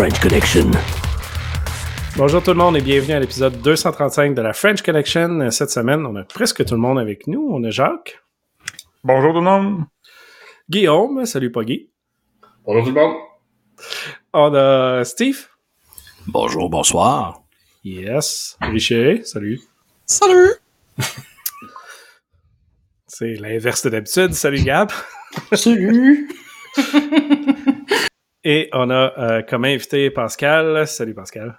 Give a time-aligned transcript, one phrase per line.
[0.00, 0.70] French Connection.
[2.16, 5.50] Bonjour tout le monde et bienvenue à l'épisode 235 de la French Connection.
[5.50, 7.50] Cette semaine, on a presque tout le monde avec nous.
[7.52, 8.18] On a Jacques.
[9.04, 9.84] Bonjour tout le monde.
[10.70, 11.26] Guillaume.
[11.26, 11.90] Salut Poggy.
[12.64, 13.16] Bonjour tout le monde.
[14.32, 15.48] On a Steve.
[16.26, 17.42] Bonjour, bonsoir.
[17.84, 18.56] Yes.
[18.62, 19.22] Richer.
[19.24, 19.60] Salut.
[20.06, 20.52] Salut.
[23.06, 24.32] C'est l'inverse de d'habitude.
[24.32, 24.92] Salut Gab.
[25.52, 26.30] Salut.
[28.44, 30.86] Et on a euh, comme invité Pascal.
[30.86, 31.58] Salut Pascal.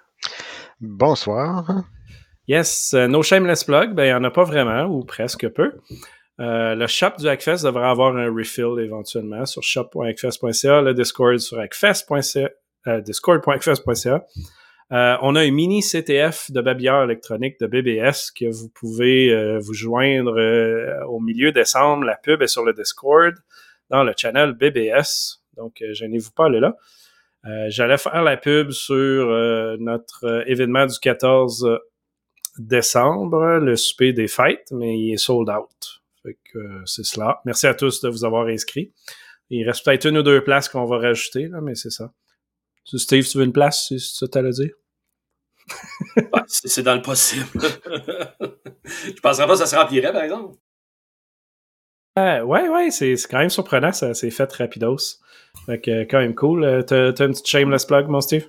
[0.80, 1.84] Bonsoir.
[2.48, 5.74] Yes, euh, no shameless plug, ben il n'y en a pas vraiment, ou presque peu.
[6.40, 11.60] Euh, le shop du Hackfest devrait avoir un refill éventuellement sur shop.hackfest.ca, le Discord sur
[11.60, 12.50] hackfest.ca,
[12.88, 14.26] euh, discord.hackfest.ca.
[14.92, 19.74] Euh, on a un mini CTF de babillard électronique de BBS que vous pouvez vous
[19.74, 20.36] joindre
[21.08, 22.04] au milieu décembre.
[22.04, 23.36] La pub est sur le Discord
[23.90, 25.41] dans le channel BBS.
[25.62, 26.76] Donc, euh, gênez-vous pas, elle est là?
[27.46, 31.80] Euh, J'allais faire la pub sur euh, notre euh, événement du 14
[32.58, 36.02] décembre, le souper des fêtes, mais il est sold out.
[36.24, 37.42] Fait que euh, c'est cela.
[37.46, 38.92] Merci à tous de vous avoir inscrits.
[39.50, 42.12] Il reste peut-être une ou deux places qu'on va rajouter, mais c'est ça.
[42.86, 44.74] Steve, tu veux une place, c'est ça t'as dire?
[46.18, 47.48] Ouais, c'est dans le possible.
[48.84, 50.58] Je penserais pas que ça se remplirait, par exemple.
[52.20, 55.20] Euh, ouais, ouais, c'est c'est quand même surprenant, ça s'est fait rapidos.
[55.66, 56.64] Fait que quand même cool.
[56.64, 58.48] Euh, T'as une petite shameless plug, mon Steve?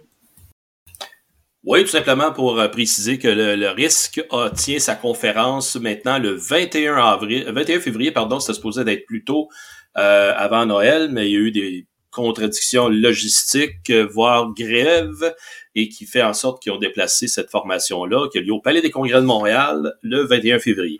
[1.64, 6.18] Oui, tout simplement pour euh, préciser que le, le risque a, tient sa conférence maintenant
[6.18, 9.48] le 21 avril, 21 février, pardon, c'était supposé d'être plus tôt
[9.96, 15.34] euh, avant Noël, mais il y a eu des contradictions logistiques, voire grève,
[15.76, 18.82] et qui fait en sorte qu'ils ont déplacé cette formation-là, qui a lieu au Palais
[18.82, 20.98] des Congrès de Montréal le 21 février.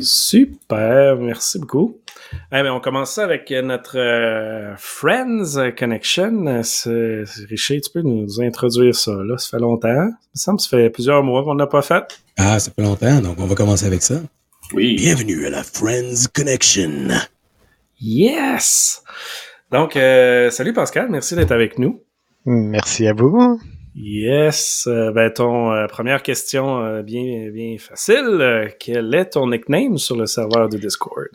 [0.00, 1.98] Super, merci beaucoup.
[2.52, 6.62] Eh bien, on commence ça avec notre euh, Friends Connection.
[6.62, 9.38] C'est- Richer, tu peux nous introduire ça, là?
[9.38, 9.88] Ça fait longtemps.
[10.08, 12.04] Il me semble que ça fait plusieurs mois qu'on n'a pas fait.
[12.36, 14.16] Ah, ça fait longtemps, donc on va commencer avec ça.
[14.72, 14.96] Oui.
[14.96, 17.08] Bienvenue à la Friends Connection.
[18.00, 19.02] Yes!
[19.70, 22.02] Donc, euh, salut Pascal, merci d'être avec nous.
[22.44, 23.60] Merci à vous.
[23.96, 24.86] Yes.
[24.86, 28.74] Euh, ben, ton euh, première question euh, bien, bien facile.
[28.78, 31.28] Quel est ton nickname sur le serveur de Discord?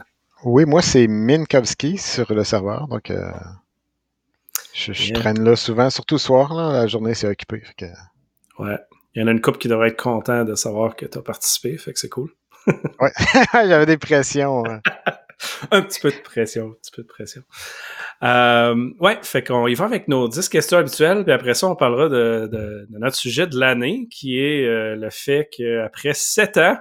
[0.44, 2.88] Oui, moi, c'est Minkowski sur le serveur.
[2.88, 3.12] Donc,
[4.74, 5.20] je, je Yeah.
[5.20, 6.54] traîne là souvent, surtout le soir.
[6.54, 7.62] Là, la journée, c'est occupé.
[7.78, 7.86] que-
[8.60, 8.78] Ouais.
[9.14, 11.22] Il y en a une couple qui devrait être content de savoir que tu as
[11.22, 12.32] participé, fait que c'est cool.
[12.68, 13.12] Ouais,
[13.54, 14.64] j'avais des pressions.
[14.66, 14.82] hein.
[15.72, 17.42] un petit peu de pression, un petit peu de pression.
[18.24, 21.76] Euh, ouais, fait qu'on y va avec nos 10 questions habituelles, puis après ça, on
[21.76, 26.58] parlera de, de- de notre sujet de l'année, qui est euh, le fait qu'après 7
[26.58, 26.78] ans,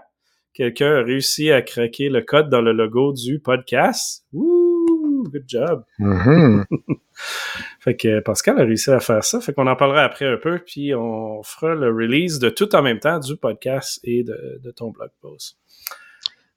[0.53, 4.25] quelqu'un a réussi à craquer le code dans le logo du podcast.
[4.33, 5.25] Wouh!
[5.33, 5.85] Good job!
[5.99, 6.65] Mhm.
[7.81, 9.41] Fait que Pascal a réussi à faire ça.
[9.41, 12.81] Fait qu'on en parlera après un peu, puis on fera le release de tout en
[12.83, 15.59] même temps du podcast et de, de ton blog post.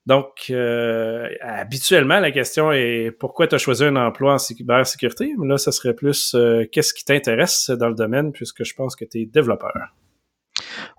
[0.06, 5.34] Donc, euh, habituellement, la question est pourquoi tu as choisi un emploi en cybersécurité?
[5.38, 8.96] Mais là, ça serait plus euh, qu'est-ce qui t'intéresse dans le domaine, puisque je pense
[8.96, 9.96] que tu es développeur.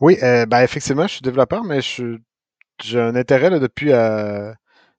[0.00, 4.52] Oui, euh, ben, effectivement, je suis développeur, mais j'ai un intérêt là, depuis, euh,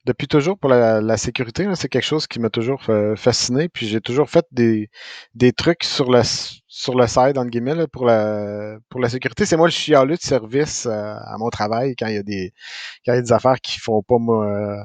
[0.05, 1.67] depuis toujours pour la, la sécurité.
[1.75, 3.69] C'est quelque chose qui m'a toujours fa- fasciné.
[3.69, 4.89] Puis j'ai toujours fait des,
[5.35, 9.45] des trucs sur s- sur le side, entre guillemets, là, pour, la, pour la sécurité.
[9.45, 12.53] C'est moi le chialeux de service euh, à mon travail quand il y a des,
[13.05, 14.83] quand il y a des affaires qui font pas moi, euh,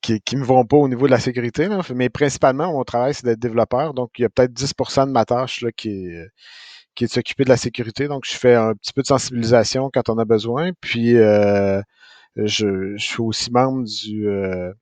[0.00, 1.68] qui, qui me vont pas au niveau de la sécurité.
[1.68, 1.80] Là.
[1.94, 3.94] Mais principalement, mon travail, c'est d'être développeur.
[3.94, 6.26] Donc, il y a peut-être 10% de ma tâche là, qui est
[6.96, 8.08] qui est de s'occuper de la sécurité.
[8.08, 10.72] Donc, je fais un petit peu de sensibilisation quand on a besoin.
[10.80, 11.82] Puis, euh,
[12.36, 14.72] je, suis aussi membre du euh,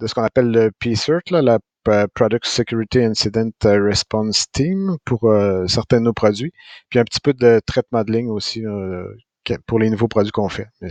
[0.00, 5.66] de ce qu'on appelle le PCERT, la P- Product Security Incident Response Team pour euh,
[5.68, 6.52] certains de nos produits.
[6.90, 9.04] Puis un petit peu de threat modeling aussi euh,
[9.44, 10.68] que- pour les nouveaux produits qu'on fait.
[10.80, 10.90] Mais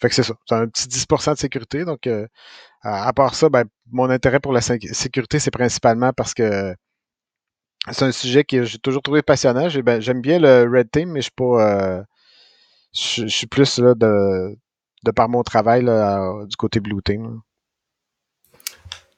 [0.00, 0.34] fait que c'est ça.
[0.48, 1.84] C'est un petit 10% de sécurité.
[1.84, 2.26] Donc, euh,
[2.82, 6.74] à, part ça, ben, mon intérêt pour la sé- sécurité, c'est principalement parce que
[7.92, 9.68] c'est un sujet que j'ai toujours trouvé passionnant.
[9.84, 11.98] Ben, J'aime bien le Red Team, mais je suis pas.
[11.98, 12.02] euh,
[12.94, 14.56] je suis plus là, de,
[15.04, 17.22] de par mon travail là, du côté Blue Team.
[17.24, 17.30] là.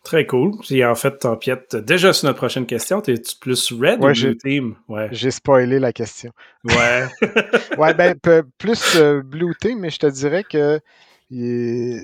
[0.02, 0.52] Très cool.
[0.70, 3.00] Et en fait, t'empiètes déjà sur notre prochaine question.
[3.02, 4.74] T'es-tu plus red Ouais, ou blue team?
[4.88, 5.08] Ouais.
[5.12, 6.32] J'ai spoilé la question.
[6.64, 7.06] Ouais.
[7.78, 8.14] Ouais, ben,
[8.58, 10.80] plus euh, Blue Team, mais je te dirais que
[11.30, 12.00] est-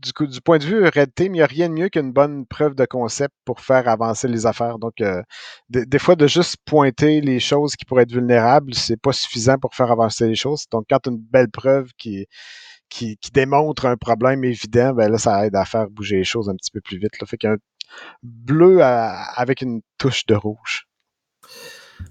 [0.00, 2.10] du, coup, du point de vue Red Team, il n'y a rien de mieux qu'une
[2.12, 4.78] bonne preuve de concept pour faire avancer les affaires.
[4.78, 5.22] Donc, euh,
[5.68, 9.58] des, des fois, de juste pointer les choses qui pourraient être vulnérables, c'est pas suffisant
[9.58, 10.64] pour faire avancer les choses.
[10.72, 12.26] Donc, quand tu as une belle preuve qui,
[12.92, 16.50] qui, qui démontre un problème évident, ben là, ça aide à faire bouger les choses
[16.50, 17.18] un petit peu plus vite.
[17.20, 17.26] Là.
[17.26, 17.56] Fait qu'un
[18.22, 20.86] bleu à- avec une touche de rouge.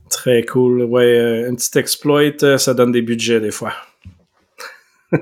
[0.10, 0.84] Très cool.
[0.84, 3.74] Ouais, euh, un petit exploit, euh, ça donne des budgets des fois.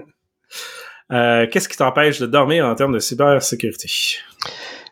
[1.12, 3.90] Euh, Qu'est-ce qui t'empêche de dormir en termes de cybersécurité?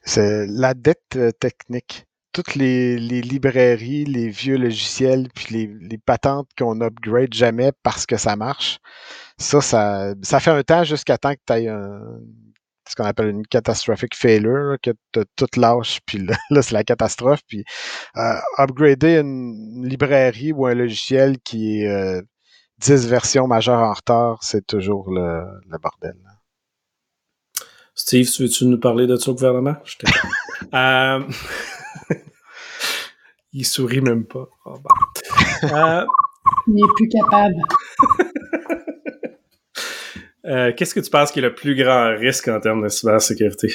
[0.02, 2.06] C'est la dette technique.
[2.34, 8.08] Toutes les, les librairies, les vieux logiciels, puis les, les patentes qu'on upgrade jamais parce
[8.08, 8.80] que ça marche,
[9.38, 12.00] ça, ça, ça fait un temps jusqu'à temps que tu aies un,
[12.90, 16.74] ce qu'on appelle une catastrophic failure, là, que tu tout lâche, puis là, là, c'est
[16.74, 17.42] la catastrophe.
[17.48, 17.64] Puis
[18.18, 22.22] euh, upgrader une librairie ou un logiciel qui est euh,
[22.80, 26.16] 10 versions majeures en retard, c'est toujours le, le bordel.
[26.24, 26.32] là.
[27.96, 29.76] Steve, tu veux-tu nous parler de ça au gouvernement?
[29.84, 30.08] Je t'ai-
[30.74, 31.22] Euh,
[33.54, 34.48] Il sourit même pas.
[34.66, 35.70] Oh, bon.
[35.76, 36.06] Euh,
[36.68, 37.56] Il n'est plus capable.
[40.48, 43.74] Euh, Qu'est-ce que tu penses qui est le plus grand risque en termes de cybersécurité?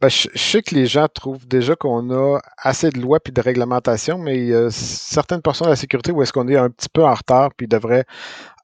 [0.00, 3.40] Ben, je, sais que les gens trouvent déjà qu'on a assez de lois puis de
[3.40, 6.70] réglementations, mais il y a certaines portions de la sécurité où est-ce qu'on est un
[6.70, 8.04] petit peu en retard, puis devrait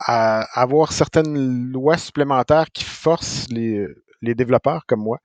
[0.08, 3.86] euh, avoir certaines lois supplémentaires qui forcent les,
[4.22, 5.18] développeurs comme moi,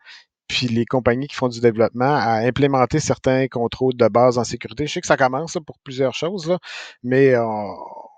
[0.48, 4.88] puis les compagnies qui font du développement à implémenter certains contrôles de base en sécurité.
[4.88, 6.60] Je sais que ça commence pour plusieurs choses, là,
[7.04, 7.75] mais on,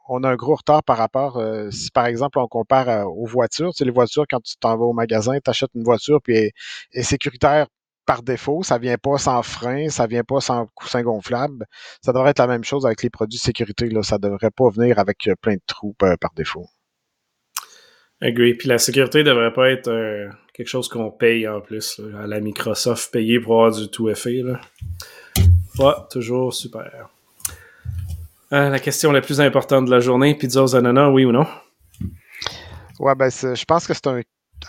[0.10, 3.26] on a un gros retard par rapport, euh, si par exemple on compare euh, aux
[3.26, 6.36] voitures, tu les voitures, quand tu t'en vas au magasin, tu achètes une voiture, puis
[6.94, 7.68] est- sécuritaire
[8.06, 11.66] par défaut, ça vient pas sans frein, ça vient pas sans coussin gonflable.
[12.02, 13.90] Ça devrait être la même chose avec les produits de sécurité.
[13.90, 14.02] Là.
[14.02, 16.68] Ça devrait pas venir avec euh, plein de trous par défaut.
[18.22, 18.54] Agree.
[18.56, 19.92] Puis la sécurité devrait pas être
[20.54, 22.02] quelque chose qu'on paye en plus.
[22.20, 24.42] à la Microsoft, payer pour avoir du tout effet.
[24.42, 24.60] Là.
[25.78, 27.10] Pas toujours super.
[28.54, 31.46] Euh, la question la plus importante de la journée, pizza aux ananas, oui ou non?
[33.00, 34.22] Ouais, ben c'est- je pense que c'est un.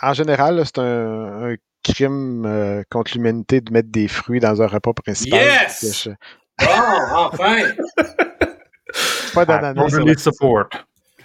[0.02, 4.66] En général, c'est un, un crime euh, contre l'humanité de mettre des fruits dans un
[4.66, 5.40] repas principal.
[5.40, 6.08] Yes!
[6.60, 6.66] Bon,
[7.14, 7.56] enfin!
[9.34, 9.96] Pas I d'ananas.
[10.04, 10.66] la- support.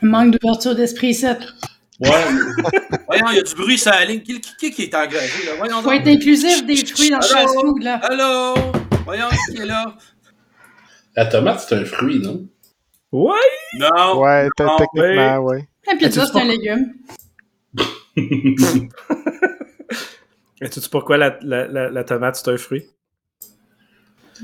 [0.02, 1.26] Un manque d'ouverture d'esprit ici.
[1.26, 2.10] Ouais.
[3.08, 4.22] Voyons, il y a du bruit sur la ligne.
[4.22, 5.52] Qui, qui, qui est engagé, là?
[5.58, 6.00] Voyons Faut donc.
[6.02, 7.48] être inclusif des fruits dans le Allô?
[7.48, 7.96] fast-food, là.
[8.04, 8.54] Allô?
[9.06, 9.96] Voyons qui est là?
[11.16, 12.48] La tomate, c'est un fruit, non?
[13.12, 13.36] Ouais!
[13.78, 14.22] Non.
[14.22, 15.68] Ouais, te- techniquement, ouais.
[15.88, 16.94] La pizza, tu c'est un légume.
[20.62, 22.86] Et tu sais pourquoi la, la, la, la tomate, c'est un fruit?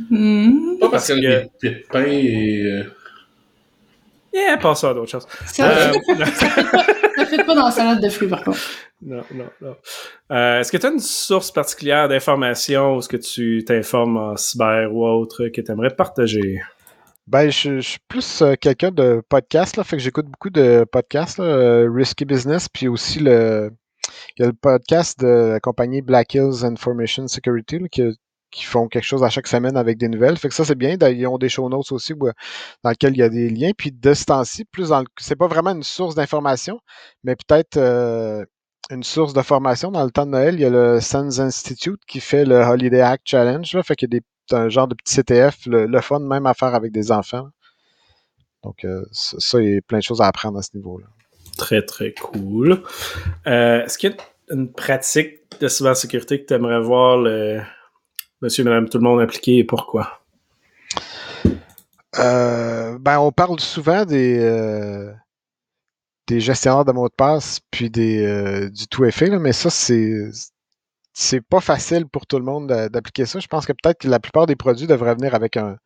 [0.09, 0.77] Hmm.
[0.79, 2.83] Pas parce Parce qu'elle a des pépins et.
[4.33, 5.27] Yeah, passe à d'autres choses.
[5.45, 5.93] Ça, Euh,
[7.17, 8.59] ça fait pas dans la salade de fruits, par contre.
[9.01, 9.75] non, non, non.
[10.31, 14.37] Euh, est-ce que tu as une source particulière d'information ou est-ce que tu t'informes en
[14.37, 16.61] cyber ou autre que tu aimerais partager?
[17.27, 20.85] Ben, je, je suis plus euh, quelqu'un de podcast, là, fait que j'écoute beaucoup de
[20.91, 23.71] podcasts, là, euh, Risky Business, puis aussi le,
[24.37, 28.01] il y a le podcast de la compagnie Black Hills Information Security là, qui,
[28.51, 30.37] qui font quelque chose à chaque semaine avec des nouvelles.
[30.37, 30.95] Fait que ça, c'est bien.
[31.01, 32.31] Ils ont des show notes aussi euh,
[32.83, 33.71] dans lesquels il y a des liens.
[33.77, 36.79] Puis de ce temps-ci, plus dans le, c'est pas vraiment une source d'information,
[37.23, 38.43] mais peut-être euh,
[38.89, 39.91] une source de formation.
[39.91, 43.01] Dans le temps de Noël, il y a le Sands Institute qui fait le Holiday
[43.01, 43.71] Hack Challenge.
[43.73, 46.73] Là, fait qu'il y a un genre de petit CTF, le, fun même à faire
[46.73, 47.47] avec des enfants.
[48.63, 51.05] Donc, euh, ça, il y a plein de choses à apprendre à ce niveau-là.
[51.57, 52.83] Très, très cool.
[53.45, 54.17] Est-ce qu'il y a
[54.51, 57.17] une pratique de cybersécurité que tu aimerais voir
[58.41, 60.21] monsieur, madame, tout le monde appliquer et pourquoi?
[62.17, 65.13] Euh, ben, on parle souvent des, euh,
[66.27, 70.29] des gestionnaires de mots de passe puis des, euh, du tout effet, mais ça, c'est
[71.13, 73.39] c'est pas facile pour tout le monde d'a- d'appliquer ça.
[73.39, 75.77] Je pense que peut-être que la plupart des produits devraient venir avec un,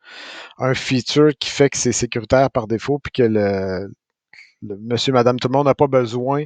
[0.74, 3.92] feature qui fait que c'est sécuritaire par défaut, puis que le,
[4.62, 6.44] monsieur, madame, tout le monde n'a pas besoin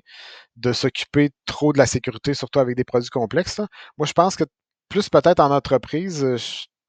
[0.56, 3.60] de s'occuper trop de la sécurité, surtout avec des produits complexes.
[3.98, 4.44] Moi, je pense que
[4.88, 6.36] plus peut-être en entreprise, euh,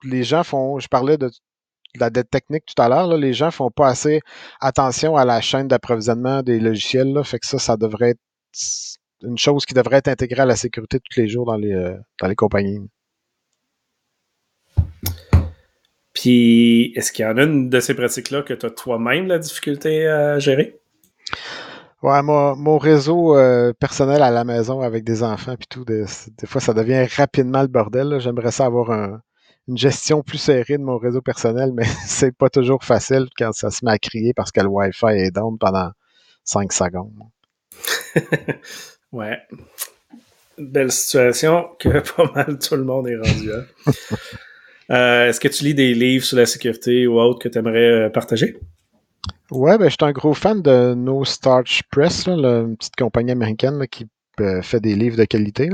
[0.04, 1.30] les gens font, je parlais de,
[1.96, 4.22] la dette technique tout à l'heure, les gens font pas assez
[4.62, 7.20] attention à la chaîne d'approvisionnement des logiciels.
[7.24, 8.20] Fait que ça, ça devrait être
[9.24, 11.98] une chose qui devrait être intégrée à la sécurité tous les jours dans les, euh,
[12.22, 12.80] dans les compagnies.
[16.14, 19.40] Puis, est-ce qu'il y en a une de ces pratiques-là que tu as toi-même la
[19.40, 20.80] difficulté à gérer?
[22.02, 26.06] Ouais, mon réseau euh, personnel à la maison avec des enfants puis tout, des,
[26.38, 28.20] des fois, ça devient rapidement le bordel.
[28.20, 29.22] J'aimerais ça avoir un-
[29.68, 33.70] une gestion plus serrée de mon réseau personnel, mais c'est pas toujours facile quand ça
[33.70, 35.92] se met à crier parce que le Wi-Fi est down pendant
[36.44, 37.14] 5 secondes.
[39.12, 39.40] Ouais.
[40.60, 43.66] Belle situation que pas mal tout le monde est rendu à.
[44.92, 48.12] Euh, est-ce que tu lis des livres sur la sécurité ou autre que tu aimerais
[48.12, 48.58] partager?
[49.52, 53.32] Ouais, ben, je suis un gros fan de No Starch Press, là, une petite compagnie
[53.32, 54.08] américaine là, qui
[54.42, 55.70] euh, fait des livres de qualité.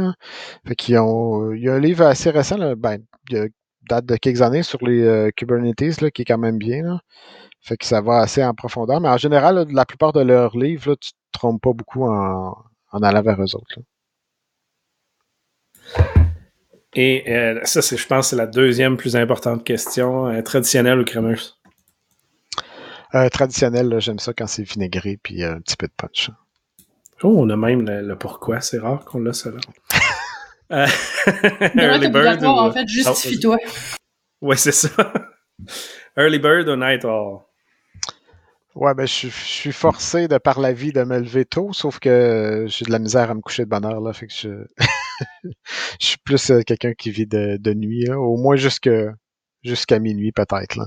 [0.65, 2.99] Fait qu'ils ont, il y a un livre assez récent, ben,
[3.31, 3.49] il
[3.89, 6.99] date de quelques années sur les euh, Kubernetes, qui est quand même bien.
[7.61, 9.01] Fait que ça va assez en profondeur.
[9.01, 12.55] Mais en général, la plupart de leurs livres, tu te trompes pas beaucoup en,
[12.91, 13.79] allant vers eux autres.
[16.93, 20.27] Et euh, ça, je pense, c'est la deuxième plus importante question.
[20.27, 21.54] euh, traditionnelle ou crémeuse?
[23.13, 26.31] Euh, traditionnel, là, j'aime ça quand c'est vinaigré puis euh, un petit peu de punch.
[27.23, 28.61] Oh, on a même le, le pourquoi.
[28.61, 29.57] C'est rare qu'on l'a, ça là.
[30.71, 30.87] Euh,
[31.77, 32.47] Early Bird ou...
[32.47, 33.57] en fait, justifie-toi.
[34.41, 34.89] Ouais, c'est ça.
[36.17, 37.41] Early Bird ou Night Owl?
[38.73, 41.71] Ouais, ben je suis- je suis forcé de par la vie de me lever tôt,
[41.71, 44.11] sauf que j'ai de la misère à me coucher de bonne heure, là.
[44.11, 44.49] Fait que je,
[46.01, 48.89] je suis plus quelqu'un qui vit de, de nuit, là, au moins jusque
[49.63, 50.79] jusqu'à minuit peut-être.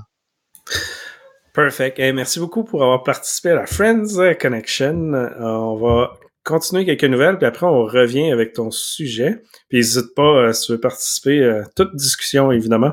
[1.58, 1.98] Perfect.
[1.98, 5.12] Eh, merci beaucoup pour avoir participé à la Friends Connection.
[5.12, 6.12] Euh, on va
[6.44, 9.42] continuer quelques nouvelles, puis après, on revient avec ton sujet.
[9.68, 12.92] Puis n'hésite pas, euh, si tu veux participer, euh, toute discussion, évidemment.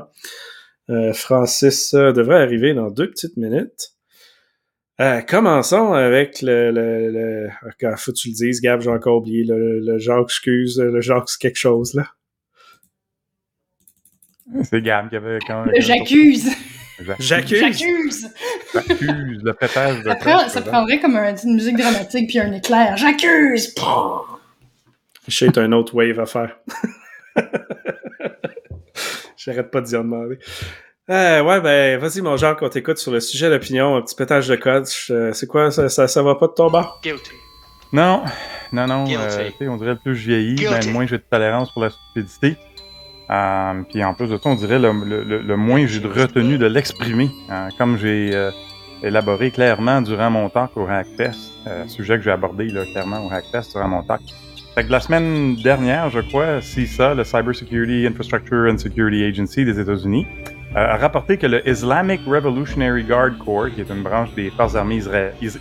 [0.90, 3.92] Euh, Francis euh, devrait arriver dans deux petites minutes.
[5.00, 6.72] Euh, commençons avec le...
[6.72, 7.48] le, le...
[7.84, 9.44] Ah, faut que tu le dises, Gab, j'ai encore oublié.
[9.44, 12.08] Le, le Jacques excuse, le Jacques quelque chose, là.
[14.64, 15.74] C'est Gab qui avait quand même.
[15.78, 16.50] J'accuse.
[17.18, 17.58] J'accuse.
[17.60, 18.28] J'accuse.
[18.72, 20.66] J'accuse le pétage de Ça, prend- ça là.
[20.66, 22.96] prendrait comme un- une musique dramatique puis un éclair.
[22.96, 23.74] J'accuse.
[25.28, 26.56] Je sais, t'as un autre wave à faire.
[29.36, 30.38] J'arrête pas d'y en demander.
[31.08, 34.48] Euh, ouais, ben, vas-y, mon Jacques, on t'écoute sur le sujet d'opinion, un petit pétage
[34.48, 34.86] de code.
[34.88, 36.98] Je- C'est quoi, ça, ça, ça va pas de ton bord?
[37.02, 37.30] Guilty.
[37.92, 38.24] Non,
[38.72, 39.04] non, non.
[39.04, 39.54] Guilty.
[39.62, 42.56] euh, on dirait le plus je vieillis, ben, moins j'ai de tolérance pour la stupidité.
[43.30, 46.58] Euh, puis en plus de ça, on dirait le, le- le- moins j'ai de retenue
[46.58, 47.28] de l'exprimer.
[47.50, 48.50] Euh, comme j'ai euh,
[49.02, 53.32] élaboré clairement durant mon talk au Hackfest, euh, sujet que j'ai abordé là, clairement au
[53.32, 54.20] Hackfest durant mon talk.
[54.74, 59.80] Fait que la semaine dernière, je crois, CISA, le Cybersecurity Infrastructure and Security Agency des
[59.80, 60.26] États-Unis,
[60.76, 64.76] euh, a rapporté que le Islamic Revolutionary Guard Corps, qui est une branche des forces
[64.76, 65.00] armées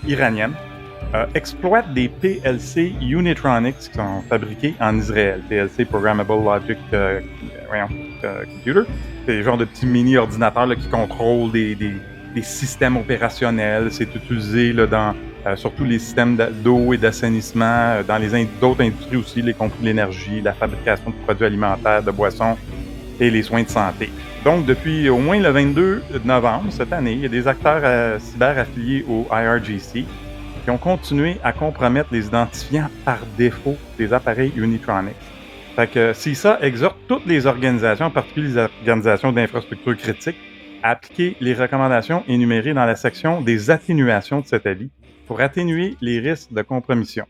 [0.06, 0.54] iraniennes,
[1.14, 5.42] euh, exploite des PLC Unitronics qui sont fabriqués en Israël.
[5.48, 7.22] PLC Programmable Logic euh,
[8.24, 8.82] euh, Computer.
[9.26, 11.94] C'est le genre de petits mini-ordinateurs qui contrôlent des, des-
[12.42, 13.88] systèmes opérationnels.
[13.92, 15.14] C'est utilisé là, dans
[15.56, 20.42] surtout les systèmes d'eau et d'assainissement, dans les in- d'autres industries aussi, y compris l'énergie,
[20.42, 22.58] la fabrication de produits alimentaires, de boissons
[23.22, 24.10] et les soins de santé.
[24.44, 28.60] Donc, depuis au moins le 22 novembre cette année, il y a des acteurs cyber
[28.60, 30.04] affiliés au IRGC
[30.66, 35.16] qui ont continué à compromettre les identifiants par défaut des appareils Unitronics.
[35.76, 40.40] Fait que CISA exhorte toutes les organisations, en particulier les organisations d'infrastructures critiques,
[40.82, 44.90] à appliquer les recommandations énumérées dans la section des atténuations de cet avis
[45.28, 47.28] pour atténuer les risques de compromission.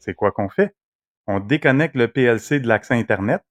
[0.00, 0.74] C'est quoi qu'on fait?
[1.28, 3.42] On déconnecte le PLC de l'accès Internet,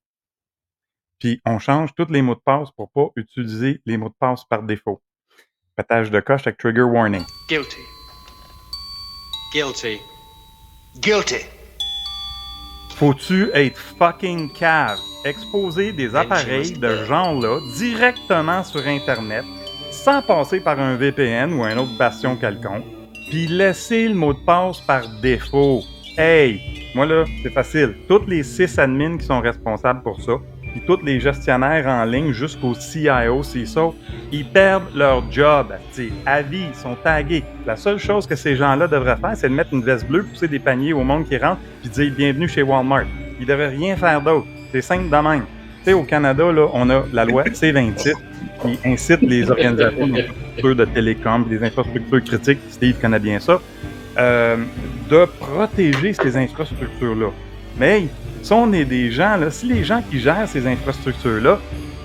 [1.19, 4.43] puis on change tous les mots de passe pour pas utiliser les mots de passe
[4.43, 5.01] par défaut.
[5.77, 7.24] Pétage de coche avec trigger warning.
[7.48, 7.95] Guilty.
[9.55, 10.01] Guilty.
[11.00, 11.45] Guilty.
[12.97, 15.00] Faut-tu être fucking cave?
[15.24, 19.45] Exposer des appareils de genre-là directement sur Internet,
[19.91, 22.83] sans passer par un VPN ou un autre bastion quelconque,
[23.29, 25.83] puis laisser le mot de passe par défaut?
[26.17, 26.91] Hey!
[26.93, 27.95] Moi là, c'est facile.
[28.09, 30.33] Toutes les six admins qui sont responsables pour ça,
[30.75, 33.96] puis tous les gestionnaires en ligne jusqu'au CIO, CISO,
[34.29, 35.67] ils perdent leur job.
[35.89, 37.46] T'sais, à vie, ils sont tagués.
[37.65, 40.50] La seule chose que ces gens-là devraient faire, c'est de mettre une veste bleue, pousser
[40.50, 43.05] des paniers au monde qui rentre, puis dire bienvenue chez Walmart.
[43.39, 44.48] Ils devraient rien faire d'autre.
[44.74, 45.46] C'est simple de même.
[45.77, 48.12] Tu sais, au Canada, là, on a la loi C-26
[48.62, 53.62] qui incite les organisations de télécom, des infrastructures critiques, Steve connaît bien ça,
[54.17, 54.58] euh,
[55.10, 57.29] de protéger ces infrastructures-là.
[57.79, 58.08] Mais
[58.46, 61.58] si on est des gens, là, si les gens qui gèrent ces infrastructures-là,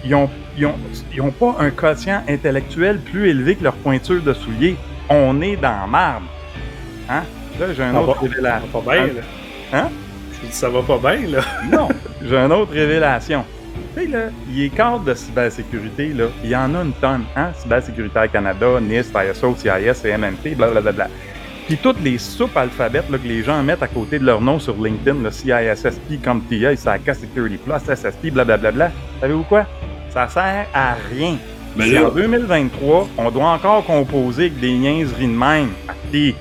[0.03, 0.75] ils ont, ils, ont,
[1.13, 4.77] ils ont pas un quotient intellectuel plus élevé que leur pointure de soulier,
[5.11, 6.27] on est dans marbre.
[7.11, 7.25] Hein?
[7.59, 8.69] Là, j'ai un Ça autre révélation.
[8.73, 9.21] Ça va pas bien, là.
[9.75, 9.89] Hein?
[10.33, 11.41] Je dis, ça va pas bien, là.
[11.71, 11.89] Non,
[12.27, 13.45] j'ai une autre révélation.
[13.95, 14.19] Tu sais, là,
[14.51, 17.25] les cadres de cybersécurité, là, il y en a une tonne.
[17.37, 17.51] Hein?
[17.55, 21.09] Cybersécuritaire Canada, NIST, ISO, CIS, CMMT, blablabla.
[21.71, 24.59] Puis toutes les soupes alphabètes là, que les gens mettent à côté de leur nom
[24.59, 29.67] sur LinkedIn, le CISSP, CompTIA, SACA Security Plus, SSP, blablabla, savez-vous quoi?
[30.09, 31.37] Ça sert à rien.
[31.77, 35.69] Mais Si là- en 2023, on doit encore composer avec des niaiseries de même.
[36.11, 36.35] Puis,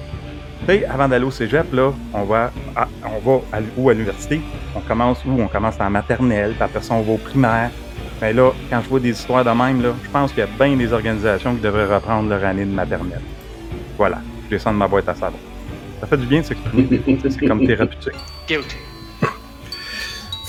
[0.62, 3.88] tu sais, avant d'aller au cégep, là, on va à, on va à, où?
[3.88, 4.42] À l'université?
[4.76, 5.40] On commence où?
[5.40, 7.70] On commence en maternelle, puis après ça, on va au primaire.
[8.20, 10.66] Mais là, quand je vois des histoires de même, là, je pense qu'il y a
[10.66, 13.22] bien des organisations qui devraient reprendre leur année de maternelle.
[13.96, 15.38] Voilà, descends de ma boîte à savon.
[16.02, 17.02] Ça fait du bien de s'exprimer.
[17.30, 18.14] C'est comme thérapeutique.
[18.48, 18.76] Guilty.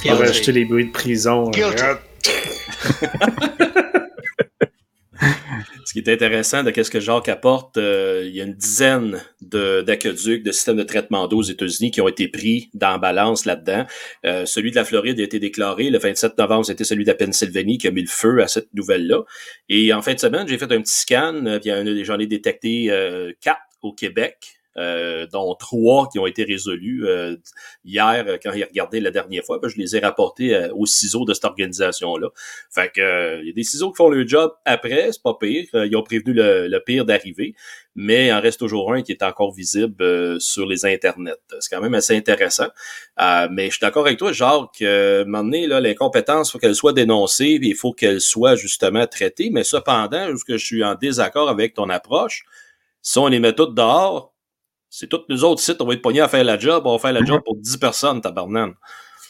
[0.09, 1.51] On va acheter les bruits de prison.
[1.51, 1.83] Guilty.
[1.83, 1.95] Euh,
[5.85, 9.21] Ce qui est intéressant de ce que Jacques apporte, euh, il y a une dizaine
[9.43, 13.45] de- d'aqueducs, de, systèmes de traitement d'eau aux États-Unis qui ont été pris dans balance
[13.45, 13.87] là-dedans.
[14.25, 15.91] Euh, celui de la Floride a été déclaré.
[15.91, 18.73] Le 27 novembre, c'était celui de la Pennsylvanie qui a mis le feu à cette
[18.73, 19.25] nouvelle-là.
[19.69, 21.85] Et en fin de semaine, j'ai fait un petit scan, euh, puis il y en
[21.87, 24.61] a- j'en ai détecté euh, quatre au Québec.
[24.77, 27.37] euh, dont trois qui ont été résolus euh,
[27.85, 30.87] hier euh, quand j'ai regardé la dernière fois, puis je les ai rapportés euh, aux
[30.87, 32.29] ciseaux de cette organisation-là.
[32.71, 35.35] Fait que euh, il y a des ciseaux qui font le job après, c'est pas
[35.39, 35.67] pire.
[35.75, 37.55] Ils ont prévenu le, pire d'arriver,
[37.95, 41.35] mais il en reste toujours un qui est encore visible sur les internets.
[41.59, 42.69] C'est quand même assez intéressant.
[43.19, 44.81] Mais je suis d'accord avec toi, Jacques.
[44.81, 49.51] Moment donné, là, l'incompétence, faut qu'elle soit dénoncée, il faut qu'elle soit justement traitée.
[49.53, 52.45] Mais cependant, que je suis en désaccord avec ton approche,
[53.03, 54.35] si on les met toutes dehors,
[54.89, 56.99] c'est tous nous autres sites, on va être pognés à faire la job, on va
[56.99, 58.75] faire la job pour 10 personnes, tabarnane.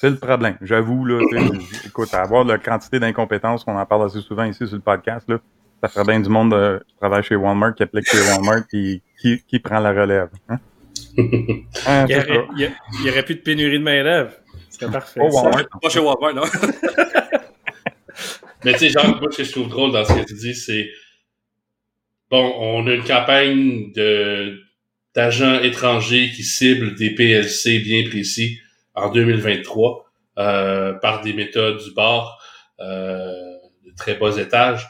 [0.00, 0.57] C'est le problème.
[0.62, 1.21] J'avoue, là,
[1.85, 5.29] écoute, à avoir la quantité d'incompétences qu'on en parle assez souvent ici sur le podcast,
[5.29, 5.39] là,
[5.83, 9.03] ça ferait bien du monde euh, qui travaille chez Walmart, qui applique chez Walmart, qui,
[9.21, 10.29] qui, qui prend la relève.
[10.49, 10.59] Hein?
[11.87, 12.33] Hein, Il y, aurait, ça.
[12.57, 14.33] il y a- il y aurait plus de pénurie de main-d'œuvre.
[14.71, 15.21] C'est parfait.
[15.23, 15.43] Oh, ça.
[15.43, 15.65] Walmart.
[15.83, 16.43] Pas chez Walmart, non?
[18.65, 20.55] Mais tu sais, Jacques, moi, ce que je trouve drôle dans ce que tu dis,
[20.55, 20.89] c'est
[22.30, 24.60] bon, on a une campagne de
[25.14, 28.60] d'agents étrangers qui ciblent des PLC bien précis
[28.94, 30.06] en 2023
[30.38, 32.40] euh, par des méthodes du bord
[32.78, 33.32] euh,
[33.84, 34.87] de très bas étage.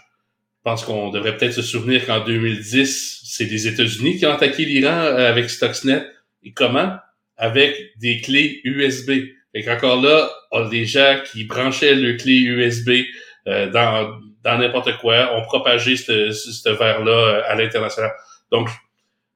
[0.61, 4.66] Je pense qu'on devrait peut-être se souvenir qu'en 2010, c'est les États-Unis qui ont attaqué
[4.66, 6.04] l'Iran euh, avec Stuxnet.
[6.42, 6.99] Et comment?
[7.38, 9.11] Avec des clés USB.
[9.54, 13.06] Et qu'encore là, on a des gens qui branchaient le clé USB
[13.47, 18.12] euh, dans dans n'importe quoi, ont propagé ce verre-là euh, à l'international.
[18.50, 18.68] Donc,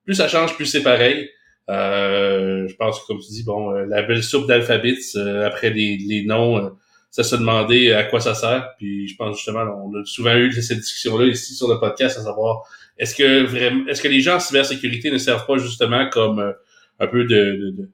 [0.04, 1.30] plus ça change, plus c'est pareil.
[1.70, 5.70] Euh, je pense que, comme tu dis, bon, euh, la belle soupe d'alphabet, euh, après
[5.70, 6.70] les, les noms, euh,
[7.10, 8.70] ça se demandait à quoi ça sert.
[8.76, 12.22] Puis je pense justement, on a souvent eu cette discussion-là ici sur le podcast, à
[12.22, 12.62] savoir
[12.98, 16.52] est-ce que vraiment, est-ce que les gens en cybersécurité ne servent pas justement comme euh,
[17.00, 17.90] un peu de, de- de-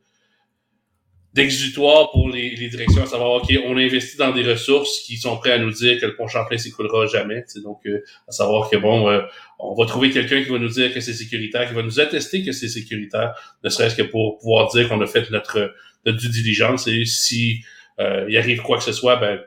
[1.35, 5.37] d'exutoire pour les, les directions, à savoir, OK, on investit dans des ressources qui sont
[5.37, 7.43] prêts à nous dire que le pont Champlain s'écoulera jamais.
[7.45, 7.61] tu sais.
[7.62, 9.21] Donc, euh, à savoir que, bon, euh,
[9.59, 12.45] on va trouver quelqu'un qui va nous dire que c'est sécuritaire, qui va nous attester
[12.45, 15.73] que c'est sécuritaire, ne serait-ce que pour pouvoir dire qu'on a fait notre,
[16.05, 16.88] notre due diligence.
[16.88, 17.62] Et si
[18.01, 19.38] euh, il arrive quoi que ce soit, ben,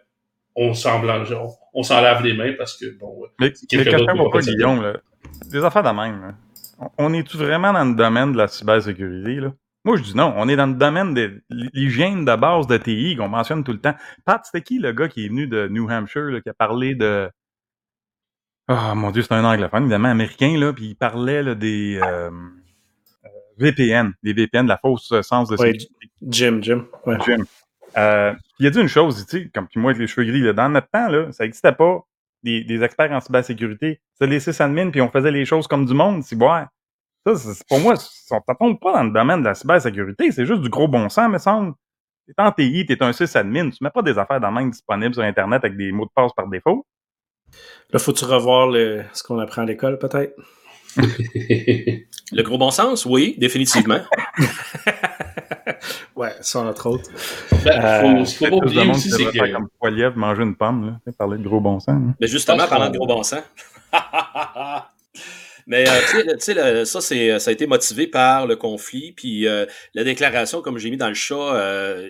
[0.56, 3.78] on s'en blanche- on, on s'en lave les mains parce que, bon, euh, Mais, quelqu'un
[3.92, 4.94] mais quelqu'un va pas, Guillaume, là.
[5.52, 6.36] Des affaires de même, là.
[6.80, 9.54] On- On est-tu vraiment dans le domaine de la cybersécurité, là?
[9.86, 10.34] Moi, je dis non.
[10.38, 13.80] On est dans le domaine de l'hygiène de base de TI qu'on mentionne tout le
[13.80, 13.96] temps.
[14.26, 16.96] Pat, c'était qui le gars qui est venu de New Hampshire, là, qui a parlé
[16.96, 17.30] de...
[18.70, 22.30] Ah, mon Dieu, c'est un anglophone, évidemment, américain, là, puis il parlait là, des euh,
[22.30, 26.10] euh, VPN, des VPN, de la fausse sens de Ouais, sécurité.
[26.22, 26.86] Jim, Jim.
[27.06, 27.18] Ouais.
[27.26, 27.44] Jim.
[27.98, 30.40] Euh, il a dit une chose, tu sais, comme puis moi avec les cheveux gris,
[30.40, 32.00] là, dans notre temps, là, ça n'existait pas
[32.42, 34.00] des, des experts en cybersécurité.
[34.14, 36.64] C'était les sysadmins, puis on faisait les choses comme du monde, c'est ouais.
[37.26, 40.46] Ça, c'est- pour moi, ça ne tombe pas dans le domaine de la cybersécurité, c'est
[40.46, 41.74] juste du gros bon sens, me semble.
[42.28, 45.14] T'es en TI, t'es un sysadmin, tu mets pas des affaires dans la main disponibles
[45.14, 46.86] sur Internet avec des mots de passe par défaut.
[47.92, 50.34] Là, faut-tu revoir le- ce qu'on apprend à l'école, peut-être?
[52.32, 54.00] Le gros bon sens, oui, définitivement.
[56.16, 57.10] ouais, ça, entre autres.
[57.66, 59.70] Ben, faut, qu'il faut pas oublier monde aussi, c'est faire que comme
[60.16, 61.90] manger une pomme, là, parler de gros bon sens.
[61.90, 62.16] hein.
[62.20, 63.42] Mais justement, pense parlant de gros bon sens.
[65.68, 65.92] Mais euh,
[66.34, 70.62] tu sais, ça, c'est, ça a été motivé par le conflit, puis euh, la déclaration,
[70.62, 72.10] comme j'ai mis dans le chat, euh,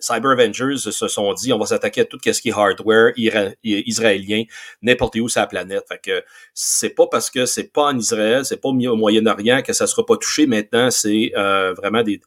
[0.00, 3.12] Cyber Avengers se sont dit on va s'attaquer à tout ce qui est hardware
[3.62, 4.44] israélien,
[4.82, 5.84] n'importe où sur la planète.
[5.88, 6.24] Fait que
[6.54, 10.04] c'est pas parce que c'est pas en Israël, c'est pas au Moyen-Orient que ça sera
[10.04, 10.46] pas touché.
[10.46, 12.20] Maintenant, c'est euh, vraiment des,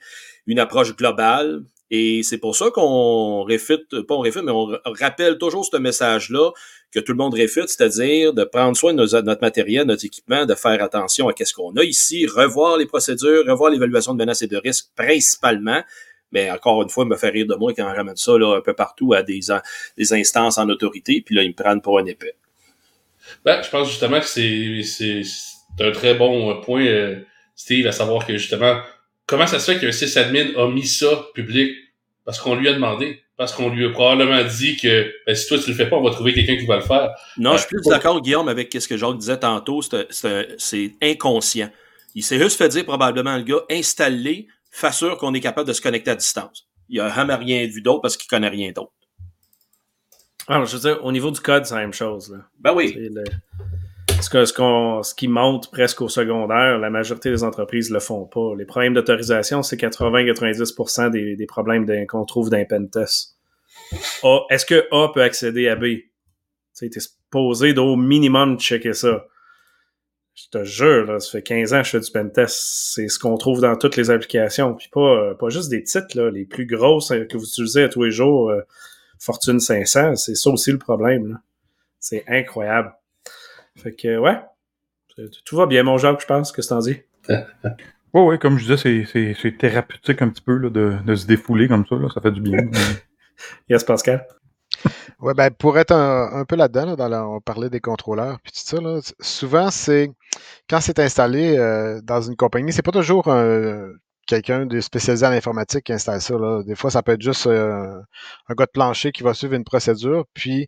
[0.47, 1.63] une approche globale.
[1.93, 6.51] Et c'est pour ça qu'on réfute, pas on réfute, mais on rappelle toujours ce message-là
[6.91, 10.55] que tout le monde réfute, c'est-à-dire de prendre soin de notre matériel, notre équipement, de
[10.55, 14.47] faire attention à ce qu'on a ici, revoir les procédures, revoir l'évaluation de menaces et
[14.47, 15.81] de risques principalement.
[16.31, 18.57] Mais encore une fois, il me fait rire de moi quand on ramène ça là,
[18.57, 19.41] un peu partout à des,
[20.11, 22.35] instances en autorité, puis là, ils me prennent pour un épais.
[23.45, 25.23] Ben, je pense justement que c'est
[25.79, 27.19] un très bon point, euh,
[27.55, 28.81] Steve, à savoir que justement,
[29.25, 31.71] comment ça se fait qu'un sysadmin a mis ça public?
[32.25, 33.21] Parce qu'on lui a demandé.
[33.41, 36.03] Parce qu'on lui a probablement dit que ben, si toi tu le fais pas, on
[36.03, 37.09] va trouver quelqu'un qui va le faire.
[37.39, 39.81] Non, je suis plus d'accord, Guillaume, avec ce que Jacques disait tantôt.
[39.81, 41.71] C'est- inconscient.
[42.13, 45.73] Il s'est juste fait dire, probablement, le gars, installé, fait sûr qu'on est capable de
[45.73, 46.67] se connecter à distance.
[46.87, 48.91] Il a jamais rien vu d'autre parce qu'il connaît rien d'autre.
[50.47, 52.31] Ah, je veux dire, au niveau du code, c'est la même chose.
[52.31, 52.43] Là.
[52.59, 52.93] Ben oui.
[52.95, 53.23] Le-
[54.21, 54.53] ce, que- ce,
[55.03, 58.53] ce qui monte presque au secondaire, la majorité des entreprises le font pas.
[58.57, 63.37] Les problèmes d'autorisation, c'est 80-90% des, des problèmes qu'on trouve dans pentest.
[64.49, 65.85] Est-ce que A peut accéder à B?
[66.77, 69.25] Tu es supposé d'au minimum checker ça.
[70.33, 72.55] Je te jure, là, ça fait 15 ans que je fais du pentest.
[72.95, 74.73] C'est ce qu'on trouve dans toutes les applications.
[74.73, 77.83] Puis pas, euh, pas juste des petites, là, les plus grosses euh, que vous utilisez
[77.83, 78.61] à tous les jours, euh,
[79.19, 81.39] Fortune 500, c'est ça aussi le problème.
[81.99, 82.93] C'est incroyable.
[83.81, 84.39] Fait que, ouais,
[85.45, 86.51] tout va bien, mon Jacques, je pense.
[86.51, 87.01] Qu'est-ce que t'en dis?
[88.13, 91.15] Oui, oui, comme je disais, c'est- c'est c'est thérapeutique un petit peu là, de, de
[91.15, 91.95] se défouler comme ça.
[91.95, 92.57] Là, ça fait du bien.
[93.69, 94.27] Yes, Pascal.
[95.19, 98.39] Ouais, ben, pour être un, un peu là-dedans, là, dans la- on parlait des contrôleurs,
[98.43, 100.09] puis tout ça, là, souvent, c'est
[100.69, 103.89] quand c'est installé euh, dans une compagnie, c'est pas toujours un-
[104.27, 106.33] quelqu'un de spécialisé en informatique qui installe ça.
[106.37, 106.63] Là.
[106.63, 107.99] Des fois, ça peut être juste euh,
[108.49, 110.65] un gars de plancher qui va suivre une procédure, puis euh,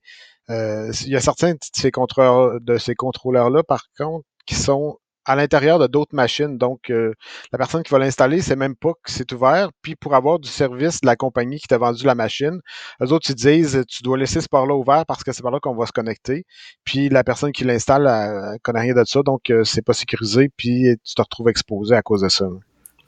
[0.49, 6.15] il y a certains de ces contrôleurs-là, par contre, qui sont à l'intérieur de d'autres
[6.15, 6.58] machines.
[6.58, 7.13] Donc, euh,
[7.51, 9.69] la personne qui va l'installer, c'est même pas que c'est ouvert.
[9.82, 12.60] Puis, pour avoir du service de la compagnie qui t'a vendu la machine,
[13.01, 15.60] eux autres, ils disent, tu dois laisser ce port-là ouvert parce que c'est par là
[15.62, 16.45] qu'on va se connecter.
[16.84, 20.49] Puis, la personne qui l'installe, elle connaît rien de ça, donc euh, c'est pas sécurisé,
[20.58, 22.45] puis tu te retrouves exposé à cause de ça.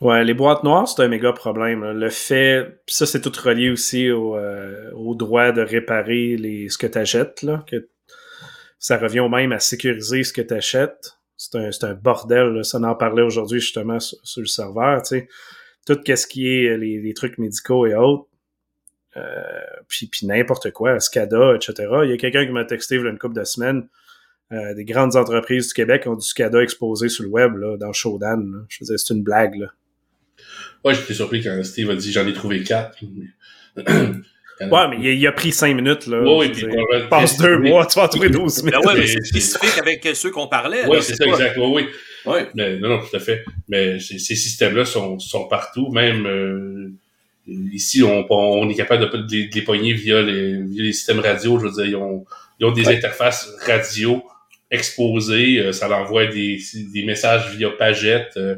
[0.02, 1.84] Ouais, les boîtes noires, c'est un méga problème.
[1.84, 6.78] Le fait, ça, c'est tout relié aussi au, euh, au droit de réparer les, ce
[6.78, 7.42] que tu achètes.
[7.44, 7.88] Là, que
[8.78, 11.18] ça revient au même à sécuriser ce que tu achètes.
[11.38, 12.48] C'est un, un bordel.
[12.50, 12.64] Là.
[12.64, 15.02] Ça en parlait aujourd'hui justement sur, le serveur.
[15.86, 18.28] Tout ce qui est les, les trucs médicaux et autres.
[19.18, 19.22] Euh,
[19.88, 21.74] puis, puis n'importe quoi, SCADA, etc.
[22.04, 23.88] Il y a quelqu'un qui m'a texté il y a une couple de semaines.
[24.52, 27.94] euh, des grandes entreprises du Québec ont du SCADA exposé sur le web, là, dans
[27.94, 28.66] Shodan.
[28.68, 29.56] Je faisais, c'est une blague.
[29.56, 29.68] Là.
[30.86, 32.98] Ouais, j'étais surpris quand Steve a dit j'en ai trouvé quatre.
[34.62, 36.22] Ouais, mais il a, il a pris cinq minutes, là.
[36.22, 36.66] Ouais, puis
[37.10, 38.86] passe deux mois, tu vas en trouver 12 Ben minutes.
[38.88, 40.86] ouais, mais c'est spécifique avec ceux qu'on parlait.
[40.88, 41.58] Oui, c'est ça, pas- exact.
[41.58, 41.86] Oui, oui.
[42.32, 42.48] Ouais.
[42.56, 43.44] Mais, non, non, tout à fait.
[43.68, 45.92] Mais ces, ces systèmes-là sont, sont partout.
[45.92, 46.90] Même euh,
[47.74, 50.94] ici, on, on est capable de, de les- de les pogner via les, via les
[50.94, 51.60] systèmes radio.
[51.60, 52.24] Je veux dire, ils ont,
[52.62, 54.24] ils ont des interfaces radio
[54.72, 55.60] exposées.
[55.60, 56.60] euh, ça leur envoie des,
[56.94, 58.32] des messages via pagette.
[58.38, 58.56] euh,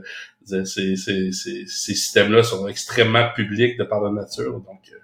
[0.48, 4.54] ces systèmes-là sont extrêmement publics de par la nature.
[4.60, 4.98] Donc, euh,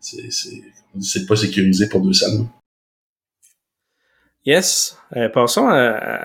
[0.00, 0.62] c'est c'est-
[1.00, 2.46] c'est pas sécurisé pour deux salles.
[4.44, 4.98] Yes.
[5.16, 5.78] Euh, passons à,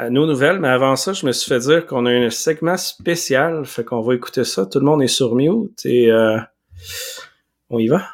[0.05, 2.75] à nos nouvelles, mais avant ça, je me suis fait dire qu'on a un segment
[2.75, 4.65] spécial, fait qu'on va écouter ça.
[4.65, 6.39] Tout le monde est sur mute et euh,
[7.69, 8.07] on y va.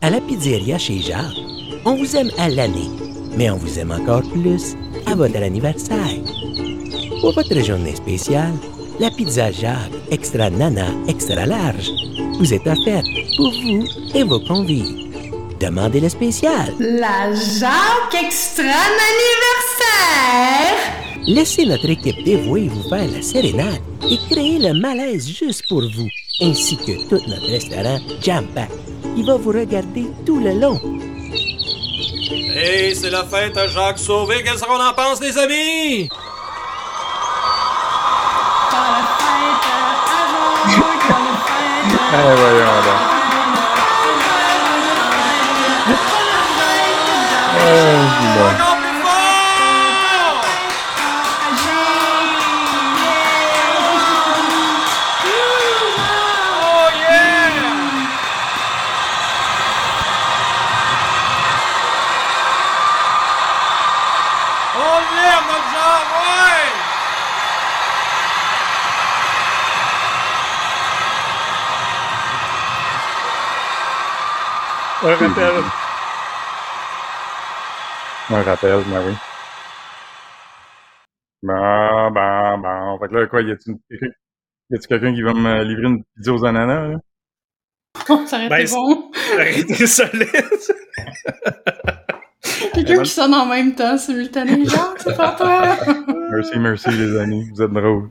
[0.00, 1.34] À la pizzeria chez Jacques,
[1.84, 2.90] on vous aime à l'année,
[3.36, 4.74] mais on vous aime encore plus
[5.06, 6.20] à votre anniversaire.
[7.20, 8.54] Pour votre journée spéciale,
[9.00, 11.90] la pizza Jacques extra nana extra large
[12.38, 15.06] vous est offerte pour vous et vos convives.
[15.60, 16.74] Demandez le spécial.
[16.78, 20.46] La Jacques Extra anniversaire!
[21.26, 26.08] Laissez notre équipe dévouée vous faire la sérénade et créer le malaise juste pour vous,
[26.42, 28.70] ainsi que tout notre restaurant Jam Pack.
[29.16, 30.78] Il va vous regarder tout le long.
[32.58, 34.42] Hey, c'est la fête à Jacques Sauvé.
[34.42, 36.08] Qu'est-ce qu'on en pense, les amis?
[75.06, 75.62] Un rappel.
[78.30, 79.14] Un rappel, ben oui.
[81.42, 82.98] Bon, bon, bon.
[82.98, 84.06] Fait que là, quoi, y a-tu une- quelqu'un
[84.70, 86.96] y a-tu quelqu'un qui va me livrer une pizza aux ananas, là?
[88.08, 89.10] Oh, ça aurait Ben, été bon?
[89.38, 90.28] Arrêtez solide.
[92.74, 94.64] Quelqu'un qui sonne en même temps, simultané.
[94.66, 95.76] Jacques, c'est pas toi!
[96.30, 97.48] Merci, merci, les amis.
[97.54, 98.10] Vous êtes drôles.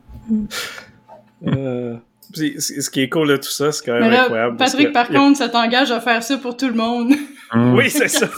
[1.48, 1.98] Euh,
[2.36, 4.58] ce qui est cool de tout ça, c'est quand même là, incroyable.
[4.58, 7.14] Patrick, que- par contre, ça t'engage à faire ça pour tout le monde.
[7.52, 7.76] Hum.
[7.76, 8.28] Oui, c'est ça.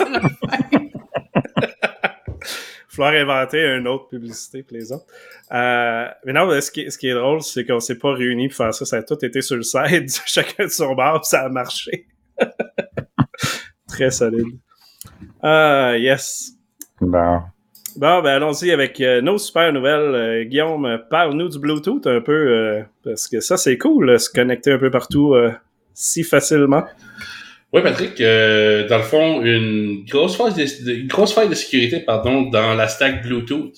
[2.90, 5.06] falloir inventer une autre publicité que les autres.
[5.52, 8.58] Euh, mais non, ce qui, ce qui est drôle, c'est qu'on s'est pas réunis pour
[8.58, 8.86] faire ça.
[8.86, 12.08] Ça a tout été sur le site, chacun de son bar, ça a marché.
[13.88, 14.58] Très solide.
[15.42, 16.52] Ah, yes.
[17.00, 17.42] Bon.
[17.98, 20.14] Bon, ben allons-y avec euh, nos super nouvelles.
[20.14, 24.72] Euh, Guillaume, parle-nous du Bluetooth un peu, euh, parce que ça, c'est cool, se connecter
[24.72, 25.36] un peu partout
[25.96, 26.84] si facilement.
[27.74, 32.88] Oui, Patrick, dans le fond, une grosse faille de, faille de sécurité, pardon, dans la
[32.88, 33.74] stack Bluetooth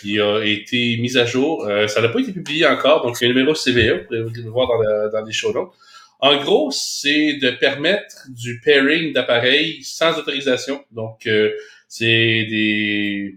[0.00, 1.68] qui a été mise à jour.
[1.86, 4.50] Ça n'a pas été publié encore, donc il y un numéro CVE, vous pouvez le
[4.50, 4.66] voir
[5.12, 5.70] dans, les show notes.
[6.18, 10.84] En gros, c'est de permettre du pairing d'appareils sans autorisation.
[10.90, 11.28] Donc,
[11.88, 13.34] c'est des,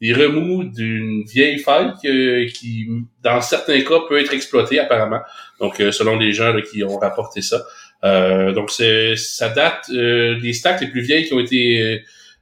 [0.00, 2.86] des remous d'une vieille faille que- qui,
[3.22, 5.20] dans certains cas, peut être exploitée apparemment.
[5.60, 7.62] Donc, euh, selon les gens là, qui ont rapporté ça.
[8.04, 11.98] Euh, donc, ça date, euh, les stacks les plus vieilles qui ont été euh,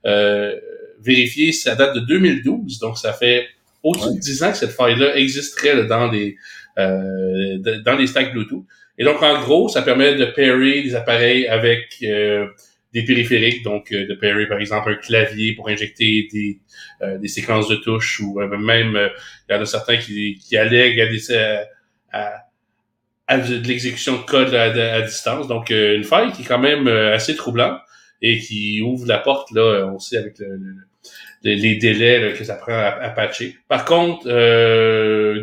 [0.07, 0.55] euh,
[1.03, 2.79] vérifiées, ça date de 2012.
[2.79, 3.47] Donc, ça fait
[3.83, 6.37] au-dessus de 10 ans que cette faille-là existerait là, dans les
[6.79, 8.65] euh, dans les stacks Bluetooth.
[8.99, 12.05] Et donc, en gros, ça permet de pairer des appareils avec
[12.97, 16.59] des périphériques, donc euh, de pairer, par exemple, un clavier pour injecter des,
[17.03, 19.09] euh, des séquences de touches ou euh, même, euh,
[19.49, 21.35] il y en a certains qui, qui allèguent à, des,
[22.13, 22.45] à,
[23.27, 25.47] à- de l'exécution de code à, à distance.
[25.47, 27.81] Donc, euh, une faille qui est quand même assez troublante
[28.23, 30.75] et qui ouvre la porte, là, sait, avec le- le-
[31.45, 33.57] le- les délais là, que ça prend à, patcher.
[33.69, 34.25] Par contre,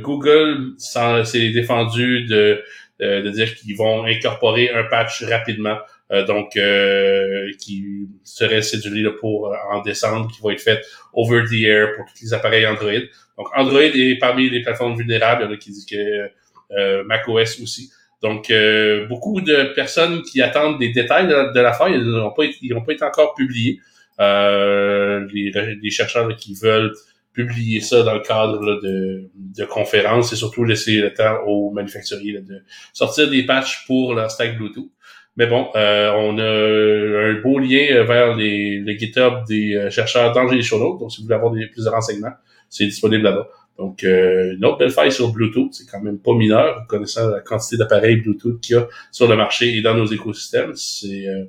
[0.02, 2.64] Google s'est défendu de,
[3.00, 5.78] de dire qu'ils vont incorporer un patch rapidement,
[6.22, 10.82] donc euh, qui serait cédulé pour euh, en décembre, qui va être fait
[11.14, 12.92] over the air pour tous les appareils Android.
[13.38, 16.30] Donc Android est parmi les plateformes vulnérables, il y en a qui disent que
[16.78, 17.90] euh, macOS aussi.
[18.22, 22.44] Donc euh, beaucoup de personnes qui attendent des détails de, de l'affaire, ils n'ont pas,
[22.46, 23.80] ils pas été encore publiés.
[24.20, 26.94] Euh, les, les chercheurs là, qui veulent
[27.34, 31.72] publier ça dans le cadre là, de, de conférences et surtout laisser le temps aux
[31.72, 32.62] manufacturiers là, de
[32.94, 34.92] sortir des patchs pour leur stack Bluetooth.
[35.36, 40.32] Mais bon, euh, on a un beau lien vers les, le GitHub des euh, chercheurs
[40.32, 41.00] dans les show notes.
[41.00, 42.34] Donc, si vous voulez avoir des, plus de renseignements,
[42.70, 43.48] c'est disponible là-bas.
[43.78, 47.40] Donc, euh, une autre belle faille sur Bluetooth, c'est quand même pas mineur, connaissant la
[47.40, 50.76] quantité d'appareils Bluetooth qu'il y a sur le marché et dans nos écosystèmes.
[50.76, 51.46] C'est euh,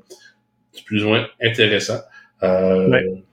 [0.87, 2.01] plus ou moins intéressant.
[2.43, 3.25] Euh, Ouais.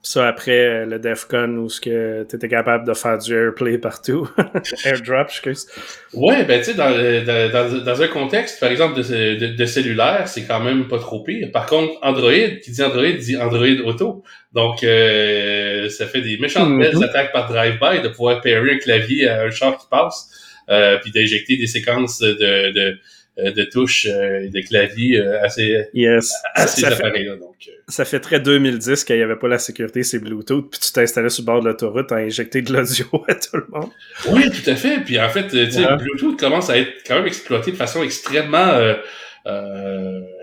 [0.00, 3.78] Ça, après euh, le DEFCON, où ce que tu étais capable de faire du AirPlay
[3.78, 4.28] partout.
[4.84, 5.66] AirDrop, excuse.
[6.14, 9.46] Ouais, ben tu sais, dans, le- dans, dans, dans un contexte, par exemple, de, de,
[9.48, 11.48] de cellulaire, c'est quand même pas trop pire.
[11.52, 12.30] Par contre, Android,
[12.62, 14.22] qui dit Android, dit Android Auto.
[14.52, 16.78] Donc, euh, ça fait des méchantes Mhm.
[16.80, 20.30] belles attaques par drive-by de pouvoir pairer un clavier à un char qui passe,
[20.70, 22.32] euh, puis d'injecter des séquences de,
[22.72, 22.94] de, euh,
[23.38, 26.32] de touches euh, et de claviers euh, assez Yes.
[26.54, 27.36] à Ça, fait, appareils-là.
[27.36, 30.80] Donc, euh, ça fait très 2010 qu'il n'y avait pas la sécurité, c'est Bluetooth, puis
[30.80, 33.90] tu t'installais sur le bord de l'autoroute à injecter de l'audio à tout le monde.
[34.30, 35.00] Oui, tout à fait.
[35.04, 35.96] Puis en fait, euh, Ouais.
[35.96, 38.94] Bluetooth commence à être quand même exploité de façon extrêmement, euh, euh,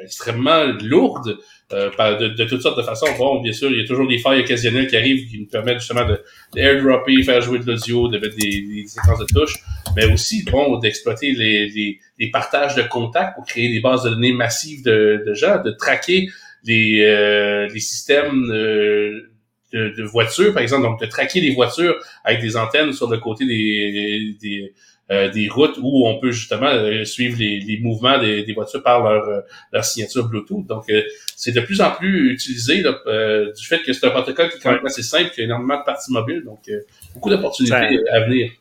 [0.03, 1.38] extrêmement lourde
[1.73, 3.08] euh, de, de toutes sortes de façons.
[3.17, 5.79] Bon, bien sûr, il y a toujours des failles occasionnelles qui arrivent qui nous permettent
[5.79, 6.21] justement de,
[6.53, 9.60] de airdropper, faire jouer de l'audio, de mettre des, des de touches,
[9.95, 14.10] mais aussi, bon, d'exploiter les, les, les partages de contacts pour créer des bases de
[14.10, 16.29] données massives de, de gens, de traquer
[16.63, 19.31] les, euh, les systèmes euh,
[19.73, 23.17] de, de voitures, par exemple, donc de traquer les voitures avec des antennes sur le
[23.17, 24.73] côté des, des,
[25.11, 28.81] euh, des routes où on peut justement euh, suivre les, les mouvements des, des voitures
[28.81, 29.41] par leur, euh,
[29.71, 30.65] leur signature Bluetooth.
[30.65, 31.01] Donc, euh,
[31.35, 34.57] c'est de plus en plus utilisé là, euh, du fait que c'est un protocole qui
[34.57, 36.79] est quand même assez simple, qui a énormément de parties mobiles, donc euh,
[37.13, 37.75] beaucoup d'opportunités
[38.11, 38.51] à venir.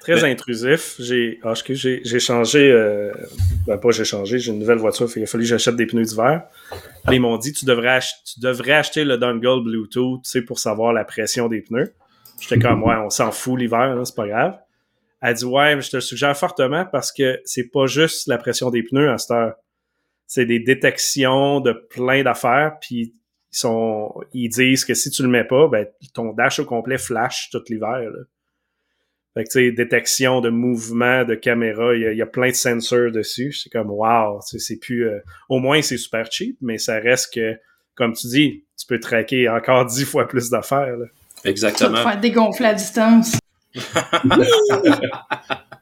[0.00, 0.94] Très Mais- intrusif.
[1.00, 3.12] J'ai ah, j'ai j'ai changé, euh,
[3.66, 5.86] ben pas j'ai changé, j'ai une nouvelle voiture, fait qu'il a fallu que j'achète des
[5.86, 6.42] pneus d'hiver.
[7.10, 10.58] Ils m'ont dit tu devrais, ach- tu devrais acheter le dongle Bluetooth, tu sais, pour
[10.60, 11.92] savoir la pression des pneus.
[12.40, 14.54] J'étais comme ouais, on s'en fout l'hiver, là, c'est pas grave.
[15.20, 18.38] Elle dit ouais, mais je te le suggère fortement parce que c'est pas juste la
[18.38, 19.54] pression des pneus à cette heure.
[20.26, 23.14] C'est des détections de plein d'affaires, puis
[23.52, 26.98] ils sont ils disent que si tu le mets pas, ben ton dash au complet
[26.98, 27.98] flash tout l'hiver.
[28.10, 28.18] là.
[29.34, 32.26] Fait que, tu sais, détection de mouvement, de caméra, il y, a- il y a
[32.26, 33.52] plein de sensors dessus.
[33.52, 35.06] C'est comme, wow, tu sais, c'est plus...
[35.08, 37.56] euh, au moins, c'est super cheap, mais ça reste que,
[37.94, 40.96] comme tu dis, tu peux traquer encore dix fois plus d'affaires.
[40.96, 41.06] là.
[41.36, 41.98] Ça va Exactement.
[41.98, 43.38] te faire dégonfler à distance.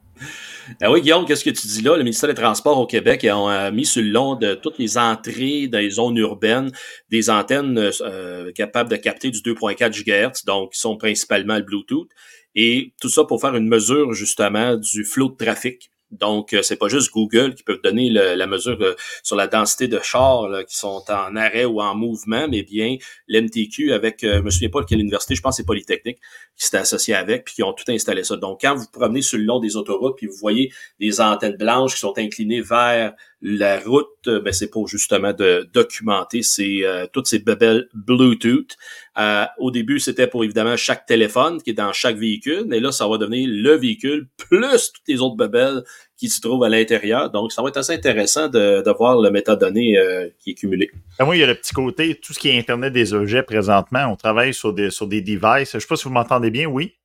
[0.80, 1.96] Ah oui, Guillaume, qu'est-ce que tu dis là?
[1.96, 4.98] Le ministère des Transports au Québec a euh, mis sur le long de toutes les
[4.98, 6.72] entrées dans les zones urbaines
[7.08, 12.08] des antennes euh, capables de capter du 2.4 GHz, donc qui sont principalement le Bluetooth.
[12.56, 15.90] Et tout ça pour faire une mesure justement du flot de trafic.
[16.18, 19.88] Donc, euh, c'est pas juste Google qui peut donner la mesure euh, sur la densité
[19.88, 22.96] de chars qui sont en arrêt ou en mouvement, mais bien
[23.28, 26.18] l'MTQ avec, euh, je me souviens pas quelle université, je pense c'est Polytechnique,
[26.56, 28.36] qui s'était associé avec, puis qui ont tout installé ça.
[28.36, 31.94] Donc, quand vous promenez sur le long des autoroutes, puis vous voyez des antennes blanches
[31.94, 37.26] qui sont inclinées vers la route, euh, ben, c'est pour justement de documenter ces, toutes
[37.26, 38.76] ces bebelles Bluetooth.
[39.58, 43.06] Au début, c'était pour évidemment chaque téléphone qui est dans chaque véhicule, mais là, ça
[43.06, 45.82] va devenir le véhicule plus toutes les autres bebelles
[46.16, 47.30] qui se trouvent à l'intérieur.
[47.30, 50.90] Donc, ça va être assez intéressant de, de voir le métadonnées euh, qui est cumulé.
[51.18, 53.42] Ben, moi, il y a le petit côté, tout ce qui est Internet des objets
[53.42, 55.72] présentement, on travaille sur des, sur des devices.
[55.74, 56.96] Je sais pas si vous m'entendez bien, oui?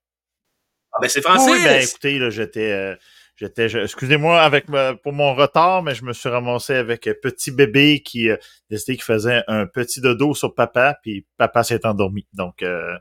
[0.93, 1.51] Ah, ben, c'est français!
[1.51, 2.95] Oui, ben écoutez, là, j'étais, euh,
[3.41, 4.67] j'étais, excusez-moi avec
[5.03, 8.37] pour mon retard, mais je me suis ramassé avec un petit bébé qui euh,
[8.69, 12.27] décidé qu'il faisait un petit dodo sur papa, puis papa s'est endormi.
[12.33, 12.95] Donc, euh,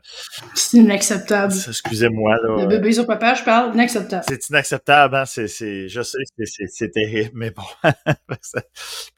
[0.55, 1.53] C'est inacceptable.
[1.53, 2.55] excusez-moi là.
[2.57, 4.23] Le euh, bébé sur papa, je parle, inacceptable.
[4.27, 5.25] c'est inacceptable, hein?
[5.25, 7.63] C'est, c'est, je sais, c'est, c'est, c'est terrible, mais bon.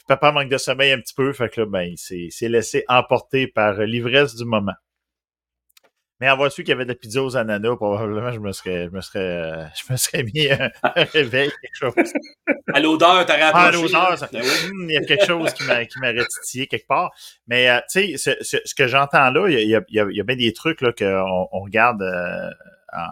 [0.07, 2.83] Papa manque de sommeil un petit peu, fait que là, ben, il s'est, s'est laissé
[2.89, 4.73] emporter par l'ivresse du moment.
[6.23, 8.85] Mais avoir su qu'il y avait de la pizza aux ananas, probablement, je me serais,
[8.85, 10.71] je me serais, euh, je me serais mis un,
[11.11, 11.93] réveil, quelque chose.
[12.73, 13.83] À l'odeur, t'aurais Ah, approché.
[13.93, 14.41] l'odeur, ça- Ben.
[14.41, 17.11] Hum, il y a quelque chose qui m'a qui m'aurait titillé quelque part.
[17.47, 19.99] Mais euh, tu sais, ce, ce- ce que j'entends là, il y a, il y
[19.99, 22.49] a- il y bien des trucs qu'on on regarde euh,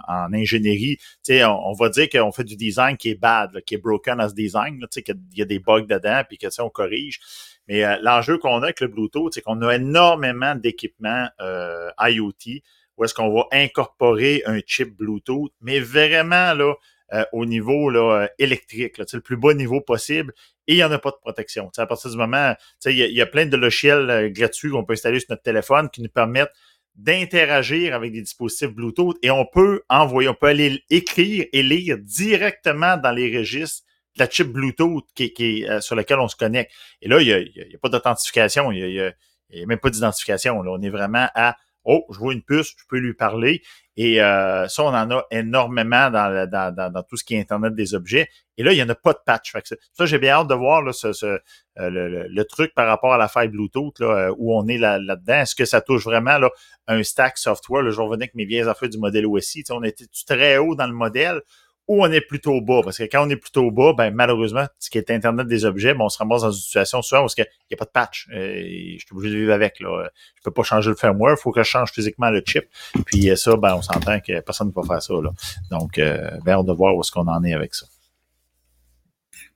[0.07, 0.95] en, en ingénierie.
[0.97, 3.75] Tu sais, on, on va dire qu'on fait du design qui est bad, là, qui
[3.75, 4.79] est broken as design.
[4.79, 7.19] Tu sais, qu'il y a des bugs dedans, puis que ça on corrige.
[7.67, 11.27] Mais l'enjeu qu'on a avec le Bluetooth, c'est qu'on a énormément d'équipements
[11.99, 12.61] IoT
[13.01, 16.75] où est-ce qu'on va incorporer un chip Bluetooth, mais vraiment là
[17.13, 20.33] euh, au niveau là, euh, électrique, là, le plus bas niveau possible,
[20.67, 21.65] et il n'y en a pas de protection.
[21.65, 22.53] Tu sais, à partir du moment,
[22.85, 26.01] il y, a- plein de logiciels euh, gratuits qu'on peut installer sur notre téléphone qui
[26.03, 26.53] nous permettent
[26.95, 31.97] d'interagir avec des dispositifs Bluetooth et on peut envoyer, on peut aller écrire et lire
[31.97, 33.83] directement dans les registres
[34.15, 36.71] de la chip Bluetooth qui, qui euh, sur lequel on se connecte.
[37.01, 40.59] Et là, il n'y a, pas d'authentification, il n'y a, a- même pas d'identification.
[40.59, 43.61] On est vraiment à Oh, je vois une puce, je peux lui parler.
[43.97, 48.29] Et euh, ça, on en a énormément dans, tout ce qui est Internet des objets.
[48.57, 49.51] Et là, il n'y en a pas de patch.
[49.51, 51.37] Fait ça, j'ai bien hâte de voir euh,
[51.77, 55.41] le, truc par rapport à la faille Bluetooth, là, euh, où on est là- là-dedans.
[55.41, 56.49] Est-ce que ça touche vraiment là,
[56.87, 57.83] un stack software?
[57.83, 59.63] Là, je revenais avec mes vieilles affaires du modèle OSI.
[59.71, 61.41] On était très haut dans le modèle?
[61.91, 62.79] Ou on est plutôt bas.
[62.83, 65.93] Parce que quand on est plutôt bas, ben, malheureusement, ce qui est Internet des objets,
[65.93, 68.29] ben, on se ramasse dans une situation souvent où il n'y a pas de patch.
[68.31, 69.81] Euh, et je suis obligé de vivre avec.
[69.81, 70.09] Là.
[70.37, 72.63] Je peux pas changer le firmware, il faut que je change physiquement le chip.
[73.05, 75.13] Puis euh, ça, ben, on s'entend que personne ne va faire ça.
[75.15, 75.31] Là.
[75.69, 77.85] Donc, euh, ben, hâte de voir où est-ce qu'on en est avec ça.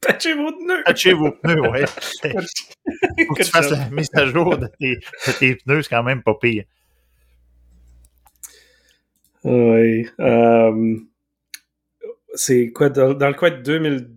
[0.02, 0.84] Patchez vos pneus!
[0.84, 1.86] Patchez vos pneus, ouais.
[3.28, 6.04] faut que tu fasses la mise à jour de tes, de tes pneus, c'est quand
[6.04, 6.66] même pas pire.
[9.46, 10.10] Oui.
[10.20, 10.98] euh,
[12.36, 13.62] c'est quoi, dans, dans le coin de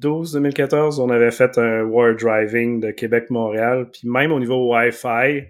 [0.00, 5.44] 2012-2014, on avait fait un War Driving de Québec-Montréal, puis même au niveau Wi-Fi,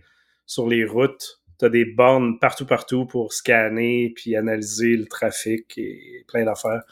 [0.47, 6.25] sur les routes, t'as des bornes partout, partout pour scanner puis analyser le trafic et
[6.29, 6.83] plein d'affaires.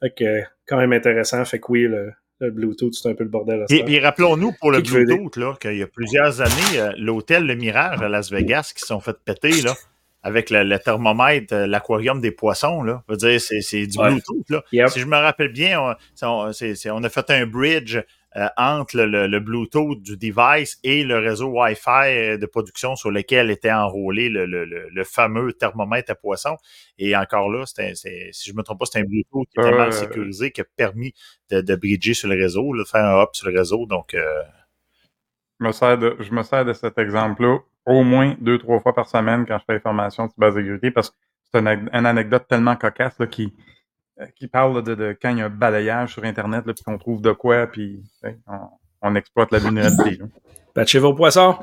[0.00, 1.44] Fait que, quand même intéressant.
[1.44, 4.52] Fait que oui, le, le Bluetooth, c'est un peu le bordel à Et puis rappelons-nous
[4.60, 8.30] pour le Bluetooth, là, qu'il y a plusieurs années, euh, l'hôtel Le Mirage à Las
[8.30, 9.74] Vegas qui sont fait péter là,
[10.26, 12.82] avec le, le thermomètre, euh, l'aquarium des poissons.
[12.82, 13.02] Là.
[13.08, 14.08] Je veux dire, c'est, c'est du Ouais.
[14.10, 14.50] Bluetooth.
[14.50, 14.62] Là.
[14.72, 14.88] Yep.
[14.88, 17.96] Si je me rappelle bien, on, c'est- c'est- c'est- a fait un bridge
[18.36, 22.94] euh, entre le, le- le Bluetooth du device et le réseau Wi-Fi euh, de production
[22.96, 24.44] sur lequel était enrôlé le,
[25.04, 26.56] fameux thermomètre à poissons.
[26.98, 27.94] Et encore là, c'est-
[28.32, 30.64] si je me trompe pas, c'était un Bluetooth qui était Euh, mal sécurisé, qui a
[30.76, 31.14] permis
[31.50, 33.86] de, de bridger sur le réseau, de faire un hop sur le réseau.
[33.86, 34.42] Donc, euh,
[35.60, 38.94] Je me sers de, je me sers de cet exemple-là au moins deux, trois fois
[38.94, 41.16] par semaine quand je fais des formations de cybersécurité parce que
[41.52, 43.54] c'est une, une anecdote tellement cocasse là, qui,
[44.20, 46.82] euh, qui parle de, de quand il y a un balayage sur Internet là, puis
[46.84, 48.02] qu'on trouve de quoi, puis
[48.46, 48.58] on,
[49.02, 50.22] on exploite la vulnérabilité.
[50.74, 51.56] Patchez vos poissons!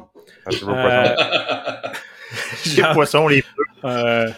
[0.50, 3.44] Que vos Euh, poissons- les poissons, les
[3.84, 4.30] Euh,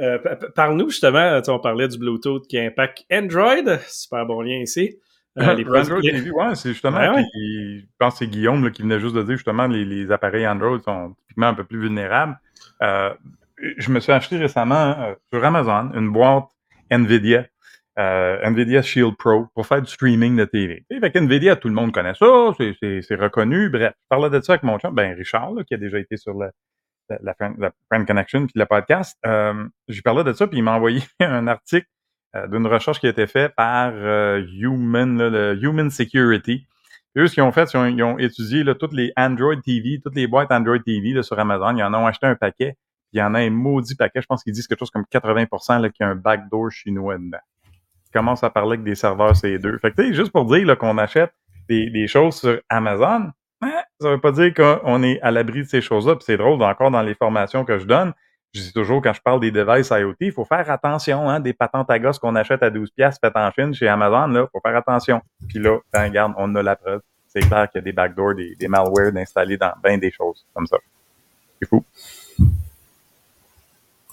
[0.00, 3.78] euh, pa- pa- Parle-nous justement, tu sais, on parlait du Bluetooth qui impacte Android.
[3.88, 4.98] Super bon lien ici.
[5.38, 7.24] Euh, les Android produits- TV, ouais, c'est justement, Ouais, ouais.
[7.32, 10.10] puis je pense que c'est Guillaume là, qui venait juste de dire justement les, les
[10.12, 12.38] appareils Android sont typiquement un peu plus vulnérables.
[12.82, 13.12] Euh,
[13.78, 16.44] je me suis acheté récemment euh, sur Amazon une boîte
[16.90, 17.46] NVIDIA,
[17.96, 20.84] NVIDIA Shield Pro pour faire du streaming de TV.
[20.90, 22.26] Et fait NVIDIA, tout le monde connaît ça,
[22.58, 23.68] c'est- reconnu.
[23.70, 26.16] Bref, je parlais de ça avec mon chum, ben Richard, là, qui a déjà été
[26.16, 26.50] sur la,
[27.08, 29.18] la, la, Friend, la Friend Connection puis le podcast.
[29.88, 31.86] J'ai parlé de ça, puis il m'a envoyé un article
[32.48, 36.66] d'une recherche qui a été faite par euh, Human, le Human Security.
[37.16, 40.00] Eux, ce qu'ils ont fait, qu'ils ont, ils ont étudié là, toutes les Android TV,
[40.02, 41.76] toutes les boîtes Android TV sur Amazon.
[41.76, 42.76] Ils en ont acheté un paquet.
[43.12, 44.20] Il y en a un maudit paquet.
[44.20, 47.16] Je pense qu'ils disent quelque chose comme 80% là, qu'il y a un backdoor chinois
[47.18, 47.38] dedans.
[48.08, 49.78] Ils commencent à parler avec des serveurs C2.
[49.78, 51.32] Fait que, tu sais, juste pour dire qu'on achète
[51.68, 53.30] des, des choses sur Amazon,
[53.62, 56.16] hein, ça veut pas dire qu'on est à l'abri de ces choses-là.
[56.16, 58.12] Puis c'est drôle, encore dans les formations que je donne,
[58.54, 61.52] je dis toujours quand je parle des devices IoT, il faut faire attention, hein, des
[61.52, 64.60] patentes à gosses qu'on achète à 12 pièces faites en Chine chez Amazon, là, faut
[64.60, 65.20] faire attention.
[65.48, 67.00] Puis là, ben, regarde, on a la preuve.
[67.26, 70.46] C'est clair qu'il y a des backdoors, des, des malwares installés dans bien des choses
[70.54, 70.76] comme ça.
[71.60, 71.84] C'est fou.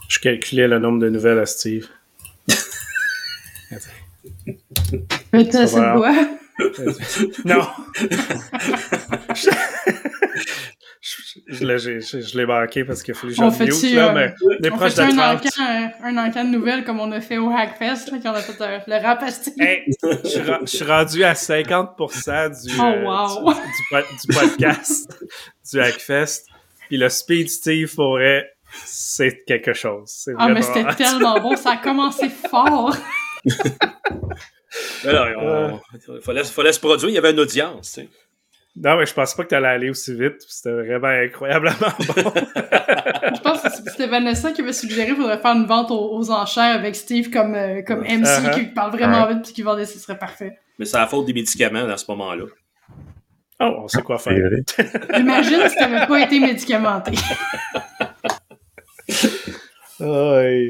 [0.08, 1.88] Je calculais le nombre de nouvelles à Steve.
[5.34, 5.94] C'est va.
[5.96, 6.14] quoi?
[7.46, 7.62] Non.
[11.48, 14.64] Je l'ai, je, je manqué parce qu'il fallu que fait-tu, mute, là, euh, mais on
[14.64, 15.46] est On proche fait de un 30.
[15.46, 18.36] encan, euh, un encan de nouvelles comme on a fait au Hackfest, là, quand on
[18.36, 19.24] a fait euh, le rap.
[19.60, 23.54] Hey, je, suis je rendu à 50% du, Oh, euh, wow.
[23.54, 25.26] du, du po- du podcast
[25.72, 26.44] du Hackfest.
[26.88, 28.48] Puis le Speed Steve pourrait,
[28.86, 30.04] c'est quelque chose.
[30.06, 32.96] C'est Ah, mais c'était tellement bon, ça a commencé fort.
[35.06, 37.92] Non, on- fallait, fallait se produire, il y avait une audience.
[37.94, 38.10] tu sais.
[38.78, 40.36] Non, mais je pense pas que t'allais aller aussi vite.
[40.48, 42.32] C'était vraiment incroyablement bon.
[43.34, 46.32] Je pense que c'était Vanessa qui avait suggéré qu'il faudrait faire une vente aux, aux
[46.32, 48.54] enchères avec Steve comme, euh, comme MC Uh-huh.
[48.54, 50.58] qui parle vraiment vite puis qui vendait, ce serait parfait.
[50.80, 52.46] Mais c'est la faute des médicaments dans ce moment-là.
[53.60, 54.34] Oh, on sait quoi faire.
[54.34, 55.20] vrai.
[55.20, 57.12] Imagine si t'avais pas été médicamenté.
[60.00, 60.70] Oui.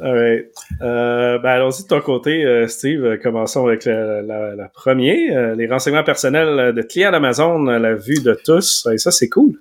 [0.00, 0.52] Alright.
[0.82, 3.04] Euh, ben allons-y de ton côté, euh, Steve.
[3.04, 5.54] Euh, Commençons avec la, la, première.
[5.54, 8.86] Les renseignements personnels de clients d'Amazon à la vue de tous.
[8.92, 9.60] Et ça, c'est cool.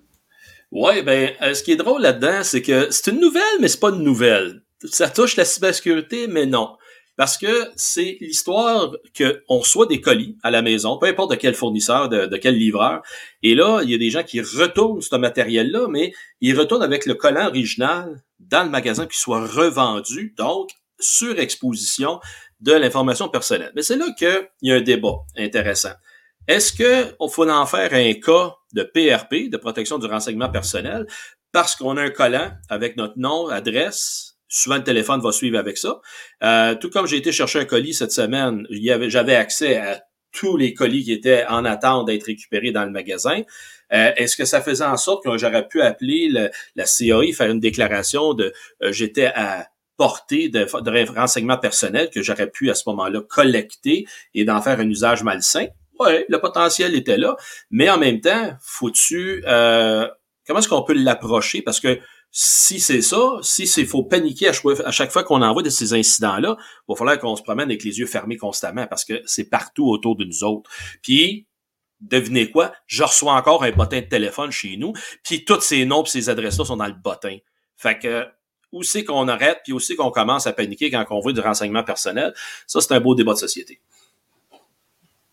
[0.71, 3.89] Ouais, ben, ce qui est drôle là-dedans, c'est que c'est une nouvelle, mais c'est pas
[3.89, 4.61] une nouvelle.
[4.83, 6.69] Ça touche la cybersécurité, mais non.
[7.17, 11.53] Parce que c'est l'histoire qu'on reçoit des colis à la maison, peu importe de quel
[11.53, 13.01] fournisseur, de, quel livreur.
[13.41, 17.05] Et là, il y a des gens qui retournent ce matériel-là, mais ils retournent avec
[17.05, 22.19] le collant original dans le magasin qui soit revendu, donc sur exposition
[22.59, 23.71] de l'information personnelle.
[23.75, 25.93] Mais c'est là qu'il y a un débat intéressant.
[26.47, 31.07] Est-ce qu'on faut en faire un cas de PRP, de protection du renseignement personnel,
[31.51, 35.77] parce qu'on a un collant avec notre nom, adresse, souvent le téléphone va suivre avec
[35.77, 35.99] ça.
[36.43, 38.65] Euh, tout comme j'ai été chercher un colis cette semaine,
[39.07, 40.01] j'avais accès à
[40.31, 43.41] tous les colis qui étaient en attente d'être récupérés dans le magasin.
[43.93, 47.51] Euh, Est-ce que ça faisait en sorte que j'aurais pu appeler le- la CAI, faire
[47.51, 50.65] une déclaration de euh, j'étais à portée de,
[51.17, 55.67] renseignements personnels que j'aurais pu à ce moment-là collecter et d'en faire un usage malsain?
[55.99, 57.37] Ouais, le potentiel était là,
[57.71, 60.05] mais en même temps, faut-tu euh,
[60.45, 61.61] comment est-ce qu'on peut l'approcher?
[61.61, 61.97] Parce que
[62.37, 65.69] si c'est ça, si c'est faut paniquer à chaque, à chaque fois qu'on envoie de
[65.69, 69.21] ces incidents-là, il va falloir qu'on se promène avec les yeux fermés constamment parce que
[69.25, 70.69] c'est partout autour de nous autres.
[71.01, 71.47] Puis
[72.01, 74.91] devinez quoi, je reçois encore un bottin de téléphone chez nous,
[75.23, 77.37] puis tous ces noms et ces adresses-là sont dans le bottin.
[77.77, 78.25] Fait que
[78.73, 81.39] où c'est qu'on arrête, puis où c'est qu'on commence à paniquer quand on veut du
[81.39, 82.33] renseignement personnel,
[82.67, 83.79] ça c'est un beau débat de société.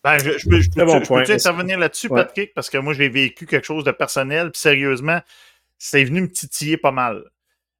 [0.05, 1.19] Ben, je, je peux, je peux, bon je point.
[1.23, 2.23] peux-tu intervenir là-dessus, Ouais.
[2.23, 5.19] Patrick, parce que moi, j'ai vécu quelque chose de personnel, puis sérieusement,
[5.85, 7.23] c'est venu me titiller pas mal.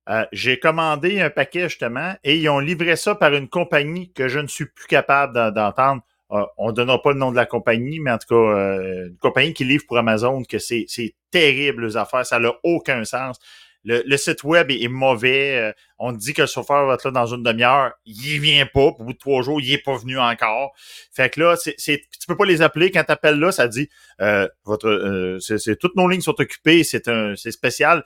[0.10, 4.28] Euh, j'ai commandé un paquet, justement, et ils ont livré ça par une compagnie que
[4.28, 6.01] je ne suis plus capable d'en- d'entendre.
[6.32, 9.08] Euh, on ne donnera pas le nom de la compagnie, mais en tout cas, euh,
[9.10, 13.04] une compagnie qui livre pour Amazon, que c'est c'est terrible, les affaires, ça n'a aucun
[13.06, 13.39] sens.
[13.86, 15.58] Le, le site web est, mauvais.
[15.58, 17.92] euh, on dit que le chauffeur va être là dans une demi-heure.
[18.06, 18.80] Il vient pas.
[18.82, 20.74] Au bout de trois jours, il est pas venu encore.
[21.12, 22.92] Fait que là, c'est, c'est- tu peux pas les appeler.
[22.92, 23.90] Quand tu appelles là, ça dit
[24.22, 28.04] euh, votre euh, c'est, c'est- toutes nos lignes sont occupées, c'est un c'est spécial.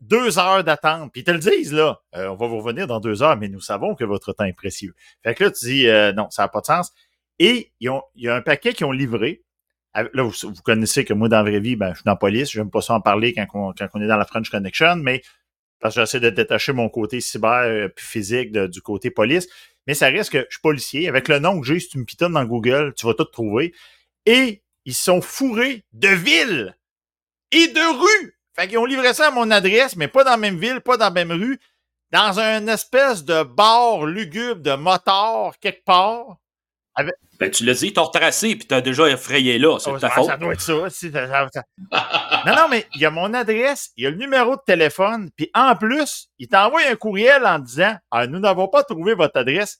[0.00, 1.10] Deux heures d'attente.
[1.12, 2.00] Puis ils te le disent, là.
[2.14, 4.52] Euh, on va vous revenir dans deux heures, mais nous savons que votre temps est
[4.52, 4.94] précieux.
[5.22, 6.92] Fait que là, tu dis euh, non, ça n'a pas de sens.
[7.38, 9.42] Et il y a un paquet qui ont livré.
[9.94, 12.50] Là, vous, connaissez que moi, dans la vraie vie, ben, je suis dans la police.
[12.50, 15.22] Je n'aime pas ça en parler quand on, est dans la French Connection, mais
[15.80, 19.48] parce que j'essaie de détacher mon côté cyber euh, puis physique du côté police.
[19.86, 21.08] Mais ça reste que je suis policier.
[21.08, 23.74] Avec le nom que j'ai, si tu me pitonnes dans Google, tu vas tout trouver.
[24.26, 26.76] Et ils sont fourrés de villes
[27.50, 28.36] et de rues.
[28.54, 30.96] Fait qu'ils ont livré ça à mon adresse, mais pas dans la même ville, pas
[30.96, 31.58] dans la même rue,
[32.12, 36.38] dans un espèce de bar lugubre de motard quelque part.
[37.00, 37.14] Avec...
[37.38, 40.08] Ben, tu l'as dit, t'as retracé puis t'as déjà effrayé là, c'est Oh, de ta
[40.08, 40.26] ah, faute.
[40.26, 40.88] Ça doit être ça-
[42.46, 45.30] non, non, mais il y a mon adresse, il y a le numéro de téléphone,
[45.36, 49.38] puis en plus, il t'envoie un courriel en disant ah, Nous n'avons pas trouvé votre
[49.38, 49.78] adresse.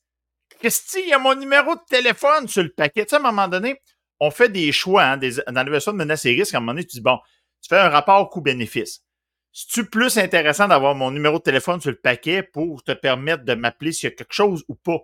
[0.59, 3.05] Christy, il y a mon numéro de téléphone sur le paquet.
[3.05, 3.81] Tu sais, à un moment donné,
[4.19, 6.55] on fait des choix hein, des, dans l'évaluation de menaces et risques.
[6.55, 7.19] À un moment donné, tu dis Bon,
[7.63, 9.03] tu fais un rapport coût-bénéfice.
[9.53, 13.55] C'est-tu plus intéressant d'avoir mon numéro de téléphone sur le paquet pour te permettre de
[13.55, 14.99] m'appeler s'il y a quelque chose ou pas?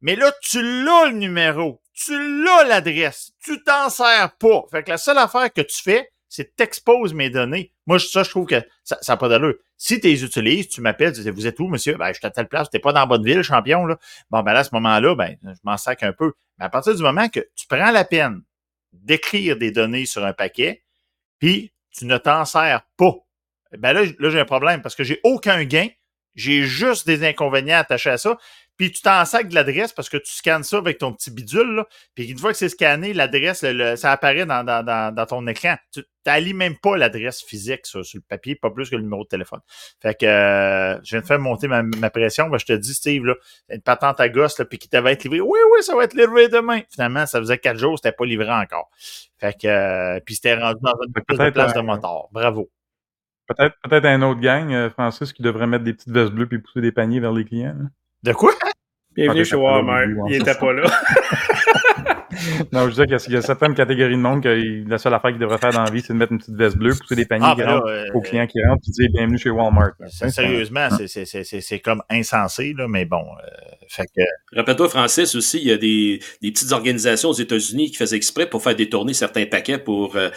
[0.00, 2.12] Mais là, tu l'as le numéro, tu
[2.44, 4.64] l'as l'adresse, tu t'en sers pas.
[4.70, 7.72] Fait que la seule affaire que tu fais, c'est t'exposes mes données.
[7.86, 9.54] Moi, ça, je trouve que ça n'a pas d'allure.
[9.76, 11.96] Si tu les utilises, tu m'appelles, tu dis, vous êtes où, monsieur?
[11.96, 13.98] Ben, je suis à telle place, t'es pas dans la bonne ville, champion, là.
[14.30, 16.32] Bon, ben là, à ce moment-là, ben, je m'en sac un peu.
[16.58, 18.42] Mais à partir du moment que tu prends la peine
[18.92, 20.82] d'écrire des données sur un paquet,
[21.38, 23.14] puis tu ne t'en sers pas,
[23.76, 25.88] ben là, là j'ai un problème parce que j'ai aucun gain,
[26.34, 28.38] j'ai juste des inconvénients attachés à ça.
[28.78, 31.74] Puis tu t'en sacs de l'adresse parce que tu scannes ça avec ton petit bidule.
[31.74, 33.64] Là, puis une fois que c'est scanné, l'adresse,
[33.96, 35.74] ça apparaît dans, dans, dans, dans ton écran.
[35.92, 39.24] Tu n'allies même pas l'adresse physique sur, sur le papier, pas plus que le numéro
[39.24, 39.60] de téléphone.
[40.00, 42.48] Fait que euh, je viens de faire monter ma, ma pression.
[42.48, 43.34] Ben, je te dis, Steve, là,
[43.68, 45.40] une patente à gosse, là, puis qui t'avait être livré.
[45.40, 46.80] Oui, oui, ça va être livré demain.
[46.88, 48.90] Finalement, ça faisait quatre jours, c'était pas livré encore.
[49.38, 52.28] Fait que euh, puis c'était rendu dans une espèce de place de moteur.
[52.30, 52.70] Bravo.
[53.48, 56.58] Peut-être peut-être un autre gang, euh, Francis, qui devrait mettre des petites vestes bleues puis
[56.58, 57.74] pousser des paniers vers les clients.
[57.76, 57.86] là.
[58.24, 58.52] De quoi?
[59.14, 60.04] Bienvenue Ah, chez Walmart.
[60.28, 60.90] Il était pas là.
[62.72, 65.40] Non, je disais qu'il y a certaines catégories de monde que la seule affaire qu'ils
[65.40, 67.46] devraient faire dans la vie, c'est de mettre une petite veste bleue, pousser des paniers
[67.48, 69.92] Ah, ben là, euh, aux clients qui rentrent, puis dire bienvenue chez Walmart.
[70.10, 73.22] C'est- Sérieusement, c'est- c'est- c'est c'est- c'est comme insensé, là, mais bon.
[73.22, 73.48] euh,
[73.88, 74.22] fait que.
[74.56, 78.46] Rappelle-toi, Francis, aussi, il y a des, des petites organisations aux États-Unis qui faisaient exprès
[78.48, 80.30] pour faire détourner certains paquets pour euh,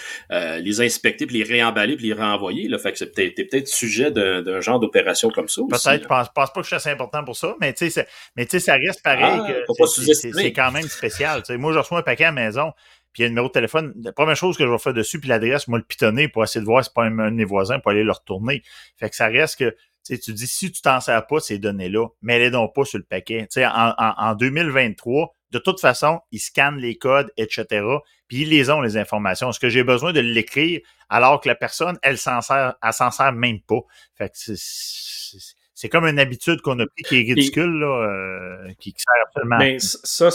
[0.60, 2.68] les inspecter, puis les réemballer, puis les renvoyer.
[2.68, 2.78] Là.
[2.78, 5.70] Fait que c'est peut-être t'es peut-être sujet d'un genre d'opération comme ça aussi.
[5.86, 7.90] Peut-être, je pense, pense pas que je suis assez important pour ça, mais tu sais,
[7.90, 9.48] c'est- mais tu sais, ça reste pareil Ah,
[9.88, 11.42] c'est- c'est c'est quand même spécial.
[11.44, 11.58] tu sais.
[11.58, 12.72] moi, je un paquet à la maison,
[13.14, 13.94] puis il y a le numéro de téléphone.
[14.04, 16.62] La première chose que je vais faire dessus, puis l'adresse, moi, le pitonner pour essayer
[16.62, 18.64] de voir si c'est pas un, un de mes voisins pour aller le retourner.
[18.98, 21.60] Fait que ça reste que, tu sais, tu dis, si tu t'en sers pas ces
[21.60, 23.42] données-là, mais les donc pas sur le paquet.
[23.42, 27.84] Tu sais, en, en, en 2023, de toute façon, ils scannent les codes, etc.,
[28.28, 29.50] puis ils les ont, les informations.
[29.50, 30.80] Est-ce que j'ai besoin de l'écrire
[31.10, 33.82] alors que la personne, elle s'en sert, elle s'en sert même pas?
[34.18, 38.94] Fait que c'est- comme une habitude qu'on a pris qui est ridicule, là, euh, qui,
[38.94, 40.30] qui sert absolument Mais ça,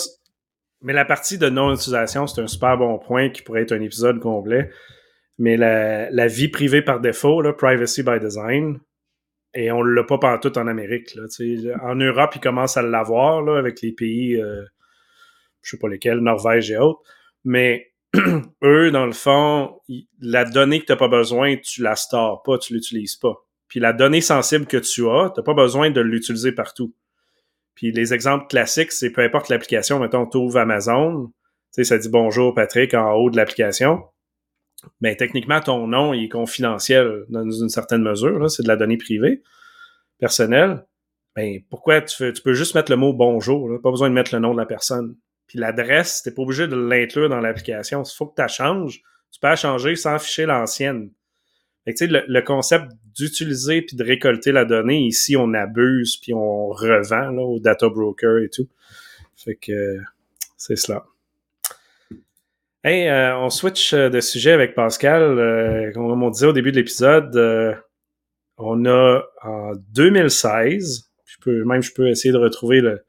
[0.83, 4.21] mais la partie de non-utilisation, c'est un super bon point qui pourrait être un épisode
[4.21, 4.71] complet.
[5.39, 8.81] Mais la, vie privée par défaut, privacy by design,
[9.55, 11.17] et on l'a pas partout en Amérique.
[11.83, 14.63] En Europe, ils commencent à l'avoir avec les pays, euh,
[15.63, 17.01] je sais pas lesquels, Norvège et autres.
[17.45, 17.93] Mais
[18.63, 19.81] eux, dans le fond,
[20.21, 23.35] la donnée que tu n'as pas besoin, tu la stores pas, tu l'utilises pas.
[23.69, 26.95] Puis la donnée sensible que tu as, tu n'as pas besoin de l'utiliser partout.
[27.77, 31.33] Puis les exemples classiques, c'est peu importe l'application, mettons, tu ouvres Amazon, tu
[31.71, 34.03] sais, ça dit bonjour Patrick en haut de l'application.
[35.01, 38.97] Ben, techniquement, ton nom il est confidentiel dans une certaine mesure, c'est de la donnée
[38.97, 39.43] privée,
[40.19, 40.87] personnelle.
[41.37, 44.15] Ben, pourquoi tu, fais, tu peux juste mettre le mot bonjour, là, pas besoin de
[44.15, 45.15] mettre le nom de la personne.
[45.47, 48.05] Puis l'adresse, t'es pas obligé de l'inclure dans l'application.
[48.05, 51.11] S'il faut que tu la changes, tu peux la changer sans afficher l'ancienne.
[51.87, 57.43] Le, concept d'utiliser puis de récolter la donnée, ici, on abuse puis on revend là,
[57.43, 58.69] au data broker et tout.
[59.37, 59.99] Fait que
[60.57, 61.05] c'est cela.
[62.87, 65.23] Euh, on switch euh, de sujet avec Pascal.
[65.23, 67.37] Euh, comme on disait au début de l'épisode,
[68.59, 73.01] on a en 2016, je peux, même je peux essayer de retrouver le,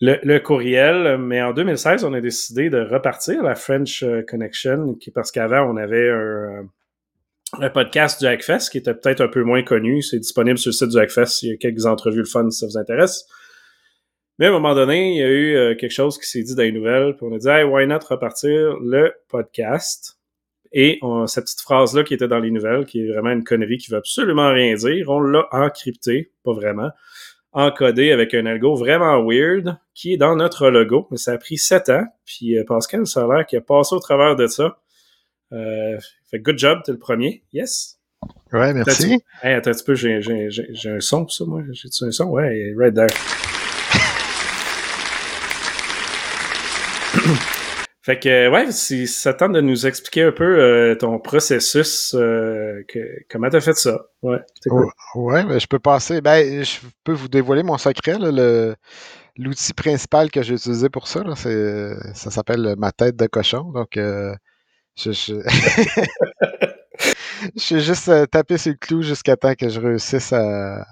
[0.00, 5.32] le, courriel, mais en 2016, on a décidé de repartir la French Connection, qui, parce
[5.32, 6.68] qu'avant, on avait un,
[7.60, 10.02] un podcast du Hackfest qui était peut-être un peu moins connu.
[10.02, 11.42] C'est disponible sur le site du Hackfest.
[11.42, 13.24] Il y a quelques entrevues le fun si ça vous intéresse.
[14.38, 16.54] Mais à un moment donné, il y a eu euh, quelque chose qui s'est dit
[16.54, 20.16] dans les nouvelles, puis on a dit hey, why not repartir le podcast?
[20.72, 23.78] Et on- cette petite phrase-là qui était dans les nouvelles, qui est vraiment une connerie
[23.78, 26.90] qui veut absolument rien dire, on l'a encrypté, pas vraiment,
[27.52, 31.08] encodé avec un algo vraiment weird qui est dans notre logo.
[31.10, 33.94] Mais ça a pris sept ans, puis euh, Pascal, ça a l'air qu'il a passé
[33.96, 34.76] au travers de ça.
[35.52, 35.98] Euh,
[36.30, 37.42] fait good job, t'es le premier.
[37.52, 37.98] Yes.
[38.52, 39.14] Ouais, merci.
[39.14, 41.62] Attends, Hey, attends un petit peu, j'ai, j'ai, j'ai, j'ai un son pour ça, moi.
[41.72, 42.24] J'ai-tu un son?
[42.26, 43.06] Ouais, right there.
[48.02, 52.82] fait que, ouais, si ça tente de nous expliquer un peu euh, ton processus, euh,
[52.88, 52.98] que,
[53.30, 54.06] comment t'as fait ça?
[54.22, 54.38] Ouais,
[54.68, 54.86] cool.
[55.14, 56.20] Ouais, ouais, ben, je peux passer.
[56.20, 58.18] Ben, je peux vous dévoiler mon secret.
[58.18, 58.74] là, le,
[59.36, 63.70] l'outil principal que j'ai utilisé pour ça, là, c'est, ça s'appelle ma tête de cochon.
[63.72, 64.34] Donc, euh,
[64.98, 65.34] je, je...
[67.56, 70.84] suis juste euh, tapé sur le clou jusqu'à temps que je réussisse à,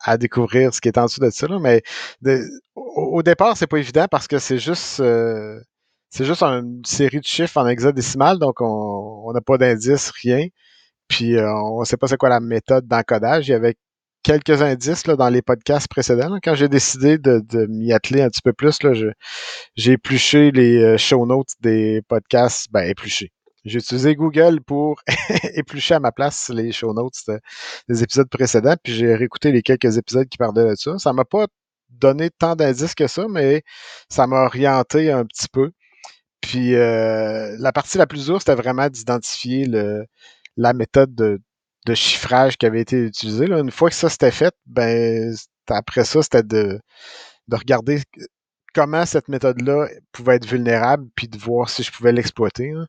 [0.00, 1.46] à découvrir ce qui est en dessous de ça.
[1.46, 1.58] là.
[1.58, 1.82] Mais
[2.74, 5.60] au, départ, c'est pas évident parce que c'est juste euh,
[6.10, 10.46] c'est juste une série de chiffres en hexadécimal, donc on on n'a pas d'indice, rien.
[11.08, 13.48] Puis euh, on ne sait pas c'est quoi la méthode d'encodage.
[13.48, 13.74] Il y avait
[14.24, 16.28] quelques indices là, dans les podcasts précédents.
[16.30, 16.38] là.
[16.42, 18.78] Quand j'ai décidé de, de m'y atteler un petit peu plus,
[19.76, 22.66] j'ai épluché les euh, show notes des podcasts.
[22.72, 23.30] Ben, épluché.
[23.64, 25.00] J'ai utilisé Google pour
[25.54, 27.40] éplucher à ma place les show notes de-
[27.88, 30.98] des épisodes précédents, puis j'ai réécouté les quelques épisodes qui parlaient de ça.
[30.98, 31.46] Ça m'a pas
[31.90, 33.62] donné tant d'indices que ça, mais
[34.10, 35.70] ça m'a orienté un petit peu.
[36.40, 40.04] Puis euh, la partie la plus dure, c'était vraiment d'identifier le,
[40.56, 41.40] la méthode de,
[41.86, 43.46] de chiffrage qui avait été utilisée.
[43.46, 43.60] là.
[43.60, 45.34] Une fois que ça c'était fait, ben
[45.68, 46.80] après ça, c'était de,
[47.48, 48.02] de regarder
[48.74, 52.72] comment cette méthode-là pouvait être vulnérable, puis de voir si je pouvais l'exploiter.
[52.72, 52.86] là.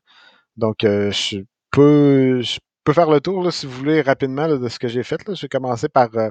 [0.56, 1.38] Donc, euh, je
[1.70, 4.88] peux je peux faire le tour, là, si vous voulez, rapidement là, de ce que
[4.88, 5.20] j'ai fait.
[5.34, 6.30] J'ai commencé par euh,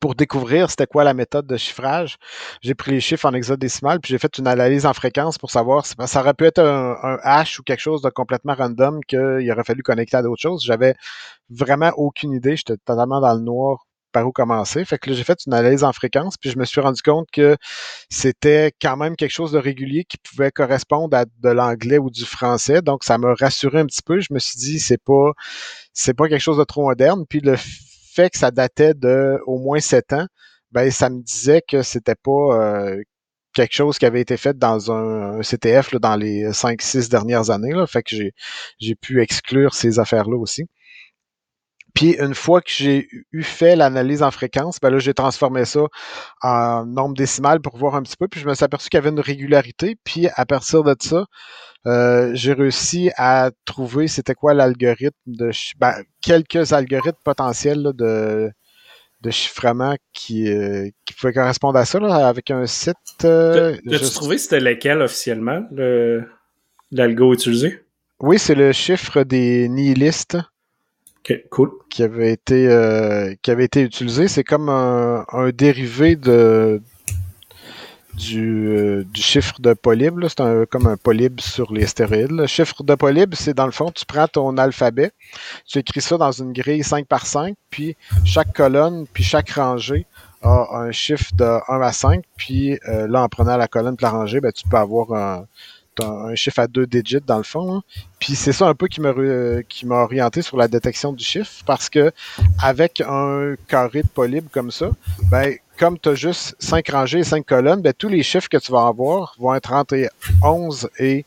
[0.00, 2.16] pour découvrir c'était quoi la méthode de chiffrage.
[2.60, 5.86] J'ai pris les chiffres en hexadécimal, puis j'ai fait une analyse en fréquence pour savoir
[5.86, 9.50] si ça aurait pu être un, un hash ou quelque chose de complètement random qu'il
[9.50, 10.64] aurait fallu connecter à d'autres choses.
[10.64, 10.94] J'avais
[11.50, 12.56] vraiment aucune idée.
[12.56, 14.82] J'étais totalement dans le noir par où commencer.
[14.86, 17.28] Fait que là, j'ai fait une analyse en fréquence, puis je me suis rendu compte
[17.30, 17.56] que
[18.08, 22.24] c'était quand même quelque chose de régulier qui pouvait correspondre à de l'anglais ou du
[22.24, 22.80] français.
[22.80, 24.20] Donc, ça m'a rassuré un petit peu.
[24.20, 25.32] Je me suis dit, c'est pas,
[25.92, 27.26] c'est pas quelque chose de trop moderne.
[27.28, 27.56] Puis le
[28.16, 30.26] fait que ça datait de au moins sept ans,
[30.72, 32.30] ben, ça me disait que c'était pas
[32.90, 33.02] euh,
[33.54, 37.50] quelque chose qui avait été fait dans un, un CTF là, dans les 5-6 dernières
[37.50, 37.72] années.
[37.72, 37.86] Là.
[37.86, 38.32] Fait que j'ai,
[38.80, 40.64] j'ai pu exclure ces affaires-là aussi.
[41.96, 45.80] Puis une fois que j'ai eu fait l'analyse en fréquence, ben là, j'ai transformé ça
[46.42, 48.28] en nombre décimal pour voir un petit peu.
[48.28, 49.96] Puis je me suis aperçu qu'il y avait une régularité.
[50.04, 51.24] Puis à partir de ça,
[51.86, 58.50] euh, j'ai réussi à trouver c'était quoi l'algorithme de ben, quelques algorithmes potentiels là, de,
[59.22, 62.96] de chiffrement qui, euh, qui pouvaient correspondre à ça là, avec un site.
[63.24, 66.24] euh, T'as-tu je- trouvé c'était lequel officiellement, le-
[66.90, 67.82] l'algo utilisé?
[68.20, 70.36] Oui, c'est le chiffre des nihilistes.
[71.50, 71.70] Cool.
[71.90, 74.28] Qui avait été, euh, qui avait été utilisé.
[74.28, 76.80] C'est comme un, dérivé de,
[78.14, 80.24] du, euh, du chiffre de polybe.
[80.28, 82.30] C'est un, comme un polybe sur les stéroïdes.
[82.30, 85.10] Le chiffre de polybe, c'est dans le fond, tu prends ton alphabet,
[85.66, 90.06] tu écris ça dans une grille 5 par 5, puis chaque colonne, puis chaque rangée
[90.42, 94.02] a un chiffre de 1 à 5, puis euh, là, en prenant la colonne et
[94.02, 95.46] la rangée, ben, tu peux avoir un,
[96.02, 97.76] un chiffre à deux digits dans le fond.
[97.76, 97.82] hein.
[98.18, 99.12] Puis c'est ça un peu qui m'a
[99.68, 102.12] qui m'a orienté sur la détection du chiffre parce que
[102.62, 104.90] avec un carré de polybe comme ça,
[105.30, 108.56] ben comme tu as juste 5 rangées et 5 colonnes, ben tous les chiffres que
[108.56, 109.96] tu vas avoir vont être entre
[110.42, 111.24] 11 et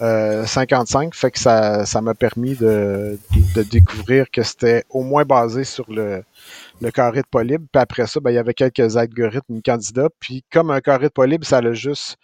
[0.00, 1.14] euh, 55.
[1.14, 3.18] Fait que ça ça m'a permis de,
[3.54, 6.24] de découvrir que c'était au moins basé sur le,
[6.82, 7.66] le carré de polybe.
[7.72, 10.08] Puis après ça, ben, il y avait quelques algorithmes candidats.
[10.20, 12.16] Puis comme un carré de polybe, ça a juste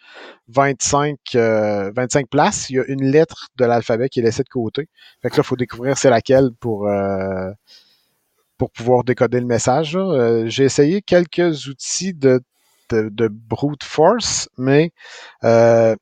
[0.49, 2.71] 25, euh, 25 places.
[2.71, 4.89] Il y a une lettre de l'alphabet qui est laissée de côté.
[5.23, 7.51] Fait que là, il faut découvrir c'est laquelle pour, euh,
[8.59, 9.97] pour pouvoir décoder le message.
[9.97, 12.41] Euh, J'ai essayé quelques outils de,
[12.91, 14.91] de, de brute force, mais
[15.45, 15.95] euh,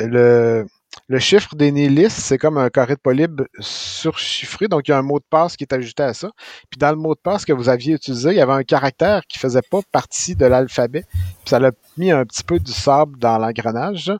[0.00, 0.66] le,
[1.08, 4.66] le chiffre des nihilistes, c'est comme un carré de polybe surchiffré.
[4.66, 6.30] Donc, il y a un mot de passe qui est ajouté à ça.
[6.70, 9.22] Puis dans le mot de passe que vous aviez utilisé, il y avait un caractère
[9.28, 11.04] qui faisait pas partie de l'alphabet.
[11.12, 14.12] Puis ça l'a mis un petit peu du sable dans l'engrenage.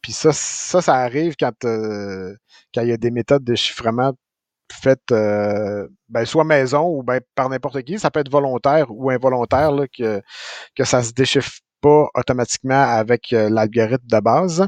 [0.00, 2.34] Puis ça, ça, arrive quand, euh,
[2.74, 4.12] quand il y a des méthodes de chiffrement
[4.72, 7.98] faites euh, ben, soit maison ou ben, par n'importe qui.
[7.98, 10.22] Ça peut être volontaire ou involontaire là, que,
[10.74, 11.52] que ça se déchiffre
[11.82, 14.66] pas automatiquement avec euh, l'algorithme de base.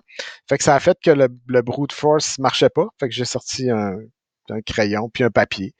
[0.48, 2.88] Fait que ça a fait que le, brute force marchait pas.
[3.00, 3.96] Fait que j'ai sorti un,
[4.66, 5.74] crayon puis un papier.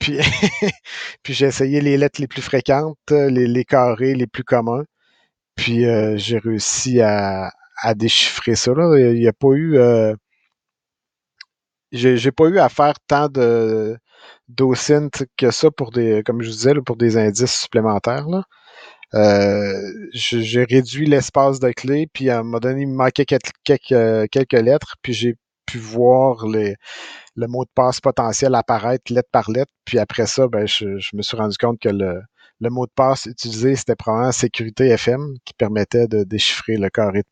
[0.00, 4.84] Puis, j'ai essayé les lettres les plus fréquentes, les, carrés les plus communs.
[5.56, 7.50] Puis euh, j'ai réussi à,
[7.96, 8.72] déchiffrer ça.
[8.74, 8.96] Là.
[8.98, 9.76] Il n'y a pas eu.
[9.78, 10.14] euh,
[11.92, 13.98] j'ai pas eu à faire tant de
[15.36, 18.28] que ça pour des, comme je vous disais, pour des indices supplémentaires.
[18.28, 18.44] Là.
[19.14, 23.52] Euh, j'ai réduit l'espace de clé, puis à un moment donné, il me manquait quelques,
[23.64, 25.36] quelques, quelques lettres, puis j'ai
[25.66, 26.76] pu voir les,
[27.36, 31.16] le mot de passe potentiel apparaître lettre par lettre, puis après ça, ben, je, je
[31.16, 32.22] me suis rendu compte que le,
[32.60, 37.22] le mot de passe utilisé, c'était probablement sécurité FM qui permettait de déchiffrer le carré,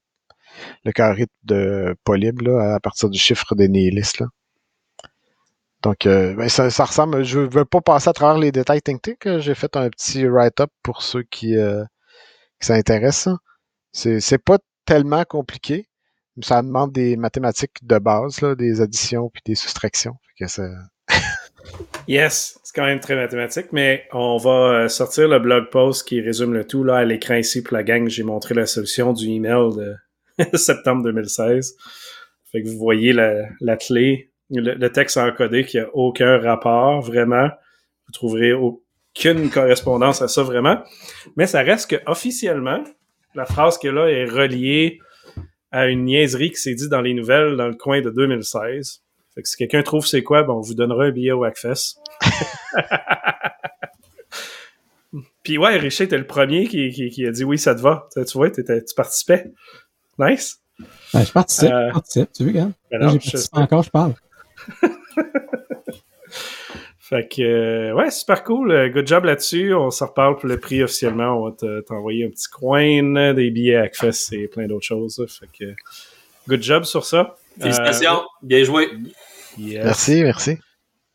[0.84, 4.22] le carré de polybe là, à partir du chiffre des nihilistes.
[5.86, 7.22] Donc, euh, ben, ça, ressemble.
[7.22, 9.38] Je veux pas passer à travers les détails techniques.
[9.38, 11.84] J'ai fait un petit write-up pour ceux qui, euh,
[12.60, 13.36] qui s'intéressent.
[13.92, 15.86] C'est, c'est pas tellement compliqué.
[16.42, 20.16] Ça demande des mathématiques de base, des additions puis des soustractions.
[22.08, 26.20] Yes, c'est quand même très mathématique, mais on va euh, sortir le blog post qui
[26.20, 28.08] résume le tout là à l'écran ici pour la gang.
[28.08, 29.70] J'ai montré la solution du email
[30.38, 31.76] de septembre 2016.
[32.52, 37.48] Fait que vous voyez la clé, le, le texte encodé qui a aucun rapport vraiment.
[38.06, 40.82] Vous trouverez aucune correspondance à ça vraiment.
[41.36, 42.82] Mais ça reste que officiellement,
[43.34, 44.98] la phrase qui est là est reliée
[45.72, 49.02] à une niaiserie qui s'est dit dans les nouvelles dans le coin de 2016.
[49.34, 51.96] Fait que si quelqu'un trouve c'est quoi, ben on vous donnera un billet au Hackfest.
[55.42, 58.08] Puis ouais, Richer, t'es le premier qui, qui, qui a dit oui, ça te va.
[58.14, 58.64] Tu, vois, tu
[58.96, 59.52] participais.
[60.18, 60.60] Nice.
[61.12, 62.32] Ben, je participe, Euh, je participe.
[62.32, 62.72] Tu veux, regarde.
[62.90, 64.14] ben Là, j'ai participé encore, je parle.
[66.98, 68.72] Fait que, euh, ouais, super cool.
[68.72, 69.72] Euh, Good job là-dessus.
[69.74, 71.40] On s'en reparle pour le prix officiellement.
[71.40, 75.24] On va te- t'envoyer un petit coin, des billets à Hackfest et plein d'autres choses.
[75.38, 75.72] Fait que,
[76.48, 77.36] good job sur ça.
[77.60, 78.22] Félicitations.
[78.22, 78.88] Euh, Bien joué.
[79.56, 79.84] yes.
[79.84, 80.58] Merci, merci.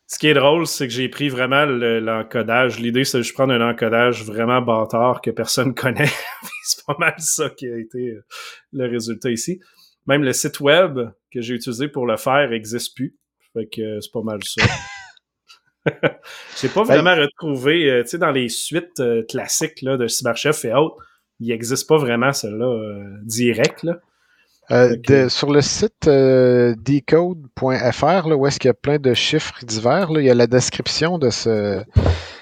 [0.06, 2.78] Ce qui est drôle, c'est que j'ai pris vraiment le- l'encodage.
[2.80, 6.10] L'idée, c'est de je prendre un encodage vraiment bâtard que personne connaît.
[6.64, 8.24] c'est pas mal ça qui a été euh,
[8.72, 9.60] le résultat ici.
[10.06, 10.98] Même le site web
[11.30, 13.14] que j'ai utilisé pour le faire n'existe plus.
[13.54, 14.62] Fait que euh, c'est pas mal ça.
[16.60, 20.64] J'ai pas vraiment retrouvé, euh, tu sais, dans les suites euh, classiques là, de CyberChef
[20.64, 20.96] et autres,
[21.40, 23.82] il n'existe pas vraiment celle-là euh, direct.
[23.82, 23.98] Là.
[24.70, 29.12] Euh, de- sur le site euh, decode.fr, là, où est-ce qu'il y a plein de
[29.12, 31.82] chiffres divers, là, il y a la description de, ce,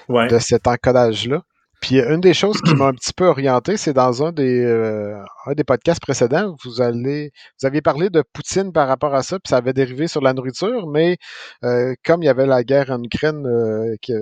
[0.07, 0.27] Ouais.
[0.27, 1.41] de cet encodage-là.
[1.81, 4.63] Puis euh, une des choses qui m'a un petit peu orienté, c'est dans un des,
[4.63, 9.23] euh, un des podcasts précédents, vous allez, vous aviez parlé de Poutine par rapport à
[9.23, 11.17] ça, puis ça avait dérivé sur la nourriture, mais
[11.63, 14.13] euh, comme il y avait la guerre en Ukraine euh, qui,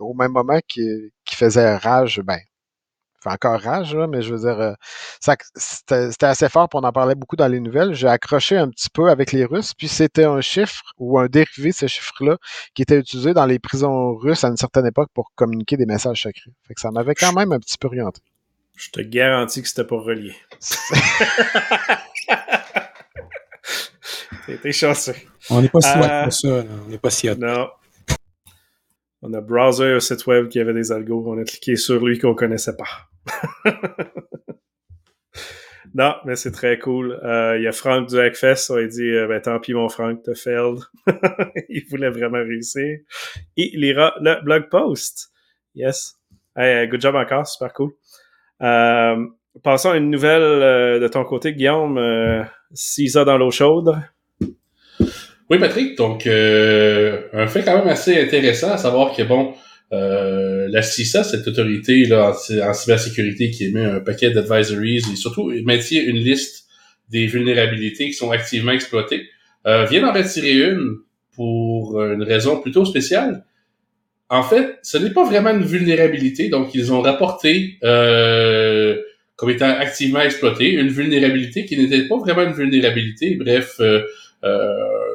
[0.00, 0.82] au même moment qui,
[1.24, 2.38] qui faisait rage, ben,
[3.26, 4.72] fait encore rage, là, mais je veux dire, euh,
[5.20, 7.94] ça- c'était c'était assez fort, puis on en parlait beaucoup dans les nouvelles.
[7.94, 11.70] J'ai accroché un petit peu avec les Russes, puis c'était un chiffre ou un dérivé
[11.70, 12.36] de ce chiffre-là
[12.74, 16.22] qui était utilisé dans les prisons russes à une certaine époque pour communiquer des messages
[16.22, 16.50] secrets.
[16.68, 18.20] Fait que ça m'avait quand même un petit peu orienté.
[18.76, 20.34] Je te garantis que c'était pas relié.
[24.62, 25.14] T'es chanceux.
[25.50, 26.48] On n'est pas si hot Euh, pour ça.
[26.48, 26.64] là.
[26.86, 27.34] On n'est pas si hot.
[27.36, 27.68] Non.
[29.22, 31.24] On a browser un site web qui avait des algos.
[31.26, 32.84] On a cliqué sur lui qu'on connaissait pas.
[35.94, 37.18] non, mais c'est très cool.
[37.24, 38.70] Euh, Il y a Franck du Hackfest.
[38.70, 40.78] A dit euh, ben, tant pis, mon Franck, t'as failed.
[41.68, 42.98] Il voulait vraiment réussir.
[43.56, 45.30] Il lira le blog post.
[45.74, 46.16] Yes.
[46.56, 47.46] Hey, euh, good job encore.
[47.46, 47.92] Super cool.
[49.62, 52.46] Passons à une nouvelle de ton côté, Guillaume.
[52.72, 53.96] CISA dans l'eau chaude.
[55.48, 55.96] Oui, Patrick.
[55.96, 59.54] Donc, un fait quand même assez intéressant à savoir que, bon,
[60.68, 62.32] la CISA, cette autorité en
[62.74, 66.66] cybersécurité qui émet un paquet d'advisories et surtout maintient une liste
[67.10, 69.28] des vulnérabilités qui sont activement exploitées,
[69.66, 70.98] euh, vient d'en retirer une
[71.34, 73.44] pour une raison plutôt spéciale.
[74.28, 79.00] En fait, ce n'est pas vraiment une vulnérabilité, donc ils ont rapporté euh,
[79.36, 83.36] comme étant activement exploitée une vulnérabilité qui n'était pas vraiment une vulnérabilité.
[83.36, 84.02] Bref, euh,
[84.44, 85.05] euh,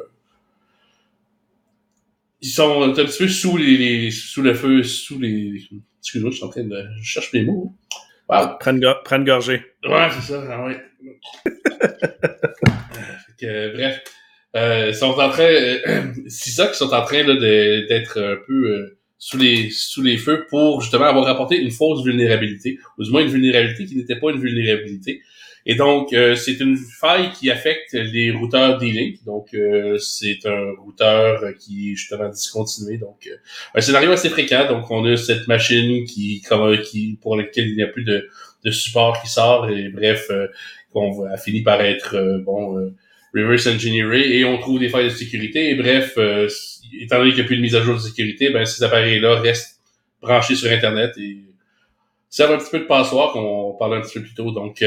[2.42, 5.62] ils sont un petit peu sous les, les- sous le feu, sous les.
[6.00, 6.84] Excuse-moi, je suis en train de.
[7.00, 7.72] Je cherche mes mots.
[8.28, 8.56] Wow.
[8.60, 9.62] Prends une, go- prends une gorgée.
[9.84, 10.80] Ouais, c'est ça, ah ouais.
[11.82, 14.02] Fait que, euh, bref.
[14.54, 15.44] Euh, ils sont en train.
[15.44, 20.18] Euh, c'est ça qui sont en train d'être un peu euh, sous les sous les
[20.18, 24.16] feux pour justement avoir apporté une fausse vulnérabilité, ou du moins une vulnérabilité qui n'était
[24.18, 25.22] pas une vulnérabilité.
[25.64, 29.24] Et donc, euh, c'est une faille qui affecte les routeurs D-Link.
[29.24, 32.98] Donc, euh, c'est un routeur qui est justement discontinué.
[32.98, 33.36] Donc, euh,
[33.74, 34.66] un scénario assez fréquent.
[34.68, 38.28] Donc, on a cette machine qui, comme, qui pour laquelle il n'y a plus de,
[38.64, 39.68] de support qui sort.
[39.70, 40.48] Et bref, euh,
[40.92, 42.94] qu'on a fini par être euh, bon euh,
[43.34, 45.70] reverse engineeré et on trouve des failles de sécurité.
[45.70, 46.18] Et bref,
[47.00, 49.40] étant donné qu'il n'y a plus de mise à jour de sécurité, ben ces appareils-là
[49.40, 49.80] restent
[50.20, 51.38] branchés sur Internet et
[52.28, 54.50] servent un petit peu de passoire, qu'on parlait un petit peu plus tôt.
[54.50, 54.84] Donc,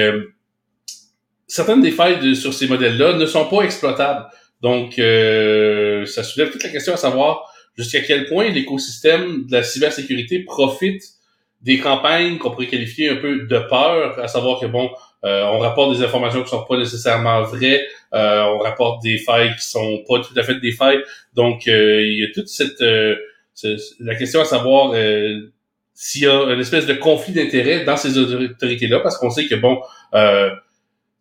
[1.48, 4.26] certaines des failles de- sur ces modèles-là ne sont pas exploitables.
[4.62, 9.64] Donc, euh, ça soulève toute la question à savoir jusqu'à quel point l'écosystème de la
[9.64, 11.04] cybersécurité profite
[11.62, 14.90] des campagnes qu'on pourrait qualifier un peu de peur, à savoir que bon,
[15.24, 19.54] euh, on rapporte des informations qui sont pas nécessairement vraies, euh, on rapporte des failles
[19.56, 21.04] qui sont pas tout à fait des failles.
[21.34, 23.16] Donc, euh, il y a toute cette euh,
[24.00, 25.40] la question à savoir euh,
[25.94, 29.56] s'il y a une espèce de conflit d'intérêts dans ces autorités-là, parce qu'on sait que
[29.56, 29.82] bon,
[30.14, 30.50] euh,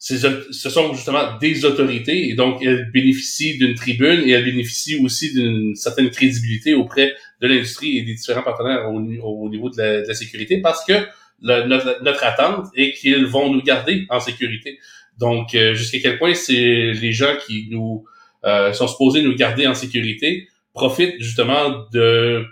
[0.07, 5.33] ce sont justement des autorités et donc elles bénéficient d'une tribune et elles bénéficient aussi
[5.33, 9.81] d'une certaine crédibilité auprès de l'industrie et des différents partenaires au, ni- au niveau de
[10.07, 10.93] la, sécurité parce que
[11.41, 14.79] notre, notre attente est qu'ils vont nous garder en sécurité.
[15.19, 18.05] Donc, euh, jusqu'à quel point c'est les gens qui nous
[18.45, 22.45] euh, sont supposés nous garder en sécurité profitent justement de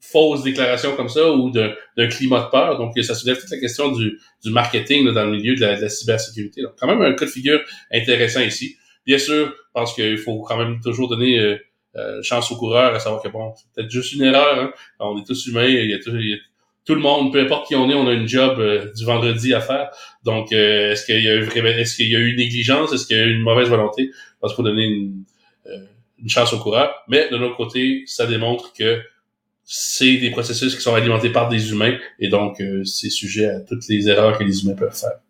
[0.00, 2.78] fausses déclarations comme ça ou d'un climat de peur.
[2.78, 5.76] Donc, ça soulève toute la question du, du marketing là, dans le milieu de la,
[5.76, 6.62] de la cybersécurité.
[6.62, 7.60] Donc, quand même un cas de figure
[7.92, 8.76] intéressant ici.
[9.06, 11.56] Bien sûr, je pense qu'il faut quand même toujours donner euh,
[11.96, 14.58] euh, chance aux coureurs à savoir que bon, c'est peut-être juste une erreur.
[14.58, 14.72] Hein.
[15.00, 16.36] On est tous humains, il y a, tout, il y a
[16.84, 19.52] tout le monde, peu importe qui on est, on a une job euh, du vendredi
[19.52, 19.90] à faire.
[20.24, 23.06] Donc, euh, est-ce qu'il y a vraiment, est-ce qu'il y a eu une négligence, est-ce
[23.06, 24.10] qu'il y a eu une mauvaise volonté?
[24.12, 25.24] Je pense qu'il faut donner une,
[25.66, 25.84] euh,
[26.22, 26.94] une chance aux coureurs.
[27.08, 29.00] Mais de l'autre côté, ça démontre que
[29.70, 33.60] c'est des processus qui sont alimentés par des humains et donc euh, c'est sujet à
[33.60, 35.20] toutes les erreurs que les humains peuvent faire.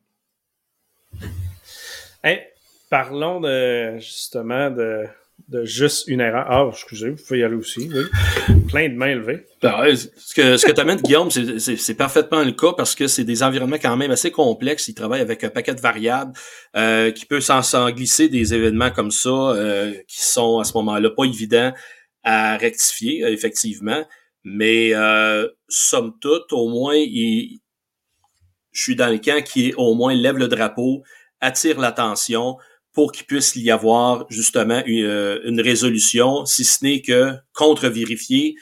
[2.23, 2.41] Hey,
[2.89, 5.07] parlons de justement de,
[5.49, 6.47] de juste une erreur.
[6.49, 8.55] Ah, excusez, vous pouvez y aller aussi, oui.
[8.69, 9.45] Plein de mains levées.
[9.61, 13.09] Ben ouais, ce que, ce que tu amènes, Guillaume, c'est- parfaitement le cas parce que
[13.09, 14.87] c'est des environnements quand même assez complexes.
[14.87, 16.33] Ils travaillent avec un paquet de variables
[16.77, 21.11] euh, qui peut s'en glisser des événements comme ça euh, qui sont à ce moment-là
[21.11, 21.73] pas évidents
[22.23, 24.05] à rectifier, euh, effectivement.
[24.45, 27.61] Mais euh, somme toute, au moins, il-
[28.73, 31.03] je suis dans le camp qui au moins lève le drapeau,
[31.41, 32.57] attire l'attention
[32.93, 38.57] pour qu'il puisse y avoir justement une, euh, une résolution, si ce n'est que contre-vérifier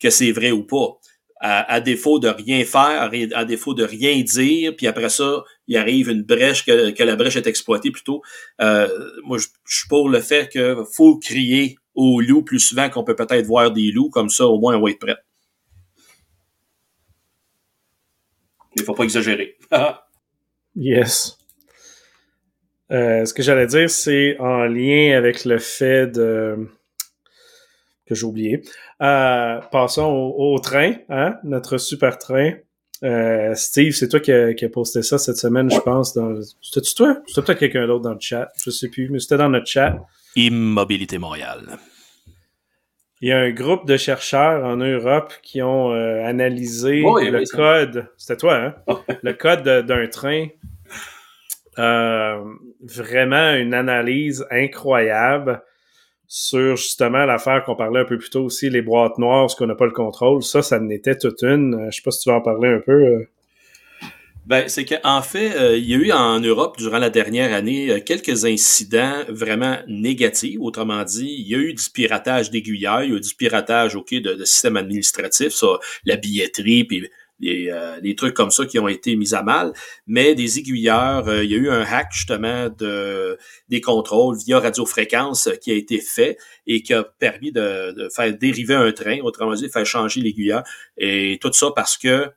[0.00, 0.98] que c'est vrai ou pas.
[1.40, 5.76] À, à défaut de rien faire, à défaut de rien dire, puis après ça, il
[5.76, 8.22] arrive une brèche, que, que la brèche est exploitée plutôt.
[8.62, 8.88] Euh,
[9.24, 13.02] moi, je, je suis pour le fait que faut crier aux loups plus souvent qu'on
[13.02, 15.16] peut peut-être voir des loups, comme ça, au moins, on va être prêt.
[18.76, 19.56] Il faut pas exagérer.
[20.78, 21.38] Yes.
[22.92, 26.68] Euh, ce que j'allais dire, c'est en lien avec le fait de
[28.06, 28.62] que j'ai oublié.
[29.02, 32.52] Euh, passons au, au train, hein, notre super train.
[33.02, 36.14] Euh, Steve, c'est toi qui a, qui a posté ça cette semaine, je pense.
[36.14, 36.40] Dans...
[36.62, 37.20] C'était-tu toi?
[37.26, 38.48] C'était peut-être quelqu'un d'autre dans le chat.
[38.62, 39.96] Je sais plus, mais c'était dans notre chat.
[40.36, 41.78] Immobilité Montréal.
[43.22, 47.38] Il y a un groupe de chercheurs en Europe qui ont euh, analysé Oui, le
[47.40, 48.08] oui, code.
[48.18, 48.74] C'était toi, hein?
[49.22, 50.48] le code de- d'un train.
[51.78, 52.42] Euh,
[52.82, 55.62] vraiment une analyse incroyable
[56.26, 59.66] sur justement l'affaire qu'on parlait un peu plus tôt aussi, les boîtes noires, ce qu'on
[59.66, 60.42] n'a pas le contrôle.
[60.42, 61.74] Ça, ça n'était toute une.
[61.74, 63.26] Euh, Je sais pas si tu vas en parler un peu.
[64.46, 67.90] Ben, c'est qu'en fait, euh, il y a eu en Europe, durant la dernière année,
[67.90, 70.56] euh, quelques incidents vraiment négatifs.
[70.60, 73.96] Autrement dit, il y a eu du piratage d'aiguilleurs, il y a eu du piratage
[73.96, 75.66] ok, de, de systèmes administratifs, ça,
[76.04, 79.72] la billetterie, puis les, euh, trucs comme ça qui ont été mis à mal.
[80.06, 83.38] Mais des aiguilleurs, euh, il y a eu un hack justement de
[83.68, 88.32] des contrôles via radiofréquence qui a été fait et qui a permis de, de faire
[88.36, 90.62] dériver un train, autrement dit, faire changer l'aiguilleur.
[90.96, 92.30] Et tout ça parce que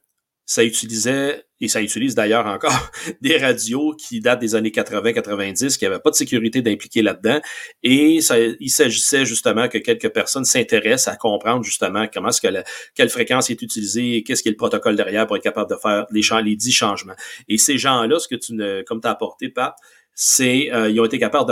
[0.46, 2.92] ça utilisait, et ça utilise d'ailleurs encore,
[3.22, 7.40] des radios qui datent des années 80-90, qui n'avaient pas de sécurité d'impliquer là-dedans.
[7.84, 12.48] Et ça, il s'agissait justement que quelques personnes s'intéressent à comprendre justement comment est-ce que
[12.48, 12.64] la,
[12.96, 15.76] quelle fréquence est utilisée et qu'est-ce qui est le protocole derrière pour être capable de
[15.76, 17.16] faire les, les dix changements.
[17.48, 19.76] Et ces gens-là, ce que tu ne, comme tu apporté, Pat,
[20.14, 21.50] c'est euh, ils ont été capables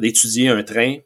[0.00, 0.96] d'étudier un train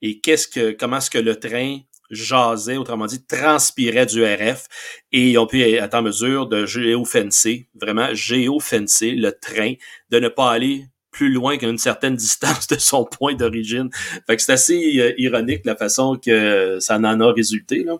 [0.00, 1.78] et qu'est-ce que comment est-ce que le train
[2.12, 4.68] jasait, autrement dit, transpirait du RF
[5.10, 9.72] et ils ont pu être en mesure de géofencer, vraiment géofencer le train,
[10.10, 13.90] de ne pas aller plus loin qu'une certaine distance de son point d'origine.
[14.26, 17.96] Fait que c'est assez euh, ironique la façon que ça en a résulté, là.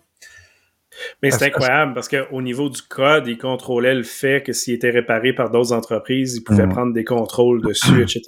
[1.23, 4.91] Mais c'est incroyable parce qu'au niveau du code, il contrôlait le fait que s'il était
[4.91, 6.73] réparé par d'autres entreprises, il pouvait Mhm.
[6.73, 8.23] prendre des contrôles dessus, etc.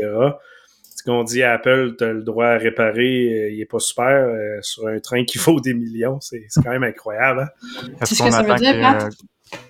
[1.05, 2.93] Qu'on dit à Apple, tu as le droit à réparer,
[3.33, 6.19] euh, il est pas super euh, sur un train qui vaut des millions.
[6.21, 7.41] C'est c'est quand même incroyable.
[7.41, 7.49] hein?
[7.73, 9.13] C'est Est-ce ce qu'on que ça veut attend dire, qu'il y ait, Pat?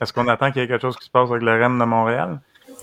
[0.00, 1.84] est-ce qu'on attend qu'il y ait quelque chose qui se passe avec le REM de
[1.84, 2.40] Montréal?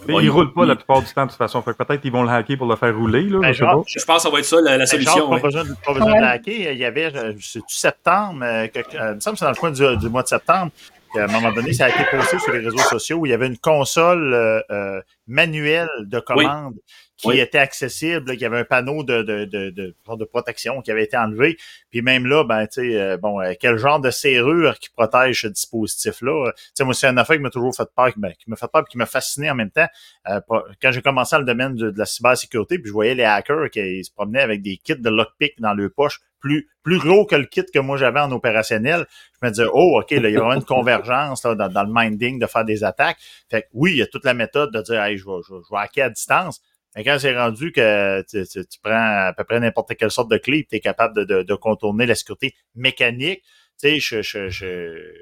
[0.07, 1.61] Ouais, ils il- roulent pas il- la plupart du temps de toute façon.
[1.61, 3.21] Peut-être qu'ils vont le hacker pour le faire rouler.
[3.23, 5.15] Là, Ben, je genre, pense que ça va être ça la, la Ben, solution.
[5.17, 5.41] genre, pas ouais.
[5.41, 6.19] besoin, de- pas besoin Ouais.
[6.19, 6.71] de hacker.
[6.73, 9.51] Il y avait, euh, c'est-tu septembre, euh, que- euh, il me semble que c'est dans
[9.51, 10.71] le coin du, du mois de septembre,
[11.13, 13.33] qu'à un moment donné, ça a été posté sur les réseaux sociaux où il y
[13.33, 16.75] avait une console euh, euh, manuelle de commande
[17.21, 20.91] qui était accessible, qu'il y avait un panneau de, de, de, de, de protection qui
[20.91, 21.57] avait été enlevé.
[21.89, 25.41] Puis même là, ben, tu sais, euh, bon, euh, quel genre de serrure qui protège
[25.41, 26.47] ce dispositif-là?
[26.47, 28.49] Euh, Tu sais, moi, c'est un affaire qui m'a toujours fait peur, qui m'a qui
[28.49, 29.87] m'a fait peur et qui m'a fasciné en même temps.
[30.29, 30.39] Euh,
[30.81, 33.69] quand j'ai commencé dans le domaine de, de la cybersécurité, puis je voyais les hackers
[33.69, 37.35] qui se promenaient avec des kits de lockpick dans leur poche, plus, plus gros que
[37.35, 39.05] le kit que moi j'avais en opérationnel,
[39.39, 41.83] je me disais, oh, OK, là, il y a vraiment une convergence là, dans, dans
[41.83, 43.17] le minding de faire des attaques.
[43.51, 45.53] Fait que oui, il y a toute la méthode de dire, hey, je vais, je,
[45.53, 46.59] vais- je vais hacker à distance.
[46.95, 50.29] Mais quand c'est rendu que tu, tu- tu prends à peu près n'importe quelle sorte
[50.29, 53.41] de clé et tu es capable de, de, de contourner la sécurité mécanique,
[53.81, 55.13] tu sais, je, je, je-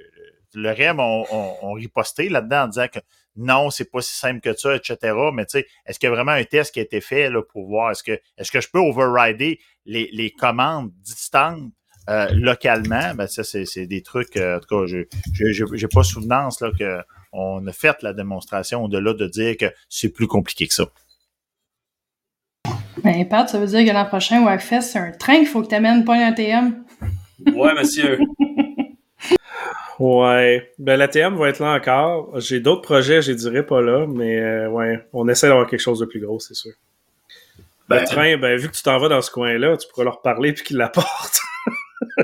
[0.56, 3.00] le REM ont on, on riposté là-dedans en disant que
[3.36, 5.14] non, c'est pas si simple que ça, etc.
[5.34, 7.42] Mais tu sais, est-ce qu'il y a vraiment un test qui a été fait là,
[7.44, 11.72] pour voir est-ce que est-ce que je peux overrider les, les commandes distantes
[12.10, 13.14] euh, localement?
[13.14, 15.04] Ben ça, c'est des trucs, euh, en tout cas, je
[15.76, 17.00] j'ai pas souvenance là, que
[17.32, 20.88] on a fait la démonstration au-delà de dire que c'est plus compliqué que ça.
[23.04, 25.62] Ben, Pat, ça veut dire que l'an prochain, au Hackfest, c'est un train qu'il faut
[25.62, 26.84] que tu amènes, pas un ATM.
[27.56, 28.20] Ouais, monsieur.
[30.00, 30.72] Ouais.
[30.80, 32.40] Ben, l'ATM va être là encore.
[32.40, 35.82] J'ai d'autres projets, je les dirais pas là, mais euh, ouais, on essaie d'avoir quelque
[35.82, 36.72] chose de plus gros, c'est sûr.
[37.90, 40.22] Ben, le train, ben, vu que tu t'en vas dans ce coin-là, tu pourras leur
[40.22, 41.42] parler puis qu'ils l'apportent.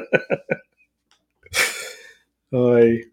[2.53, 3.11] ouais.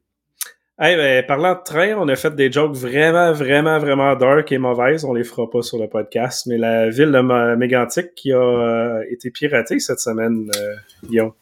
[0.79, 4.59] Hey, ben, parlant de train, on a fait des jokes vraiment, vraiment, vraiment dark et
[4.59, 5.05] mauvaises.
[5.05, 9.05] On les fera pas sur le podcast, mais la ville de Mégantic qui a euh,
[9.11, 11.33] été piratée cette semaine, euh, Guillaume.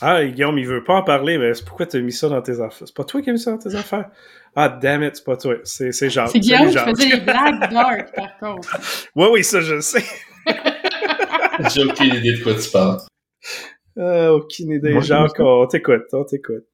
[0.00, 2.40] Ah, Guillaume, il veut pas en parler, mais c'est pourquoi tu as mis ça dans
[2.40, 2.86] tes affaires?
[2.86, 4.08] C'est pas toi qui as mis ça dans tes affaires?
[4.54, 5.56] Ah, damn it, c'est pas toi.
[5.64, 6.30] C'est, c'est Jacques.
[6.30, 8.78] C'est Guillaume qui faisait les blagues dark, par contre.
[9.16, 10.04] Oui, oui, ça, je le sais.
[11.74, 12.98] J'ai aucune idée de quoi tu parles.
[13.98, 14.92] Euh, aucune idée.
[14.92, 16.64] Moi, Jacques, on t'écoute, on t'écoute.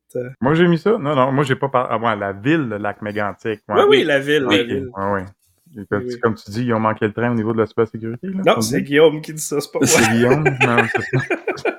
[0.40, 0.92] Moi, j'ai mis ça.
[0.98, 1.88] Non, non, moi, j'ai pas parlé.
[1.92, 3.60] Ah, ouais, la ville de Lac-Mégantic.
[3.68, 3.74] Ouais.
[3.76, 4.88] Oui, oui, la ville, la ville.
[4.94, 5.22] Comme, Oui,
[5.90, 6.20] oui.
[6.20, 8.26] comme tu dis, ils ont manqué le train au niveau de la cybersécurité.
[8.28, 8.82] Là, Non, c'est?
[8.82, 9.86] Guillaume qui dit ça, c'est pas moi.
[9.86, 10.44] C'est Guillaume?
[10.44, 11.24] Non, c'est ça.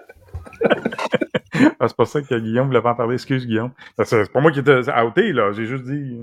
[1.82, 3.14] Ah, c'est pas ça que Guillaume voulait pas en parler.
[3.16, 3.72] Excuse, Guillaume.
[4.04, 5.52] C'est pas moi qui étais outé, là.
[5.54, 6.22] J'ai juste dit.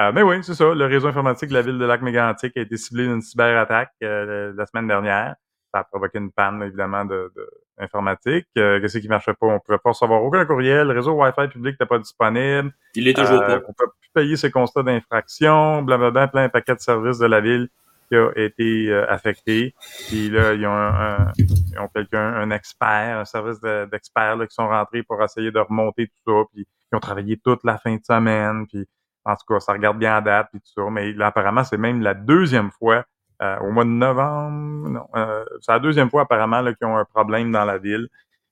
[0.00, 0.72] Euh, mais oui, c'est ça.
[0.74, 4.66] Le réseau informatique de la ville de Lac-Mégantic a été ciblé d'une cyberattaque euh, la
[4.66, 5.34] semaine dernière.
[5.74, 8.46] Ça a provoqué une panne, évidemment, de, de informatique.
[8.56, 9.48] Euh, Qu'est-ce qui marchait pas?
[9.48, 10.86] On pouvait pas recevoir aucun courriel.
[10.86, 12.72] Le réseau Wi-Fi public n'était pas disponible.
[12.94, 13.54] Il est toujours pas.
[13.68, 15.82] On peut plus payer ses constats d'infraction.
[15.82, 17.68] Blablabla, plein de paquets de services de la ville
[18.08, 19.74] qui a été euh, affecté.
[20.08, 24.38] Puis là, ils ont, un, un- ils ont quelqu'un, un expert, un service de- d'experts
[24.48, 26.44] qui sont rentrés pour essayer de remonter tout ça.
[26.52, 28.66] Puis ils ont travaillé toute la fin de semaine.
[28.68, 28.86] Puis
[29.24, 30.88] en tout cas, ça regarde bien à date puis tout ça.
[30.90, 33.04] Mais là, apparemment, c'est même la deuxième fois
[33.42, 34.88] euh, au mois de novembre.
[34.88, 38.08] Non, euh, c'est la deuxième fois apparemment qu'ils ont un problème dans la ville.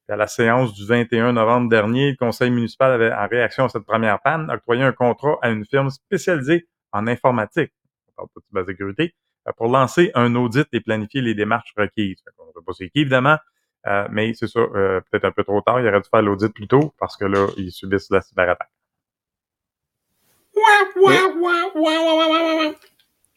[0.09, 3.85] À la séance du 21 novembre dernier, le conseil municipal avait, en réaction à cette
[3.85, 7.73] première panne, octroyé un contrat à une firme spécialisée en informatique,
[8.19, 8.27] on
[8.59, 12.23] euh, pour lancer un audit et planifier les démarches requises.
[12.37, 13.39] Qu'on ne sait pas évidemment,
[14.11, 16.93] mais c'est ça, peut-être un peu trop tard, il aurait dû faire l'audit plus tôt
[16.99, 18.71] parce que là, ils subissent la cyberattaque.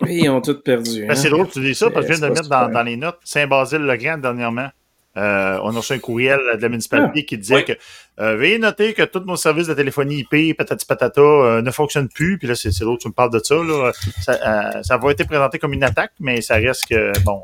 [0.01, 1.01] Oui, ils ont tout perdu.
[1.01, 1.15] Ben, hein.
[1.15, 3.19] c'est drôle que tu dis ça, parce que je viens de mettre dans, les notes.
[3.23, 4.69] Saint-Basile-le-Grand, dernièrement.
[5.17, 7.71] Euh, on a reçu un courriel de la municipalité qui disait que
[8.19, 12.09] euh, veuillez noter que tous nos services de téléphonie IP, patati patata, euh, ne fonctionnent
[12.09, 12.37] plus.
[12.37, 13.55] Puis là, c'est l'autre qui me parle de ça.
[13.55, 13.93] Là.
[14.21, 17.41] Ça, ça va être présenté comme une attaque, mais ça reste que bon.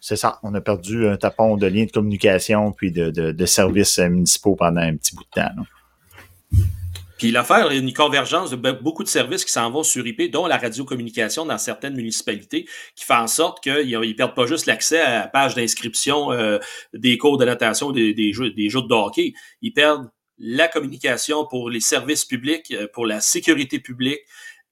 [0.00, 0.38] c'est ça.
[0.44, 4.54] On a perdu un tapon de liens de communication puis de, de, de services municipaux
[4.54, 5.50] pendant un petit bout de temps.
[5.56, 5.62] là.
[7.28, 10.30] Il y a une convergence de be- beaucoup de services qui s'en vont sur IP,
[10.30, 12.66] dont la radiocommunication dans certaines municipalités,
[12.96, 16.58] qui fait en sorte qu'ils ne perdent pas juste l'accès à la page d'inscription euh,
[16.92, 19.32] des cours de natation, des, des jeux, des jeux de hockey.
[19.62, 24.20] Ils perdent la communication pour les services publics, euh, pour la sécurité publique,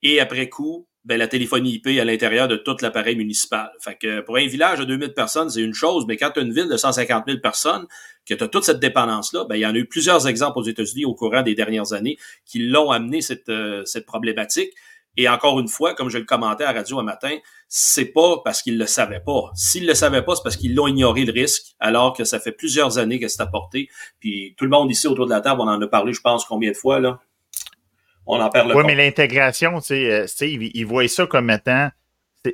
[0.03, 3.73] et après coup, ben, la téléphonie IP à l'intérieur de tout l'appareil municipal.
[3.81, 6.43] Fait que pour un village de 2000 personnes, c'est une chose, mais quand tu as
[6.43, 7.87] une ville de 150 000 personnes,
[8.25, 10.65] que tu as toute cette dépendance-là, ben, il y en a eu plusieurs exemples aux
[10.65, 14.71] États-Unis au courant des dernières années qui l'ont amené cette, euh, cette problématique.
[15.17, 17.37] Et encore une fois, comme je le commentais à la radio un matin,
[17.69, 19.51] c'est pas parce qu'ils le savaient pas.
[19.55, 22.53] S'ils le savaient pas, c'est parce qu'ils l'ont ignoré le risque, alors que ça fait
[22.53, 23.89] plusieurs années que c'est apporté.
[24.21, 26.45] Puis tout le monde ici autour de la table, on en a parlé, je pense,
[26.45, 27.21] combien de fois, là?
[28.27, 31.51] On en perd le Oui, mais l'intégration, tu sais, euh, tu ils, voient ça comme
[31.51, 31.91] étant,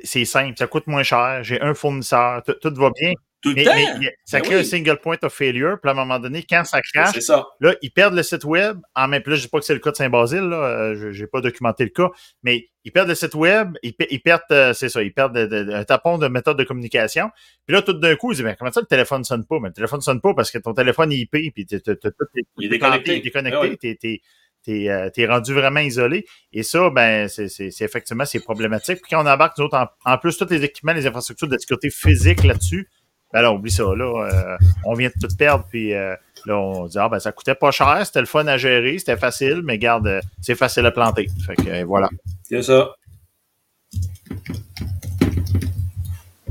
[0.03, 3.13] c'est- simple, ça coûte moins cher, j'ai un fournisseur, tout, va bien.
[3.41, 3.71] Tout le mais, temps.
[4.01, 4.61] mais ça Ben crée oui.
[4.61, 7.47] un single point of failure, puis à un moment donné, quand ça crache, C'est ça.
[7.61, 8.77] là, ils perdent le site web.
[8.95, 11.11] En même temps, je ne dis pas que c'est le cas de Saint-Basile, là, euh,
[11.13, 12.09] je n'ai pas documenté le cas,
[12.43, 15.37] mais ils perdent le site web, ils, pe- ils perdent, euh, c'est ça, ils perdent
[15.37, 17.29] de- de- un tapon de méthode de communication.
[17.65, 19.57] Puis là, tout d'un coup, ils disent, mais comment ça, le téléphone ne sonne pas?
[19.61, 22.77] Mais le téléphone ne sonne pas parce que ton téléphone est IP, puis est t'es
[22.77, 23.57] planté, déconnecté.
[23.57, 23.61] Ah
[24.03, 24.21] oui.
[24.65, 26.25] T'es- t'es- t'es euh, rendu vraiment isolé.
[26.53, 27.47] Et ça, ben, c'est
[27.81, 29.01] effectivement, c'est problématique.
[29.01, 31.57] Puis quand on embarque, nous autres, en, en plus, tous les équipements, les infrastructures de
[31.57, 32.87] sécurité physique là-dessus,
[33.31, 34.27] ben là, oublie ça, là.
[34.33, 36.15] euh, on vient de tout perdre, puis euh,
[36.47, 39.17] là, on dit, ah, ben, ça coûtait pas cher, c'était le fun à gérer, c'était
[39.17, 41.27] facile, mais garde, euh, c'est facile à planter.
[41.45, 42.09] Fait que, euh, voilà.
[42.43, 42.95] C'est ça.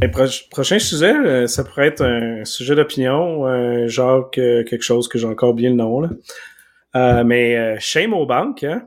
[0.00, 4.82] Et pro- prochain sujet, euh, ça pourrait être un sujet d'opinion, euh, genre que, quelque
[4.82, 6.00] chose que j'ai encore bien le nom.
[6.00, 6.10] Là.
[6.96, 8.64] Euh, mais euh, shame aux banques.
[8.64, 8.86] Hein?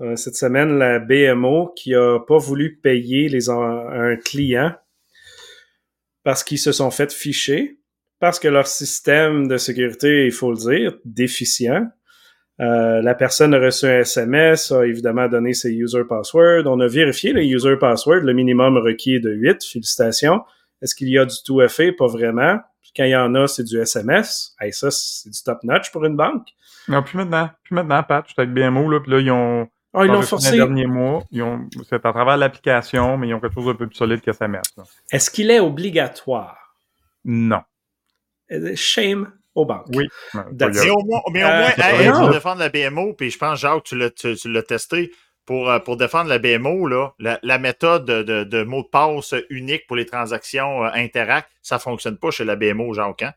[0.00, 4.72] Euh, cette semaine, la BMO qui a pas voulu payer les un client
[6.22, 7.78] parce qu'ils se sont fait ficher,
[8.18, 11.88] parce que leur système de sécurité, il faut le dire, déficient.
[12.58, 16.66] La personne a reçu un SMS, a évidemment donné ses user passwords.
[16.66, 18.20] On a vérifié les user passwords.
[18.20, 19.64] Le minimum requis est de 8.
[19.64, 20.42] Félicitations.
[20.82, 21.84] Est-ce qu'il y a du tout FA?
[21.96, 22.58] Pas vraiment.
[22.94, 24.54] Quand il y en a, c'est du SMS.
[24.60, 26.48] Hey, ça, c'est du top notch pour une banque.
[26.90, 27.50] Non, plus maintenant.
[27.64, 28.24] Plus maintenant, Pat.
[28.28, 29.68] J'étais avec BMO, là, puis là, ils ont.
[29.92, 30.56] Ah, ils l'ont les forcé.
[30.56, 33.88] derniers mois, ils ont, c'est à travers l'application, mais ils ont quelque chose d'un peu
[33.88, 34.62] plus solide que SMS.
[34.76, 34.84] là.
[35.10, 36.76] Est-ce qu'il est obligatoire?
[37.24, 37.62] Non.
[38.52, 39.86] Euh, Shame aux banques.
[39.94, 40.06] Oui.
[40.34, 43.58] Mais au moins, mais au Euh, moins hey, pour défendre la BMO, puis je pense,
[43.58, 45.10] Jacques, tu l'as, tu, tu l'as testé.
[45.44, 49.34] Pour, euh, pour défendre la BMO, là, la, la méthode de, de, mot de passe
[49.48, 53.22] unique pour les transactions euh, Interact, ça fonctionne pas chez la BMO, Jacques.
[53.22, 53.32] Hein?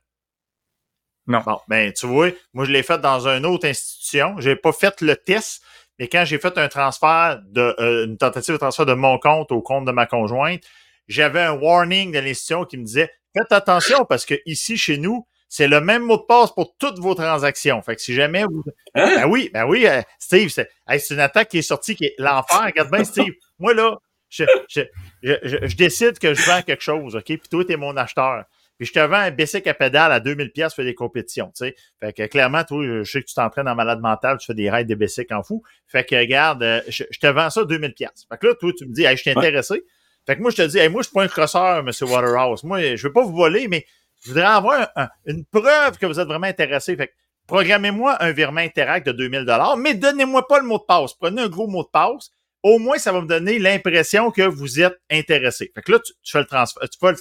[1.27, 1.39] Non.
[1.45, 4.35] Bon, ben, tu vois, moi, je l'ai fait dans une autre institution.
[4.39, 5.61] J'ai pas fait le test,
[5.99, 9.51] mais quand j'ai fait un transfert de, euh, une tentative de transfert de mon compte
[9.51, 10.63] au compte de ma conjointe,
[11.07, 15.25] j'avais un warning de l'institution qui me disait, faites attention parce que ici, chez nous,
[15.49, 17.81] c'est le même mot de passe pour toutes vos transactions.
[17.83, 18.63] Fait que si jamais vous.
[18.95, 19.11] Hein?
[19.17, 22.05] Ben oui, ben oui, euh, Steve, c'est hey, c'est une attaque qui est sortie qui
[22.05, 22.63] est l'enfer.
[22.65, 23.33] Regarde bien, Steve.
[23.59, 23.95] Moi, là,
[24.29, 24.81] je, je,
[25.21, 27.25] je, je- je décide que je vends quelque chose, OK?
[27.25, 28.45] Puis toi, t'es mon acheteur.
[28.77, 31.65] Puis je te vends un bicycle à pédale à 2000 pièces pour des compétitions, tu
[31.65, 31.75] sais.
[31.99, 34.69] Fait que clairement, toi, je sais que tu t'entraînes en malade mental, tu fais des
[34.69, 35.61] raids de bicycle en fou.
[35.87, 38.25] Fait que regarde, euh, je, je te vends ça 2000 pièces.
[38.29, 39.83] Fait que là, toi, tu me dis, hey, je suis intéressé.
[40.25, 41.89] Fait que moi, je te dis, hey, moi, je suis pas un crosseur, M.
[42.01, 42.63] Waterhouse.
[42.63, 43.85] Moi, je veux pas vous voler, mais
[44.23, 46.95] je voudrais avoir un- un- une preuve que vous êtes vraiment intéressé.
[46.95, 47.13] Fait que
[47.47, 49.45] programmez-moi un virement Interact de 2000
[49.77, 51.13] mais donnez-moi pas le mot de passe.
[51.13, 52.31] Prenez un gros mot de passe.
[52.63, 55.69] Au moins, ça va me donner l'impression que vous êtes intéressé.
[55.75, 57.17] Fait que là, tu, tu fais le transfert, tu, fais le-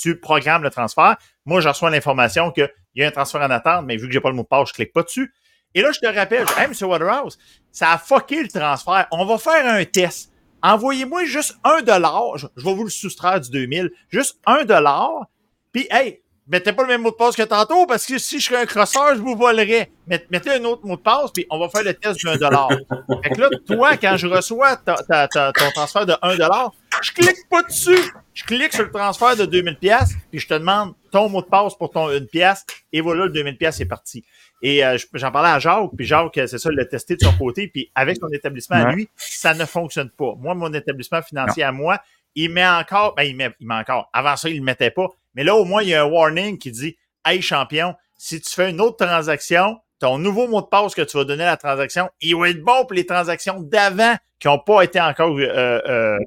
[0.00, 1.16] tu programmes le transfert.
[1.44, 4.20] Moi, je reçois l'information qu'il y a un transfert en attente, mais vu que j'ai
[4.20, 5.32] pas le mot de passe, je clique pas dessus.
[5.74, 6.88] Et là, je te rappelle, je hey, M.
[6.88, 7.38] Waterhouse,
[7.70, 9.06] ça a fucké le transfert.
[9.12, 10.32] On va faire un test.
[10.62, 12.36] Envoyez-moi juste un dollar.
[12.36, 13.90] Je, je vais vous le soustraire du 2000.
[14.08, 15.26] Juste un dollar.
[15.72, 18.46] Puis, hey, mettez pas le même mot de passe que tantôt parce que si je
[18.46, 19.90] serais un crosseur, je vous volerais.
[20.06, 22.36] Met- Mettez un autre mot de passe, puis on va faire le test du 1
[22.36, 22.68] dollar.
[23.22, 26.72] Fait que là, toi, quand je reçois ta- ta- ta- ton transfert de 1 dollar,
[27.02, 28.12] je clique pas dessus.
[28.34, 31.46] Je clique sur le transfert de 2000 pièces, puis je te demande ton mot de
[31.46, 34.24] passe pour ton 1 pièce, et voilà, le 2000 pièces est parti.
[34.62, 37.32] Et euh, je- j'en parlais à Jacques, puis Jacques, c'est ça, l'a testé de son
[37.32, 40.34] côté, puis avec son établissement à lui, ça ne fonctionne pas.
[40.38, 41.98] Moi, mon établissement financier à moi,
[42.34, 44.08] il met encore, ben il met, il met encore.
[44.12, 45.06] Avant ça, il le mettait pas.
[45.34, 48.50] Mais là, au moins, il y a un warning qui dit Hey champion, si tu
[48.54, 51.56] fais une autre transaction, ton nouveau mot de passe que tu vas donner à la
[51.56, 55.36] transaction, il va être bon pour les transactions d'avant qui n'ont pas été encore.
[55.38, 56.18] euh, euh,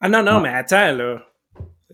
[0.00, 1.22] Ah non, non, mais attends, là.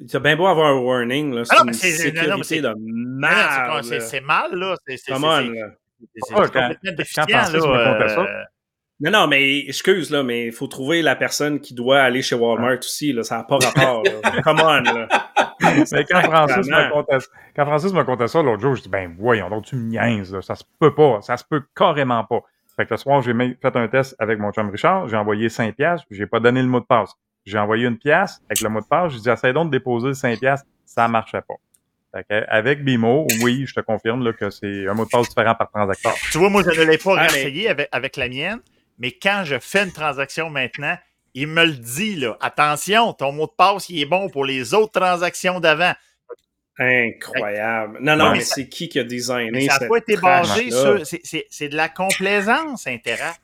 [0.08, 1.44] Tu as bien beau avoir un warning, là.
[1.44, 3.82] C'est Ah non, une mais c'est- sécurité non, mais c'est- de merde.
[3.84, 4.74] c'est- c'est- c'est mal, là.
[4.86, 5.66] C'est c'est- c'est- c'est- là.
[6.00, 8.48] c'est- c'est Ah, complètement déficient, là,
[9.04, 12.36] Non, non, mais excuse, là, mais il faut trouver la personne qui doit aller chez
[12.36, 13.22] Walmart aussi, là.
[13.22, 14.40] Ça n'a pas rapport, là.
[14.44, 15.08] Come on, là.
[15.92, 17.18] Mais quand Francis, me contait,
[17.54, 20.32] quand Francis me contait ça l'autre jour, je dis ben voyons donc tu me niaises,
[20.32, 20.40] là.
[20.40, 22.40] ça se peut pas, ça se peut carrément pas.
[22.76, 25.76] Fait que le soir, j'ai fait un test avec mon chum Richard, j'ai envoyé 5
[25.76, 27.12] piastres, puis j'ai pas donné le mot de passe.
[27.44, 30.14] J'ai envoyé une pièce avec le mot de passe, j'ai dit essaye donc de déposer
[30.14, 31.54] 5 piastres, ça marchait pas.
[32.28, 35.54] Fait avec BMO, oui, je te confirme là, que c'est un mot de passe différent
[35.54, 36.14] par transacteur.
[36.32, 38.60] Tu vois, moi, je ne l'ai pas Ah, avec, avec la mienne,
[38.98, 40.96] mais quand je fais une transaction maintenant,
[41.34, 42.36] il me le dit, là.
[42.40, 45.92] Attention, ton mot de passe, il est bon pour les autres transactions d'avant.
[46.78, 47.98] Incroyable.
[48.00, 50.16] Non, non, mais mais ça- c'est qui qui a designé Mais ça n'a pas été
[50.16, 51.06] basé sur.
[51.06, 53.40] c'est- C'est c'est de la complaisance, Interact.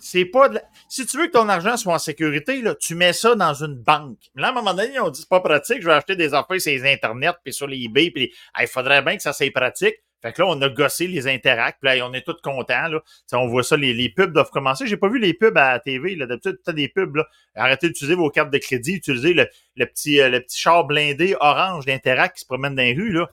[0.00, 2.94] C'est pas de la- Si tu veux que ton argent soit en sécurité, là, tu
[2.94, 4.18] mets ça dans une banque.
[4.34, 6.60] Là, à un moment donné, on dit c'est pas pratique, je vais acheter des affaires
[6.60, 9.96] sur les Internet, puis sur les eBay, puis il faudrait bien que ça soit pratique.
[10.22, 12.86] Fait que là, on a gossé les Interact, puis là, on est tous contents.
[12.88, 13.02] Là.
[13.32, 14.86] On voit ça, les, pubs doivent commencer.
[14.86, 16.14] J'ai pas vu les pubs à la TV.
[16.14, 17.16] D'habitude, tu as des pubs.
[17.16, 17.26] Là.
[17.56, 21.34] Arrêtez d'utiliser vos cartes de crédit, utilisez le, le petit, euh, le petit char blindé
[21.40, 23.12] orange d'Interact qui se promène dans les rues.
[23.12, 23.28] Là.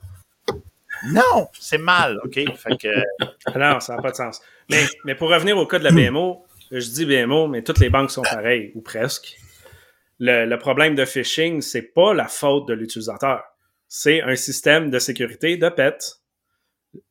[1.12, 2.34] Non, c'est mal, OK?
[2.34, 2.88] Fait que.
[3.46, 4.42] Ah Non, ça n'a pas de sens.
[4.68, 7.88] Mais, mais pour revenir au cas de la BMO, je dis BMO, mais toutes les
[7.88, 9.36] banques sont pareilles, ou presque.
[10.18, 13.42] Le, le problème de phishing, c'est pas la faute de l'utilisateur.
[13.88, 16.19] C'est un système de sécurité de PET.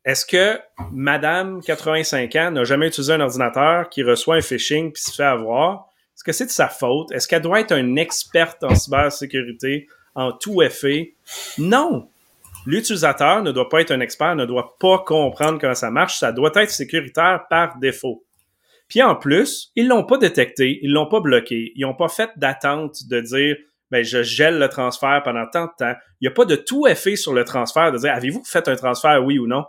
[0.06, 0.60] Est-ce que
[0.92, 5.24] Madame, 85 ans, n'a jamais utilisé un ordinateur qui reçoit un phishing puis se fait
[5.24, 5.88] avoir?
[6.16, 7.12] Est-ce que c'est de sa faute?
[7.12, 11.16] Est-ce qu'elle doit être une experte en cybersécurité, en tout effet?
[11.58, 12.10] Non!
[12.66, 16.18] L'utilisateur ne doit pas être un expert, ne doit pas comprendre comment ça marche.
[16.18, 18.26] Ça doit être sécuritaire par défaut.
[18.90, 22.32] Puis en plus, ils l'ont pas détecté, ils l'ont pas bloqué, ils n'ont pas fait
[22.36, 23.56] d'attente de dire
[23.92, 25.96] ben je gèle le transfert pendant tant de temps.
[26.22, 28.76] Il n'y a pas de tout effet sur le transfert de dire avez-vous fait un
[28.76, 29.66] transfert oui ou non?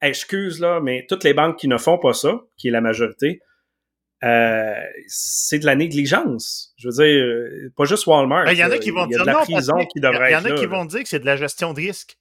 [0.00, 3.40] Excuse là, mais toutes les banques qui ne font pas ça, qui est la majorité,
[4.22, 4.74] euh,
[5.06, 6.72] c'est de la négligence.
[6.76, 8.44] Je veux dire, euh, pas juste Walmart.
[8.44, 8.78] Ben, Il y en a là.
[8.78, 11.36] qui vont dire non, Il y en a qui vont dire que c'est de la
[11.36, 12.16] gestion de risque.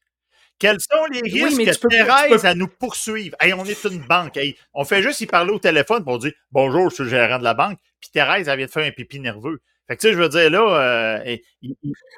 [0.60, 3.36] Quels sont les Oui, risques mais que peux tu Thérèse peux- à nous poursuivre?
[3.42, 4.38] Hey, on est une banque.
[4.38, 7.40] Hey, on fait juste y parler au téléphone pour dire Bonjour, je suis le gérant
[7.40, 7.80] de la banque.
[8.00, 9.62] Puis Thérèse, elle vient de faire un pipi nerveux.
[9.88, 11.38] Fait que tu sais, je veux dire, là, euh,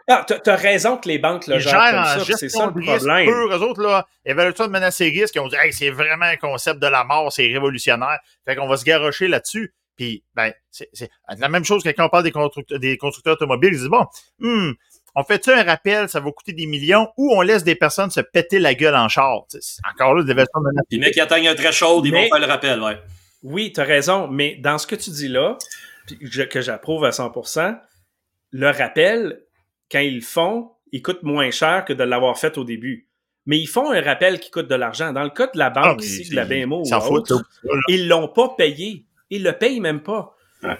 [0.07, 2.71] Ah, t'as- t'as raison que les banques le gèrent comme en ça, c'est ça le
[2.81, 3.25] problème.
[3.25, 3.51] pur.
[3.57, 6.35] Eux autres, là, évaluation de menace et risques, ils ont dit Hey, c'est vraiment un
[6.37, 8.19] concept de la mort, c'est révolutionnaire.
[8.45, 9.73] Fait qu'on va se garrocher là-dessus.
[9.97, 11.09] Puis, ben, c'est
[11.39, 13.71] la même chose que quand on parle des constructeurs, des constructeurs automobiles.
[13.73, 14.05] Ils disent Bon,
[14.39, 14.71] hmm,
[15.15, 18.19] on fait-tu un rappel, ça va coûter des millions, ou on laisse des personnes se
[18.19, 19.45] péter la gueule en char?
[19.91, 22.29] Encore là, des versions de Les mecs qui atteignent un très chaud, ils Mais- vont
[22.37, 22.97] faire le rappel, ouais.
[23.41, 25.57] Oui, tu as raison, mais dans ce que tu dis là,
[26.49, 27.79] que j'approuve à 100%,
[28.51, 29.41] le rappel,
[29.91, 33.07] quand ils le font, il coûte moins cher que de l'avoir fait au début.
[33.45, 35.13] Mais ils font un rappel qui coûte de l'argent.
[35.13, 37.43] Dans le cas de la banque Ah, ici, de la BMO ils ou autre,
[37.89, 39.05] ils l'ont pas payé.
[39.29, 40.35] Ils le payent même pas.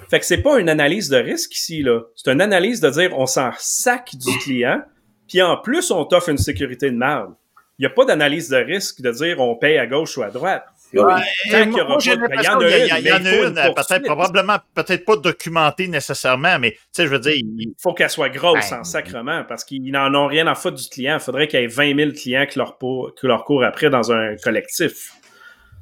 [0.10, 2.02] Fait que c'est pas une analyse de risque ici, là.
[2.16, 4.82] C'est une analyse de dire on s'en sac du client,
[5.28, 7.36] puis en plus, on t'offre une sécurité de merde.
[7.78, 10.30] Il n'y a pas d'analyse de risque de dire on paye à gauche ou à
[10.30, 10.66] droite.
[11.04, 12.88] Ouais, Tant qu'il y moi, aura j'ai pas de- il y en a une, il
[12.88, 16.72] y en mais il a faut une, une peut-être probablement, peut-être pas documentée nécessairement, mais
[16.72, 19.64] tu sais, je veux dire, il- Il faut qu'elle soit grosse Ben, en sacrement parce
[19.64, 21.16] qu'ils n'en ont rien à foutre du client.
[21.16, 23.90] Il faudrait qu'il y ait 20 000 clients qui leur, pour- qui leur courent après
[23.90, 25.12] dans un collectif.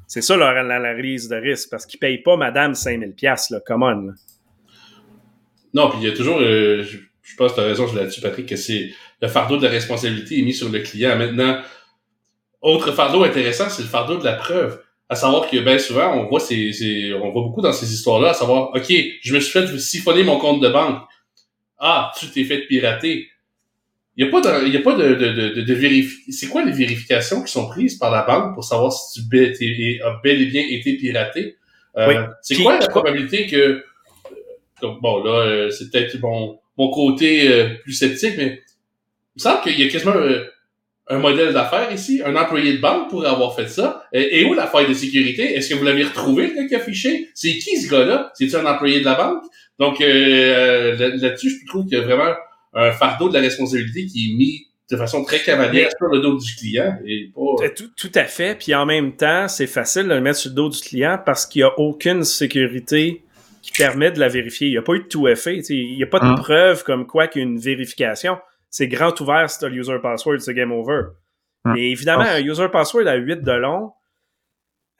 [0.06, 3.12] C'est ça leur analyse de risque parce qu'ils ne payent pas madame 5 000
[3.50, 4.06] là, come on.
[4.06, 4.12] là.
[5.72, 8.20] Non, puis il y a toujours, euh, je, je pense que tu as raison là-dessus,
[8.20, 11.16] Patrick, que c'est le fardeau de la responsabilité est mis sur le client.
[11.16, 11.60] Maintenant,
[12.60, 14.80] autre fardeau intéressant, c'est le fardeau de la preuve.
[15.08, 18.30] À savoir que bien souvent, on voit ces, ces- on voit beaucoup dans ces histoires-là,
[18.30, 21.02] à savoir, OK, je me suis fait siphonner mon compte de banque.
[21.78, 23.28] Ah, tu t'es fait pirater.
[24.16, 26.30] Il n'y a pas de, il y a pas de, de, de, de, de vérifi-
[26.30, 30.20] C'est quoi les vérifications qui sont prises par la banque pour savoir si tu as
[30.22, 31.56] bel et bien été piraté?
[31.96, 32.14] Euh, Oui.
[32.42, 33.84] C'est quoi la probabilité que,
[34.80, 38.62] bon là, euh, c'est peut-être mon, mon côté euh, plus sceptique, mais
[39.36, 40.14] il me semble qu'il y a quasiment
[41.08, 42.22] un modèle d'affaires ici.
[42.24, 44.04] Un employé de banque pourrait avoir fait ça.
[44.12, 45.54] Et, et où la faille de sécurité?
[45.54, 47.28] Est-ce que vous l'avez retrouvé, le gars qui a fiché?
[47.34, 48.30] C'est qui ce gars-là?
[48.34, 49.42] C'est-tu un employé de la banque?
[49.78, 52.32] Donc euh, euh, là- là-dessus, je trouve qu'il y a vraiment
[52.74, 56.36] un fardeau de la responsabilité qui est mis de façon très cavalière sur le dos
[56.38, 57.68] du client et pas...
[57.70, 58.58] Tout, tout à fait.
[58.58, 61.46] Puis en même temps, c'est facile de le mettre sur le dos du client parce
[61.46, 63.22] qu'il n'y a aucune sécurité
[63.62, 64.68] qui permet de la vérifier.
[64.68, 65.56] Il n'y a pas eu de tout effet.
[65.70, 66.34] Il n'y a pas de Hum.
[66.36, 68.36] preuve comme quoi qu'il y a une vérification.
[68.76, 71.02] C'est grand ouvert si tu as le user password, c'est game over.
[71.64, 71.74] Hum.
[71.74, 72.34] Mais évidemment, Ah.
[72.34, 73.92] un user password à 8 de long,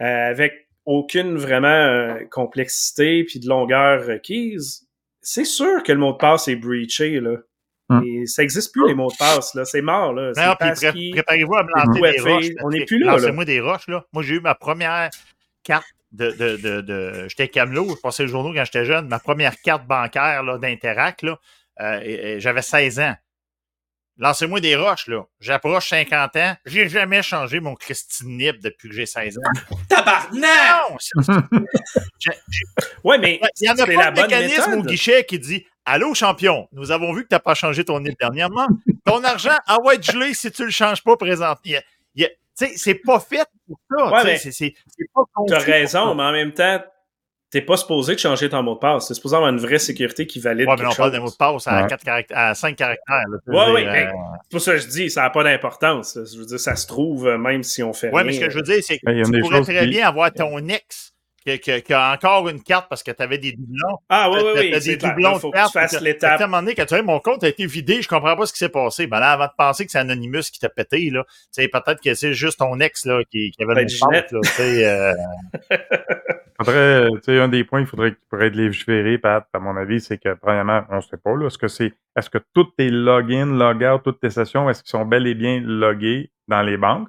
[0.00, 4.86] euh, avec aucune vraiment euh, complexité puis de longueur requise,
[5.20, 7.18] c'est sûr que le mot de passe est breaché.
[7.20, 7.36] Là.
[7.88, 8.02] Hum.
[8.04, 9.54] Et ça n'existe plus, les mots de passe.
[9.54, 9.64] là.
[9.64, 10.12] C'est mort.
[10.12, 10.32] Là.
[10.36, 12.46] Non, pré- préparez-vous à me lancer des fait, roches.
[12.62, 13.12] on n'est plus là, là.
[13.18, 14.04] Lancez-moi des roches, là.
[14.12, 15.10] Moi, j'ai eu ma première
[15.64, 16.30] carte de...
[16.30, 17.26] de, de, de...
[17.28, 19.08] J'étais camelot, je passais le journaux quand j'étais jeune.
[19.08, 21.38] Ma première carte bancaire là, d'Interac, là,
[21.80, 23.14] euh, et- et j'avais 16 ans.
[24.18, 25.24] Lancez-moi des roches, là.
[25.40, 26.56] J'approche 50 ans.
[26.66, 29.76] J'ai jamais changé mon Christine Nib depuis que j'ai 16 ans.
[29.88, 30.98] Tabarnak!
[33.04, 36.14] Ouais, mais Il n'y en a la pas de mécanisme au guichet qui dit Allô,
[36.14, 38.66] champion, nous avons vu que tu n'as pas changé ton nid dernièrement.
[39.04, 41.60] Ton argent, ah ouais, gelé si tu le changes pas présentement.
[41.64, 41.80] Il y
[42.14, 42.28] il y
[42.58, 44.10] Tu c'est pas fait pour ça.
[44.24, 44.74] Ouais, tu c'est-
[45.14, 46.82] pas T'as pour raison, mais en même temps,
[47.54, 49.06] t'es pas supposé de changer ton mot de passe.
[49.06, 51.30] T'es supposé avoir une vraie sécurité qui valide Ouais, mais on quelque parle d'un mot
[51.30, 51.86] de passe à, Ouais.
[51.88, 53.22] quatre caractères, à 5 caractères.
[53.46, 54.08] dire, ouais, euh, mais
[54.42, 56.18] c'est pour ça que je dis, ça n'a pas d'importance.
[56.32, 58.24] Je veux dire, ça se trouve, euh, même si on fait Ouais, rien.
[58.24, 60.58] mais ce que je veux dire, c'est que tu pourrais très qui- bien avoir ton
[60.68, 61.12] ex
[61.46, 63.98] qui, qui- qui a encore une carte parce que tu avais des doublons.
[64.08, 64.84] Ah, oui, T'as- oui, t'as oui.
[64.86, 66.40] des doublons de faut que cartes, tu fasses l'étape.
[66.40, 68.46] À un moment donné, quand tu dis mon compte a été vidé, je comprends pas
[68.46, 69.06] ce qui s'est passé.
[69.06, 71.22] Ben là, avant de penser que c'est Anonymous qui t'a pété, là,
[71.54, 74.08] tu sais, peut-être que c'est juste ton ex là, qui, qui avait le Peut-être mot
[74.10, 74.24] de Ginette.
[74.24, 75.14] passe, là, tu sais, euh,
[76.58, 79.76] Faudrait, tu sais, un des points, il faudrait qu'il pourrait être légiféré, Pat, à mon
[79.76, 82.76] avis, c'est que, premièrement, on ne sait pas, là, est-ce que c'est, est-ce que toutes
[82.76, 86.76] tes logins, logouts, toutes tes sessions, est-ce qu'ils sont bel et bien logués dans les
[86.76, 87.08] banques?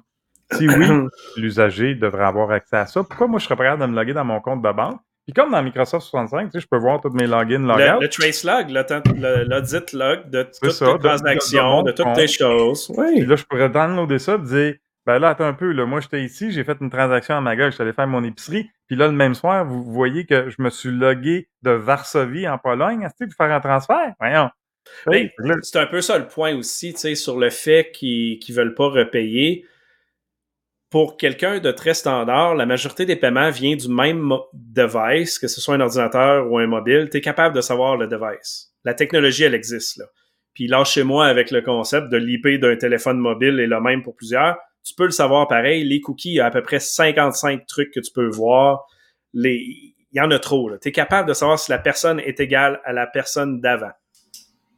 [0.52, 0.86] Si oui,
[1.36, 3.02] l'usager devrait avoir accès à ça.
[3.04, 5.00] Pourquoi moi, je serais prêt à me loguer dans mon compte de banque?
[5.26, 8.00] Puis comme dans Microsoft 65, tu sais, je peux voir tous mes logins, logouts.
[8.00, 12.28] le trace log, l'audit log de toutes ça, tes de- de- transactions, de toutes tes
[12.28, 12.86] choses.
[12.86, 13.26] Puis Oui.
[13.26, 14.74] là, je pourrais downloader ça et dire
[15.06, 17.70] Ben là, attends un peu, là, moi j'étais ici, j'ai fait une transaction à Magog,
[17.70, 18.68] je suis allé faire mon épicerie.
[18.88, 22.58] Puis là, le même soir, vous voyez que je me suis logué de Varsovie en
[22.58, 24.14] Pologne, est-ce que pour faire un transfert?
[24.18, 24.50] Voyons.
[25.06, 27.92] Ben, que là, c'est un peu ça le point aussi, tu sais, sur le fait
[27.92, 29.64] qu'ils ne veulent pas repayer.
[30.90, 35.60] Pour quelqu'un de très standard, la majorité des paiements vient du même device, que ce
[35.60, 37.08] soit un ordinateur ou un mobile.
[37.10, 38.72] Tu es capable de savoir le device.
[38.84, 39.98] La technologie, elle existe.
[39.98, 40.06] Là.
[40.54, 44.02] Puis là, chez moi, avec le concept de l'IP d'un téléphone mobile et le même
[44.02, 44.56] pour plusieurs,
[44.86, 45.82] tu peux le savoir pareil.
[45.82, 48.86] Les cookies, il y a à peu près 55 trucs que tu peux voir.
[49.34, 49.94] Les...
[50.12, 50.70] Il y en a trop.
[50.78, 53.90] Tu es capable de savoir si la personne est égale à la personne d'avant.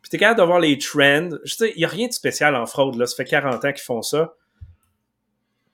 [0.01, 1.29] Puis tu es capable de voir les trends.
[1.45, 2.97] Je sais, il n'y a rien de spécial en fraude.
[2.97, 3.07] Là.
[3.07, 4.33] Ça fait 40 ans qu'ils font ça.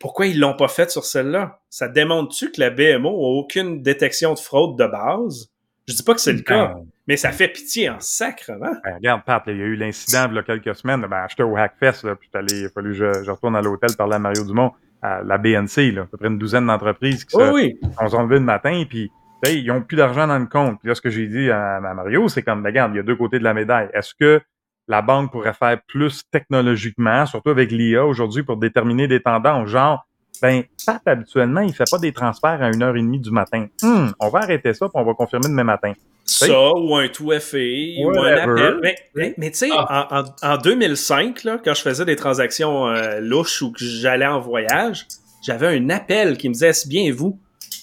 [0.01, 1.61] Pourquoi ils l'ont pas fait sur celle-là?
[1.71, 5.54] Ça démontre-tu que la BMO a aucune détection de fraude de base?
[5.87, 6.75] Je dis pas que c'est le cas,
[7.07, 8.73] mais ça fait pitié en sacrement.
[8.85, 11.03] ben, regarde, Pat, il y a eu l'incident il y a quelques semaines.
[11.11, 13.61] Ben, j'étais au Hackfest, là, puis allé- il a fallu que je, je retourne à
[13.63, 17.25] l'hôtel parler à Mario Dumont, à la BNC, là, à peu près une douzaine d'entreprises
[17.27, 17.79] qui se, oui.
[18.01, 19.11] on s'en levé le matin, puis
[19.47, 20.79] ils ont plus d'argent dans le compte.
[20.81, 23.01] Puis là, ce que j'ai dit à, à Mario, c'est comme, ben, regarde, il y
[23.01, 23.91] a deux côtés de la médaille.
[23.93, 24.41] Est-ce que
[24.89, 30.07] la banque pourrait faire plus technologiquement, surtout avec l'IA aujourd'hui, pour déterminer des tendances, genre,
[30.41, 33.67] ben, Pat, habituellement, il fait pas des transferts à une heure et demie du matin.
[33.83, 35.93] Hum, on va arrêter ça, puis on va confirmer demain matin.
[36.27, 38.79] Ça, ou un tout FA, ou un appel.
[38.83, 40.09] Mais, mais, mais tu sais, Ah.
[40.11, 44.27] en, en- en 2005, là, quand je faisais des transactions euh, louches ou que j'allais
[44.27, 45.07] en voyage,
[45.47, 47.39] j'avais un appel qui me disait Est-ce bien vous?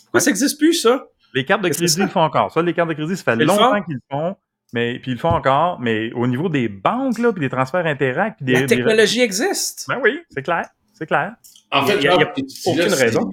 [0.06, 1.06] Pourquoi ça n'existe plus, ça?
[1.34, 2.52] Les cartes de crédit c'est le font encore.
[2.52, 4.36] Ça, les cartes de crédit, ça fait Ils longtemps qu'ils le font.
[4.73, 7.86] Mais, puis ils le font encore, mais au niveau des banques, là, puis des transferts
[7.86, 8.53] interact, puis des.
[8.53, 9.86] La des- technologie existe.
[9.88, 10.65] Ben oui, c'est clair.
[10.94, 11.34] C'est clair.
[11.72, 12.15] En fait, Il a-
[12.65, 13.30] aucune raison.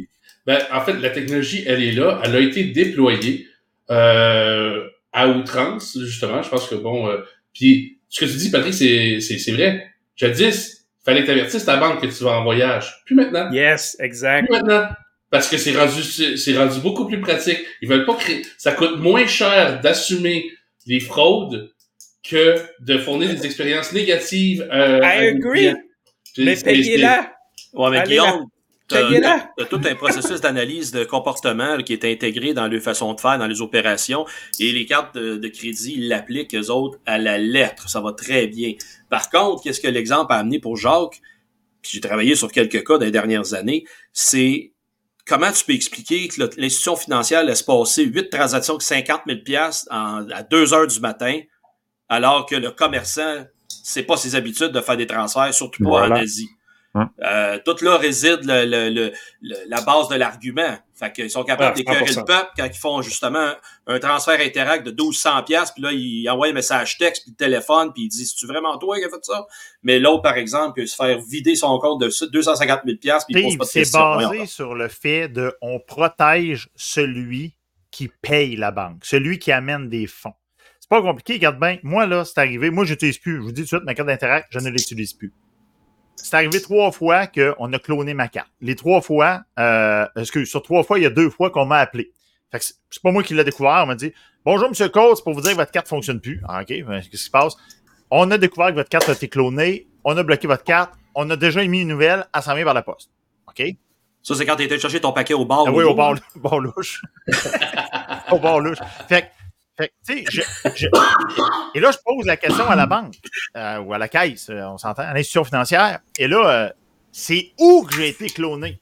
[0.46, 2.20] Ben, en fait, la technologie, elle est là.
[2.24, 3.46] Elle a été déployée
[3.90, 6.42] euh, à outrance, justement.
[6.42, 7.08] Je pense que bon.
[7.08, 7.18] euh,
[7.54, 9.86] puis ce que tu dis, Patrick, c'est c'est c'est vrai.
[10.16, 13.02] Jadis, fallait que tu avertisses ta banque que tu vas en voyage.
[13.06, 13.50] Plus maintenant.
[13.52, 14.46] Yes, exact.
[14.46, 14.88] Plus maintenant.
[15.30, 17.58] Parce que c'est rendu c'est rendu beaucoup plus pratique.
[17.82, 18.42] Ils veulent pas créer.
[18.56, 20.50] Ça coûte moins cher d'assumer
[20.86, 21.70] les fraudes
[22.28, 24.66] que de fournir des expériences négatives.
[24.72, 25.74] Euh, I agree.
[26.34, 27.34] Puis Mais payez-la.
[27.74, 28.46] Ouais, mais Allez Guillaume,
[28.88, 29.50] T'as Caguez-la!
[29.56, 33.20] t'as tout un processus d'analyse de comportement là, qui est intégré dans leur façon de
[33.20, 34.24] faire, dans les opérations.
[34.58, 37.90] Et les cartes de, de crédit, ils l'appliquent, eux autres, à la lettre.
[37.90, 38.72] Ça va très bien.
[39.10, 41.20] Par contre, qu'est-ce que l'exemple a amené pour Jacques?
[41.82, 43.84] Puis j'ai travaillé sur quelques cas dans les dernières années.
[44.14, 44.72] C'est
[45.26, 49.40] comment tu peux expliquer que l'institution financière laisse passer 8 transactions de 50 000
[49.90, 51.38] en, à 2 heures du matin,
[52.08, 56.14] alors que le commerçant, c'est pas ses habitudes de faire des transferts, surtout pas Voilà.
[56.16, 56.48] en Asie.
[56.94, 57.08] Hum.
[57.22, 59.12] Euh, tout là réside le- le- le-
[59.42, 60.78] le- la base de l'argument.
[60.94, 62.20] Fait qu'ils sont capables Ah, d'écœurer 100%.
[62.20, 63.52] le peuple quand ils font justement
[63.86, 67.36] un, transfert interact de 1200 pièces puis là ils envoient un message texte puis le
[67.36, 69.46] téléphone puis ils disent c'est vraiment toi qui as fait ça?
[69.82, 73.34] Mais l'autre par exemple peut se faire vider son compte de 250 000 pièces puis
[73.38, 77.54] il pose pas de c'est basé sur le fait de on protège celui
[77.90, 80.34] qui paye la banque, celui qui amène des fonds.
[80.80, 81.76] C'est pas compliqué, regarde bien.
[81.82, 82.70] Moi, là, c'est arrivé.
[82.70, 83.36] Moi, je n'utilise plus.
[83.36, 85.32] Je vous dis tout de suite, ma carte d'interact, je ne l'utilise plus.
[86.22, 88.50] C'est arrivé trois fois qu'on a cloné ma carte.
[88.60, 91.78] Les trois fois, euh, excuse, sur trois fois, il y a deux fois qu'on m'a
[91.78, 92.12] appelé.
[92.50, 93.80] Fait que c'est pas moi qui l'ai découvert.
[93.82, 94.12] On m'a dit
[94.44, 96.40] Bonjour, Monsieur Cole, c'est pour vous dire que votre carte fonctionne plus.
[96.48, 97.56] Ah, OK, ben, qu'est-ce qui se passe?
[98.10, 99.86] On a découvert que votre carte a été clonée.
[100.04, 100.92] On a bloqué votre carte.
[101.14, 103.10] On a déjà émis une nouvelle à s'envoyer par la poste.
[103.46, 103.62] OK?
[104.22, 105.64] Ça c'est quand tu étais chercher ton paquet au bar.
[105.66, 105.94] Ah oui, au jour.
[105.94, 107.02] bar, au bar louche.
[108.30, 108.78] au bar louche.
[109.08, 109.26] Fait que,
[109.78, 110.42] fait je-
[110.74, 110.86] je-
[111.74, 113.14] et là, je pose la question à la banque
[113.56, 116.00] euh, ou à la caisse, euh, on s'entend, à l'institution financière.
[116.18, 116.70] Et là, euh,
[117.12, 118.80] c'est où que j'ai été cloné?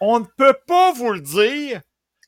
[0.00, 1.80] On ne peut pas vous le dire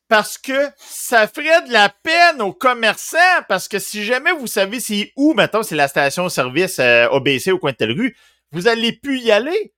[0.09, 3.19] parce que ça ferait de la peine aux commerçants
[3.49, 7.59] parce que si jamais vous savez c'est où, mettons, c'est la station-service euh, ABC au
[7.59, 8.17] coin de telle rue,
[8.53, 9.75] vous allez plus y aller.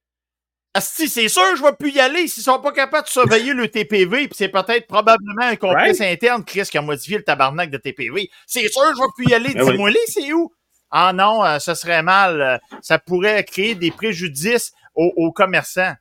[0.73, 2.29] Asti, c'est sûr, je vais plus y aller.
[2.29, 6.45] S'ils sont pas capables de surveiller le TPV, puis c'est peut-être probablement un complice interne,
[6.45, 8.31] Chris, qui a modifié le tabarnak de TPV.
[8.47, 9.53] C'est sûr, je vais plus y aller.
[9.53, 9.73] Ben oui.
[9.73, 10.53] Dis-moi les, c'est où?
[10.93, 12.41] Ah non, euh, ça serait mal.
[12.41, 15.95] euh, ça pourrait créer des préjudices aux, aux commerçants.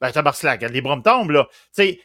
[0.00, 1.46] Ben, tabarnak, les bras me tombent, là.
[1.50, 2.00] Tu sais,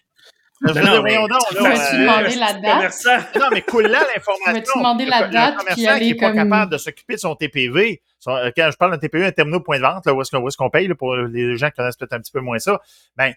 [0.62, 3.06] Non, dire, non, mais donc, tu fais- euh, demander la date?
[3.40, 4.54] Non, mais coule là l'information.
[4.54, 8.02] Vas-tu demander la date, Le commerçant qui n'est pas capable de s'occuper de son TPV.
[8.20, 10.32] son- euh, quand je parle d'un TPV, un terminal point de vente, là, où est-ce
[10.32, 12.40] qu'on où est-ce qu'on paye, là, pour les gens qui connaissent peut-être un petit peu
[12.40, 12.80] moins ça,
[13.18, 13.34] ben,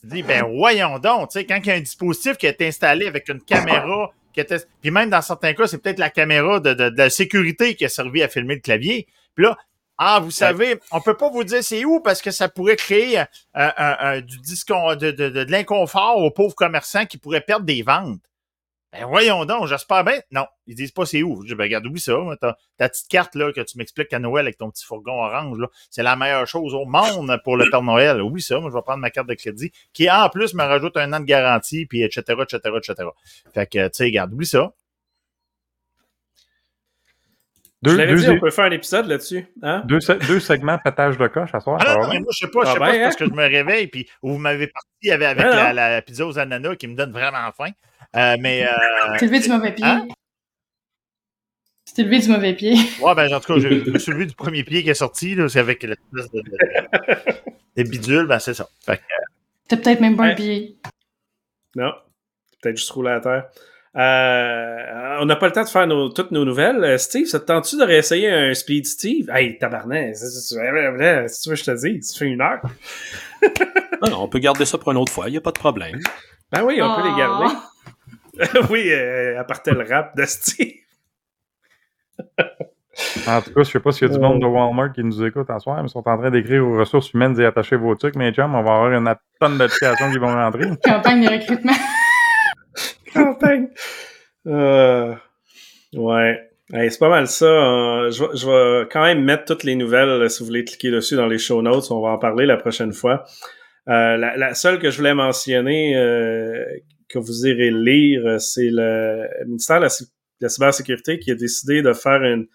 [0.00, 2.46] tu te dis, ben, voyons donc, tu sais, quand il y a un dispositif qui
[2.46, 6.08] est installé avec une caméra, qui était, puis même dans certains cas, c'est peut-être la
[6.10, 9.06] caméra de, de, de la sécurité qui a servi à filmer le clavier.
[9.34, 9.56] Puis là,
[10.04, 13.22] ah, vous savez, on peut pas vous dire c'est où parce que ça pourrait créer
[13.56, 17.82] euh, du discon, de, de, de, de l'inconfort aux pauvres commerçants qui pourraient perdre des
[17.82, 18.20] ventes.
[18.92, 20.18] Ben voyons donc, j'espère bien.
[20.32, 21.40] Non, ils disent pas c'est où.
[21.42, 22.14] Je dis, ben regarde, oublie ça.
[22.40, 25.56] Ta, ta petite carte là, que tu m'expliques à Noël avec ton petit fourgon orange,
[25.58, 28.20] là, c'est la meilleure chose au monde pour le Père Noël.
[28.20, 30.96] Oublie ça, moi je vais prendre ma carte de crédit, qui en plus me rajoute
[30.96, 33.08] un an de garantie, puis etc., etc., etc.
[33.54, 34.72] Fait que, tu sais, regarde, oublie ça.
[37.84, 39.44] Je Deux, l'avais deux, dit, on peut faire un épisode là-dessus.
[39.62, 39.82] Hein?
[39.86, 41.78] deux, se- deux segments pétage de coche à soir.
[41.80, 42.20] Ah ça non, va non, mais bien?
[42.22, 43.18] moi, je sais pas, je Ah sais pas, ben, parce hein?
[43.18, 46.94] que je me réveille, puis vous m'avez parti avec, la, pizza aux ananas qui me
[46.94, 47.70] donne vraiment faim.
[48.14, 49.84] Euh, mais, euh, T'es levé du mauvais pied.
[49.84, 50.06] Hein?
[51.86, 52.74] Tu t'es levé du mauvais pied.
[53.00, 54.94] ouais, ben, en tout cas, je je me suis levé du premier pied qui est
[54.94, 58.68] sorti, là, c'est avec l'espèce de, de, de bidule, ben, c'est ça.
[58.84, 59.02] Fait que,
[59.68, 60.32] T'as peut-être même pas Ouais.
[60.32, 60.76] un pied.
[61.74, 61.92] Non.
[62.62, 63.46] Peut-être juste rouler à terre.
[63.94, 66.82] Euh, on n'a pas le temps de faire nos- toutes nos nouvelles.
[66.82, 69.28] Euh, Steve, ça te tente-tu de réessayer un Speed Steve?
[69.30, 72.60] Hey, tabarnak, si tu veux que je te dise, ça fait une heure.
[74.04, 75.58] Non, non, on peut garder ça pour une autre fois, il n'y a pas de
[75.58, 76.00] problème.
[76.50, 77.54] Ben oui, on peut les garder.
[78.40, 78.58] Ah.
[78.70, 80.72] oui, euh, à part le rap de Steve.
[83.26, 85.24] En tout cas, je sais pas s'il y a du monde de Walmart qui nous
[85.24, 87.94] écoute en soir, mais ils sont en train d'écrire aux ressources humaines et attacher vos
[87.94, 90.66] trucs, mais chum, on va avoir une tonne d'applications qui vont rentrer.
[90.84, 91.72] Campagne de recrutement.
[93.14, 93.68] Campagne.
[94.46, 95.14] Euh,
[95.94, 96.52] ouais.
[96.72, 97.46] C'est pas mal ça.
[97.46, 101.16] Euh, je, vais, quand même mettre toutes les nouvelles, euh, si vous voulez cliquer dessus
[101.16, 101.90] dans les show notes.
[101.90, 103.24] On va en parler la prochaine fois.
[103.88, 105.92] Euh, la, seule que je voulais mentionner,
[107.08, 109.88] que vous irez lire, c'est le ministère de
[110.40, 112.46] la, cybersécurité qui a décidé de faire une,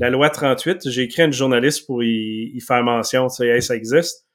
[0.00, 0.88] la loi 38.
[0.88, 3.26] J'ai écrit à une journaliste pour y, faire mention.
[3.28, 4.26] Tu ça existe.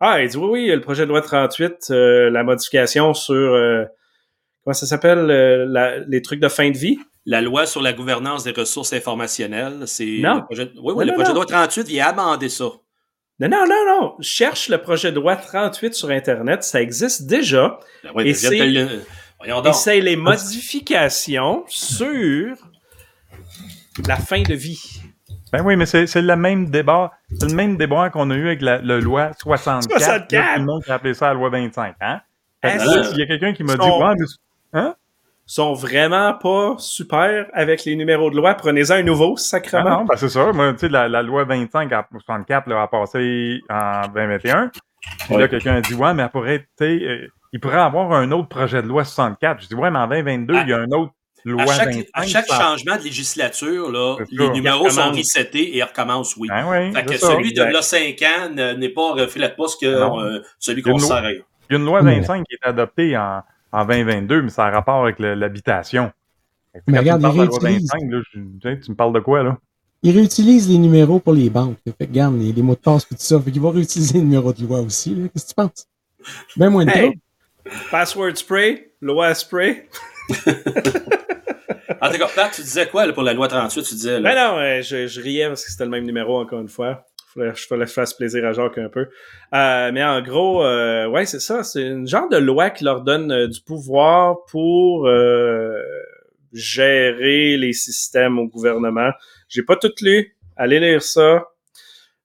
[0.00, 3.86] Ah, il dit oui, oui, le projet de loi 38, euh, la modification sur...
[4.64, 6.98] comment ça s'appelle, euh, les trucs de fin de vie?
[7.26, 10.18] La loi sur la gouvernance des ressources informationnelles, c'est.
[10.22, 10.36] Non.
[10.36, 12.64] le projet- Oui, oui, Non, le non, projet de loi 38 vient amender ça.
[12.64, 14.14] Non, non, non, non.
[14.20, 16.62] Cherche le projet de loi 38 sur Internet.
[16.62, 17.78] Ça existe déjà.
[18.04, 22.56] Ben oui, Et c'est- le- les modifications sur
[24.06, 25.00] la fin de vie.
[25.52, 27.10] Ben oui, mais c'est c'est le même débat.
[27.38, 29.98] C'est le même débat qu'on a eu avec la, la loi 64.
[29.98, 30.32] 64.
[30.32, 32.20] Là, tout le monde qui a appelé ça la loi 25, hein?
[32.62, 34.26] Là, il y a quelqu'un qui m'a dit, Son- ouais, mais
[34.72, 34.94] hein?
[35.46, 38.54] sont vraiment pas super avec les numéros de loi.
[38.54, 39.90] Prenez-en un nouveau, Ah sacrément.
[39.90, 40.52] non, ben c'est ça.
[40.52, 44.70] Moi, tu sais, la, la loi 25 à 64 là, a passé en 2021.
[45.26, 48.30] Puis là, quelqu'un a dit, ouais, mais elle pourrait être, euh, il pourrait avoir un
[48.30, 49.62] autre projet de loi 64.
[49.62, 51.12] Je dis, ouais, mais en 2022, il y a un autre
[51.44, 52.06] loi À chaque, 25.
[52.12, 56.46] à chaque changement de législature, là, les numéros sont resetés et recommencent, oui.
[56.48, 57.26] Ben oui, fait que ça.
[57.28, 57.72] celui de Exact.
[57.72, 61.42] là 5 ans ne- n'est pas reflète pas ce que euh, celui qu'on à Il
[61.70, 63.40] y a une loi 25 qui est adoptée en,
[63.72, 66.10] en 2022, mais ça a rapport avec l'habitation.
[66.86, 67.90] Mais regarde, tu me parles de il la loi réutilise.
[67.92, 69.58] 25, là, je- tu me parles de quoi, là?
[70.02, 71.76] Il réutilise les numéros pour les banques.
[71.84, 73.38] Fait que, regarde, les, les mots de passe et tout ça.
[73.40, 75.14] Fait qu'il va réutiliser les numéros de loi aussi.
[75.14, 75.28] là.
[75.28, 75.86] Qu'est-ce que tu penses?
[76.56, 77.18] Ben moins de Hey.
[77.90, 79.86] Password spray, loi à spray.
[82.00, 83.82] En tout cas, Pat, tu disais quoi là, pour la loi 38?
[83.82, 86.40] Tu disais, là, Ben non, euh, je, je riais parce que c'était le même numéro
[86.40, 87.04] encore une fois.
[87.34, 89.06] Fallait, fallait que je fasse plaisir à Jacques un peu.
[89.54, 91.62] Euh, mais en gros, euh, ouais, c'est ça.
[91.62, 95.80] C'est une genre de loi qui leur donne euh, du pouvoir pour euh,
[96.52, 99.10] gérer les systèmes au gouvernement.
[99.48, 100.36] J'ai pas tout lu.
[100.56, 101.46] Allez lire ça.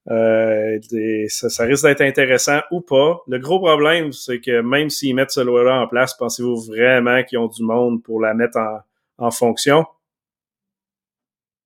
[0.09, 3.21] Euh, des- ça, ça risque d'être intéressant ou pas.
[3.27, 7.39] Le gros problème, c'est que même s'ils mettent ce loi-là en place, pensez-vous vraiment qu'ils
[7.39, 8.79] ont du monde pour la mettre en,
[9.17, 9.85] en fonction?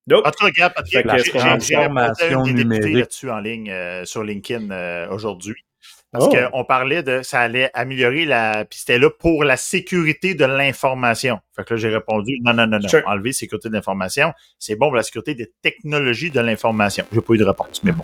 [0.09, 0.25] Nope.
[0.27, 2.63] En tout cas, regarde, Patrick, j'ai- la j'ai- j'ai répondu à transformation un des députés
[2.79, 2.97] numérique.
[2.97, 5.55] là-dessus en ligne euh, sur LinkedIn euh, aujourd'hui.
[6.11, 6.35] Parce Oh.
[6.51, 8.65] qu'on parlait de ça allait améliorer la.
[8.65, 11.39] Puis c'était là pour la sécurité de l'information.
[11.55, 12.87] Fait que là, j'ai répondu non, non, non, non.
[12.89, 13.03] Sure.
[13.05, 14.33] Enlever sécurité de l'information.
[14.57, 17.05] C'est bon pour la sécurité des technologies de l'information.
[17.13, 18.03] J'ai pas eu de réponse, mais bon.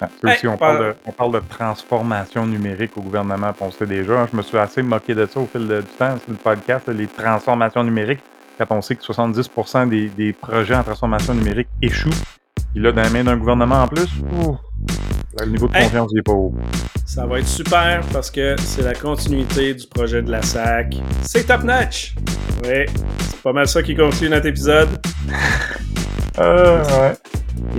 [0.00, 3.52] Ah, c'est Hey, aussi, on, par- parle de, on parle de transformation numérique au gouvernement,
[3.60, 4.14] on sait déjà.
[4.22, 6.36] hein, je me suis assez moqué de ça au fil de- du temps sur le
[6.36, 8.18] podcast, les transformations numériques,
[8.58, 12.10] quand on sait que 70% des, des projets en transformation numérique échouent.
[12.72, 14.08] Puis là, dans les mains d'un gouvernement en plus,
[15.38, 15.84] le niveau de Hey.
[15.84, 16.54] confiance il est pas haut.
[17.06, 20.96] Ça va être super parce que c'est la continuité du projet de la SAC.
[21.22, 22.14] C'est top notch!
[22.64, 22.86] Oui,
[23.18, 24.88] c'est pas mal ça qui conclut notre épisode.
[26.38, 27.14] Euh, ouais.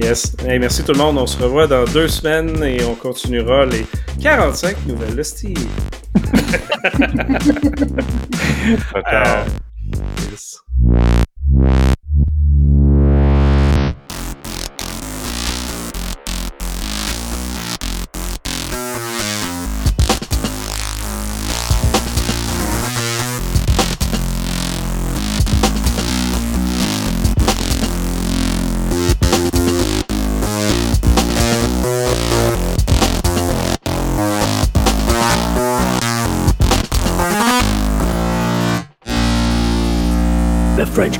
[0.01, 0.35] Yes.
[0.45, 1.17] Hey, merci tout le monde.
[1.17, 3.85] On se revoit dans deux semaines et on continuera les
[4.21, 5.65] 45 nouvelles de Steve.
[8.95, 9.43] Euh,
[10.31, 10.62] yes.
[10.85, 11.23] Yeah.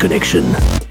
[0.03, 0.82] Connection.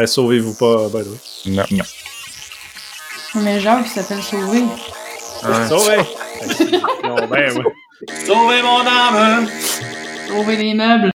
[0.00, 1.66] Hey, Sauvez-vous pas, by the way.
[1.68, 1.84] Non.
[3.34, 4.62] Mais Jacques, il s'appelle Sauvé.
[4.62, 5.68] Ouais.
[5.68, 5.96] Sauvé!
[7.04, 7.64] non, ben, ouais.
[8.26, 9.46] Sauvez mon âme!
[10.26, 11.10] Sauver les meubles.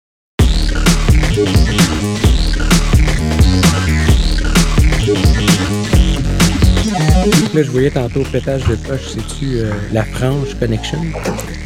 [7.56, 11.02] Là, je voyais tantôt pétage de poche, c'est-tu euh, la frange connection?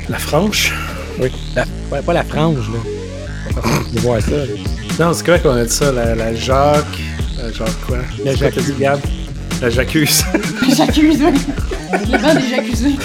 [0.08, 0.74] La franche?
[1.20, 1.30] Oui.
[1.54, 2.80] La, ouais, pas la frange, là.
[3.92, 4.32] Veut voir ça.
[4.32, 4.69] là.
[5.00, 5.92] Non, c'est correct qu'on a dit ça.
[5.92, 7.00] La, la Jacques.
[7.38, 7.98] La Jacques quoi?
[8.26, 8.78] La dit, Jacques.
[8.78, 9.00] Gab?
[9.62, 10.24] La J'accuse.
[10.78, 11.40] J'accuse, oui.
[11.92, 13.00] Le banc des jacuzzi.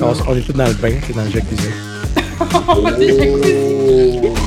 [0.00, 1.68] On, on est tous dans le bain, c'est dans le jacuzzi.
[2.98, 4.39] des jacuzzi.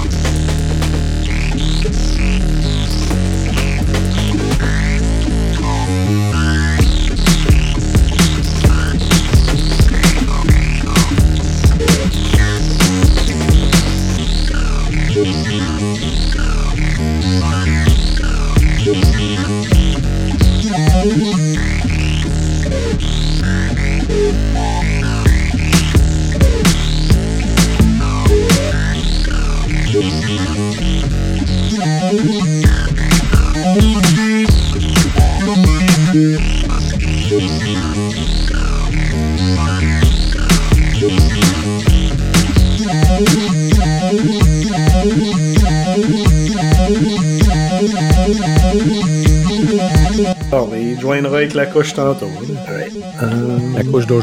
[53.75, 54.21] la couche d'eau.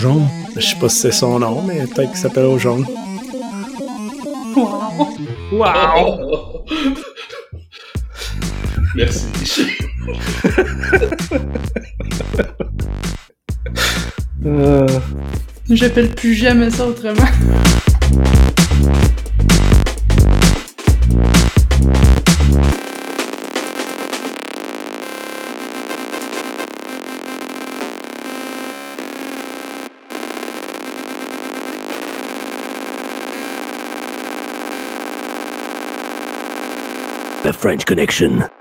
[0.57, 2.59] Je sais pas si c'est son nom, mais peut-être qu'il s'appelle eau.
[5.53, 6.65] Wow!
[8.95, 9.27] Merci.
[14.47, 14.87] Euh,
[15.69, 17.27] j'appelle plus jamais ça autrement.
[37.61, 38.60] French Connection.